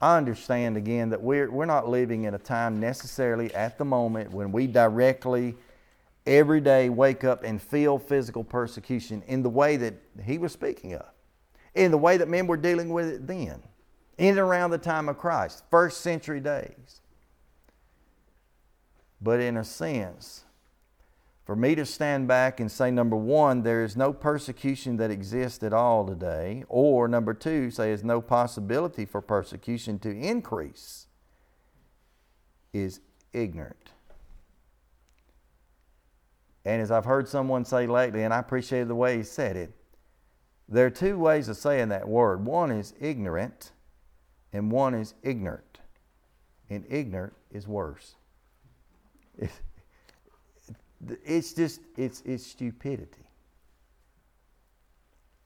I 0.00 0.16
understand 0.16 0.76
again 0.76 1.10
that 1.10 1.22
we're, 1.22 1.50
we're 1.50 1.66
not 1.66 1.88
living 1.88 2.24
in 2.24 2.34
a 2.34 2.38
time 2.38 2.78
necessarily 2.78 3.52
at 3.54 3.78
the 3.78 3.84
moment 3.84 4.30
when 4.30 4.52
we 4.52 4.66
directly 4.66 5.56
every 6.24 6.60
day 6.60 6.88
wake 6.88 7.24
up 7.24 7.42
and 7.42 7.60
feel 7.60 7.98
physical 7.98 8.44
persecution 8.44 9.22
in 9.26 9.42
the 9.42 9.50
way 9.50 9.76
that 9.76 9.94
he 10.24 10.38
was 10.38 10.52
speaking 10.52 10.94
of, 10.94 11.06
in 11.74 11.90
the 11.90 11.98
way 11.98 12.16
that 12.16 12.28
men 12.28 12.46
were 12.46 12.56
dealing 12.56 12.90
with 12.90 13.08
it 13.08 13.26
then, 13.26 13.60
in 14.18 14.30
and 14.30 14.38
around 14.38 14.70
the 14.70 14.78
time 14.78 15.08
of 15.08 15.18
Christ, 15.18 15.64
first 15.70 16.00
century 16.00 16.40
days. 16.40 17.00
But 19.20 19.40
in 19.40 19.56
a 19.56 19.64
sense, 19.64 20.44
for 21.48 21.56
me 21.56 21.74
to 21.74 21.86
stand 21.86 22.28
back 22.28 22.60
and 22.60 22.70
say, 22.70 22.90
number 22.90 23.16
one, 23.16 23.62
there 23.62 23.82
is 23.82 23.96
no 23.96 24.12
persecution 24.12 24.98
that 24.98 25.10
exists 25.10 25.62
at 25.62 25.72
all 25.72 26.06
today, 26.06 26.62
or 26.68 27.08
number 27.08 27.32
two, 27.32 27.70
say 27.70 27.86
there's 27.86 28.04
no 28.04 28.20
possibility 28.20 29.06
for 29.06 29.22
persecution 29.22 29.98
to 29.98 30.10
increase, 30.10 31.06
is 32.74 33.00
ignorant. 33.32 33.92
And 36.66 36.82
as 36.82 36.90
I've 36.90 37.06
heard 37.06 37.26
someone 37.26 37.64
say 37.64 37.86
lately, 37.86 38.24
and 38.24 38.34
I 38.34 38.40
appreciated 38.40 38.88
the 38.88 38.94
way 38.94 39.16
he 39.16 39.22
said 39.22 39.56
it, 39.56 39.72
there 40.68 40.84
are 40.84 40.90
two 40.90 41.18
ways 41.18 41.48
of 41.48 41.56
saying 41.56 41.88
that 41.88 42.06
word. 42.06 42.44
One 42.44 42.70
is 42.70 42.92
ignorant, 43.00 43.72
and 44.52 44.70
one 44.70 44.92
is 44.92 45.14
ignorant. 45.22 45.78
And 46.68 46.84
ignorant 46.90 47.32
is 47.50 47.66
worse. 47.66 48.16
It's 49.38 49.60
just, 51.06 51.80
it's, 51.96 52.22
it's 52.24 52.46
stupidity. 52.46 53.26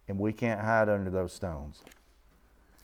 And 0.08 0.18
we 0.18 0.32
can't 0.32 0.60
hide 0.60 0.88
under 0.88 1.10
those 1.10 1.32
stones. 1.32 1.82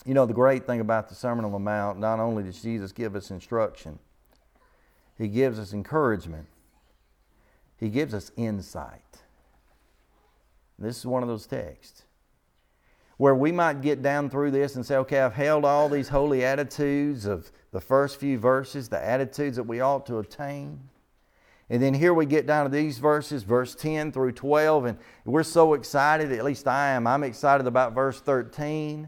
You 0.05 0.13
know, 0.13 0.25
the 0.25 0.33
great 0.33 0.65
thing 0.65 0.79
about 0.79 1.09
the 1.09 1.15
Sermon 1.15 1.45
on 1.45 1.51
the 1.51 1.59
Mount, 1.59 1.99
not 1.99 2.19
only 2.19 2.43
does 2.43 2.61
Jesus 2.61 2.91
give 2.91 3.15
us 3.15 3.31
instruction, 3.31 3.99
He 5.17 5.27
gives 5.27 5.59
us 5.59 5.73
encouragement, 5.73 6.47
He 7.77 7.89
gives 7.89 8.13
us 8.13 8.31
insight. 8.37 9.01
This 10.77 10.97
is 10.97 11.05
one 11.05 11.23
of 11.23 11.29
those 11.29 11.45
texts 11.45 12.03
where 13.17 13.35
we 13.35 13.51
might 13.51 13.81
get 13.81 14.01
down 14.01 14.29
through 14.29 14.49
this 14.49 14.77
and 14.77 14.85
say, 14.85 14.95
okay, 14.95 15.19
I've 15.19 15.33
held 15.33 15.65
all 15.65 15.89
these 15.89 16.07
holy 16.07 16.45
attitudes 16.45 17.25
of 17.25 17.51
the 17.73 17.81
first 17.81 18.17
few 18.17 18.39
verses, 18.39 18.87
the 18.87 19.03
attitudes 19.03 19.57
that 19.57 19.63
we 19.63 19.81
ought 19.81 20.05
to 20.05 20.19
attain. 20.19 20.79
And 21.69 21.81
then 21.81 21.93
here 21.93 22.13
we 22.13 22.25
get 22.25 22.47
down 22.47 22.65
to 22.65 22.75
these 22.75 22.97
verses, 22.97 23.43
verse 23.43 23.75
10 23.75 24.11
through 24.11 24.31
12, 24.31 24.85
and 24.85 24.97
we're 25.23 25.43
so 25.43 25.75
excited, 25.75 26.31
at 26.31 26.43
least 26.43 26.67
I 26.67 26.89
am. 26.89 27.05
I'm 27.05 27.23
excited 27.23 27.67
about 27.67 27.93
verse 27.93 28.19
13. 28.19 29.07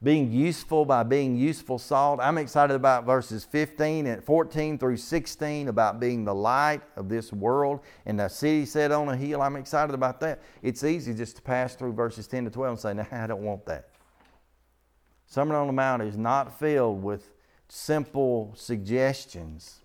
Being 0.00 0.30
useful 0.30 0.84
by 0.84 1.02
being 1.02 1.34
useful 1.34 1.78
salt. 1.78 2.20
I'm 2.20 2.36
excited 2.36 2.74
about 2.74 3.06
verses 3.06 3.44
15 3.44 4.06
and 4.06 4.22
14 4.22 4.78
through 4.78 4.98
16 4.98 5.68
about 5.68 5.98
being 5.98 6.24
the 6.24 6.34
light 6.34 6.82
of 6.94 7.08
this 7.08 7.32
world 7.32 7.80
and 8.04 8.20
the 8.20 8.28
city 8.28 8.66
set 8.66 8.92
on 8.92 9.08
a 9.08 9.16
hill. 9.16 9.40
I'm 9.40 9.56
excited 9.56 9.94
about 9.94 10.20
that. 10.20 10.42
It's 10.62 10.84
easy 10.84 11.14
just 11.14 11.36
to 11.36 11.42
pass 11.42 11.74
through 11.74 11.94
verses 11.94 12.28
10 12.28 12.44
to 12.44 12.50
12 12.50 12.70
and 12.70 12.80
say, 12.80 12.94
nah, 13.12 13.24
I 13.24 13.26
don't 13.26 13.42
want 13.42 13.64
that. 13.66 13.88
Sermon 15.26 15.56
on 15.56 15.68
the 15.68 15.72
Mount 15.72 16.02
is 16.02 16.18
not 16.18 16.58
filled 16.58 17.02
with 17.02 17.32
simple 17.68 18.52
suggestions 18.56 19.83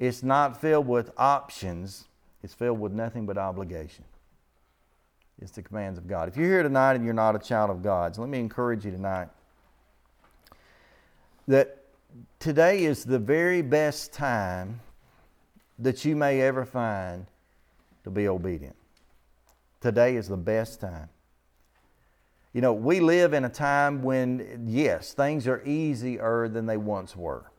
it's 0.00 0.22
not 0.22 0.60
filled 0.60 0.88
with 0.88 1.12
options, 1.18 2.06
it's 2.42 2.54
filled 2.54 2.80
with 2.80 2.92
nothing 2.92 3.26
but 3.26 3.36
obligation. 3.36 4.04
It's 5.40 5.52
the 5.52 5.62
commands 5.62 5.98
of 5.98 6.08
God. 6.08 6.28
If 6.28 6.36
you're 6.36 6.48
here 6.48 6.62
tonight 6.62 6.94
and 6.94 7.04
you're 7.04 7.14
not 7.14 7.36
a 7.36 7.38
child 7.38 7.70
of 7.70 7.82
God's, 7.82 8.18
let 8.18 8.28
me 8.28 8.40
encourage 8.40 8.84
you 8.84 8.90
tonight 8.90 9.28
that 11.46 11.84
today 12.38 12.84
is 12.84 13.04
the 13.04 13.18
very 13.18 13.60
best 13.60 14.12
time 14.12 14.80
that 15.78 16.04
you 16.04 16.16
may 16.16 16.40
ever 16.40 16.64
find 16.64 17.26
to 18.04 18.10
be 18.10 18.26
obedient. 18.26 18.76
Today 19.80 20.16
is 20.16 20.28
the 20.28 20.36
best 20.36 20.80
time. 20.80 21.08
You 22.52 22.62
know, 22.62 22.72
we 22.72 23.00
live 23.00 23.32
in 23.34 23.44
a 23.44 23.48
time 23.48 24.02
when, 24.02 24.64
yes, 24.66 25.12
things 25.12 25.46
are 25.46 25.62
easier 25.64 26.48
than 26.48 26.66
they 26.66 26.76
once 26.76 27.14
were. 27.14 27.49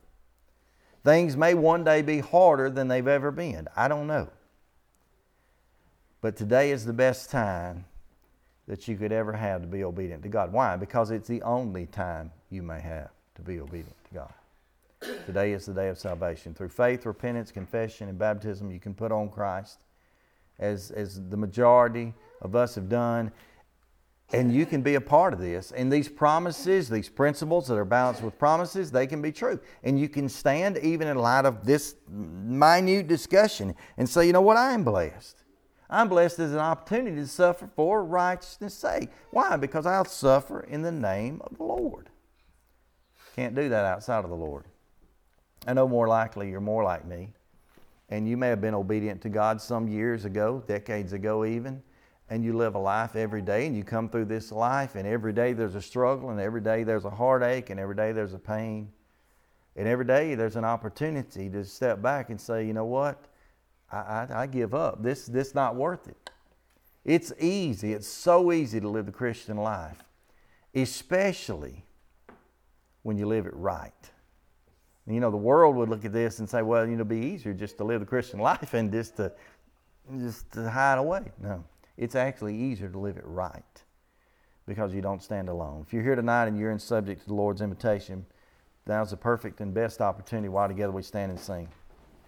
Things 1.04 1.36
may 1.36 1.54
one 1.54 1.84
day 1.84 2.02
be 2.02 2.20
harder 2.20 2.70
than 2.70 2.88
they've 2.88 3.06
ever 3.06 3.30
been. 3.30 3.68
I 3.76 3.88
don't 3.88 4.06
know. 4.06 4.28
But 6.20 6.36
today 6.36 6.70
is 6.70 6.84
the 6.84 6.92
best 6.92 7.30
time 7.30 7.84
that 8.68 8.86
you 8.86 8.96
could 8.96 9.10
ever 9.10 9.32
have 9.32 9.62
to 9.62 9.66
be 9.66 9.82
obedient 9.82 10.22
to 10.22 10.28
God. 10.28 10.52
Why? 10.52 10.76
Because 10.76 11.10
it's 11.10 11.26
the 11.26 11.42
only 11.42 11.86
time 11.86 12.30
you 12.48 12.62
may 12.62 12.80
have 12.80 13.10
to 13.34 13.42
be 13.42 13.58
obedient 13.58 13.96
to 14.04 14.14
God. 14.14 14.32
Today 15.26 15.52
is 15.52 15.66
the 15.66 15.74
day 15.74 15.88
of 15.88 15.98
salvation. 15.98 16.54
Through 16.54 16.68
faith, 16.68 17.04
repentance, 17.06 17.50
confession, 17.50 18.08
and 18.08 18.16
baptism, 18.16 18.70
you 18.70 18.78
can 18.78 18.94
put 18.94 19.10
on 19.10 19.28
Christ, 19.30 19.80
as, 20.60 20.92
as 20.92 21.20
the 21.28 21.36
majority 21.36 22.14
of 22.40 22.54
us 22.54 22.76
have 22.76 22.88
done. 22.88 23.32
And 24.32 24.52
you 24.52 24.64
can 24.64 24.80
be 24.80 24.94
a 24.94 25.00
part 25.00 25.34
of 25.34 25.40
this. 25.40 25.72
And 25.72 25.92
these 25.92 26.08
promises, 26.08 26.88
these 26.88 27.10
principles 27.10 27.68
that 27.68 27.76
are 27.76 27.84
balanced 27.84 28.22
with 28.22 28.38
promises, 28.38 28.90
they 28.90 29.06
can 29.06 29.20
be 29.20 29.30
true. 29.30 29.60
And 29.82 30.00
you 30.00 30.08
can 30.08 30.28
stand 30.28 30.78
even 30.78 31.06
in 31.06 31.18
light 31.18 31.44
of 31.44 31.66
this 31.66 31.96
minute 32.08 33.08
discussion 33.08 33.74
and 33.98 34.08
say, 34.08 34.26
you 34.26 34.32
know 34.32 34.40
what, 34.40 34.56
I 34.56 34.72
am 34.72 34.84
blessed. 34.84 35.44
I'm 35.90 36.08
blessed 36.08 36.38
as 36.38 36.52
an 36.52 36.58
opportunity 36.58 37.16
to 37.16 37.26
suffer 37.26 37.68
for 37.76 38.02
righteousness' 38.02 38.72
sake. 38.72 39.10
Why? 39.30 39.56
Because 39.58 39.84
I'll 39.84 40.06
suffer 40.06 40.60
in 40.60 40.80
the 40.80 40.92
name 40.92 41.42
of 41.44 41.58
the 41.58 41.64
Lord. 41.64 42.08
Can't 43.36 43.54
do 43.54 43.68
that 43.68 43.84
outside 43.84 44.24
of 44.24 44.30
the 44.30 44.36
Lord. 44.36 44.64
I 45.66 45.74
know 45.74 45.86
more 45.86 46.08
likely 46.08 46.48
you're 46.48 46.60
more 46.60 46.82
like 46.82 47.04
me. 47.04 47.28
And 48.08 48.26
you 48.26 48.38
may 48.38 48.48
have 48.48 48.62
been 48.62 48.74
obedient 48.74 49.20
to 49.22 49.28
God 49.28 49.60
some 49.60 49.88
years 49.88 50.24
ago, 50.24 50.62
decades 50.66 51.12
ago 51.12 51.44
even 51.44 51.82
and 52.32 52.42
you 52.42 52.54
live 52.54 52.74
a 52.74 52.78
life 52.78 53.14
every 53.14 53.42
day 53.42 53.66
and 53.66 53.76
you 53.76 53.84
come 53.84 54.08
through 54.08 54.24
this 54.24 54.50
life 54.50 54.94
and 54.94 55.06
every 55.06 55.34
day 55.34 55.52
there's 55.52 55.74
a 55.74 55.82
struggle 55.82 56.30
and 56.30 56.40
every 56.40 56.62
day 56.62 56.82
there's 56.82 57.04
a 57.04 57.10
heartache 57.10 57.68
and 57.68 57.78
every 57.78 57.94
day 57.94 58.10
there's 58.12 58.32
a 58.32 58.38
pain 58.38 58.90
and 59.76 59.86
every 59.86 60.06
day 60.06 60.34
there's 60.34 60.56
an 60.56 60.64
opportunity 60.64 61.50
to 61.50 61.62
step 61.62 62.00
back 62.00 62.30
and 62.30 62.40
say 62.40 62.66
you 62.66 62.72
know 62.72 62.86
what 62.86 63.26
i, 63.92 63.98
I, 63.98 64.28
I 64.34 64.46
give 64.46 64.72
up 64.72 65.02
this 65.02 65.26
this 65.26 65.54
not 65.54 65.76
worth 65.76 66.08
it 66.08 66.30
It's 67.04 67.34
easy, 67.38 67.92
it's 67.92 68.08
so 68.08 68.50
easy 68.50 68.80
to 68.80 68.88
live 68.88 69.06
the 69.06 69.12
Christian 69.12 69.58
life, 69.58 70.02
especially 70.74 71.84
when 73.02 73.18
you 73.18 73.26
live 73.26 73.44
it 73.44 73.54
right. 73.54 73.92
You 75.06 75.18
know, 75.20 75.32
the 75.32 75.36
world 75.36 75.74
would 75.76 75.88
look 75.88 76.04
at 76.04 76.12
this 76.12 76.38
and 76.38 76.48
say, 76.48 76.62
well, 76.62 76.84
you 76.84 76.92
know, 76.92 77.04
it'd 77.04 77.08
be 77.08 77.26
easier 77.26 77.52
just 77.52 77.76
to 77.78 77.84
live 77.84 78.00
the 78.00 78.06
Christian 78.06 78.38
life 78.50 78.72
and 78.74 78.92
just 78.92 79.16
to 79.16 79.32
just 80.18 80.52
to 80.52 80.70
hide 80.70 80.98
away. 80.98 81.24
No. 81.40 81.64
It's 81.96 82.14
actually 82.14 82.56
easier 82.56 82.88
to 82.88 82.98
live 82.98 83.16
it 83.16 83.26
right 83.26 83.82
because 84.66 84.94
you 84.94 85.02
don't 85.02 85.22
stand 85.22 85.48
alone. 85.48 85.84
If 85.86 85.92
you're 85.92 86.02
here 86.02 86.14
tonight 86.14 86.46
and 86.46 86.58
you're 86.58 86.70
in 86.70 86.78
subject 86.78 87.22
to 87.22 87.28
the 87.28 87.34
Lord's 87.34 87.60
invitation, 87.60 88.26
now's 88.86 89.10
the 89.10 89.16
perfect 89.16 89.60
and 89.60 89.74
best 89.74 90.00
opportunity 90.00 90.48
while 90.48 90.68
together 90.68 90.92
we 90.92 91.02
stand 91.02 91.30
and 91.30 91.40
sing. 91.40 91.68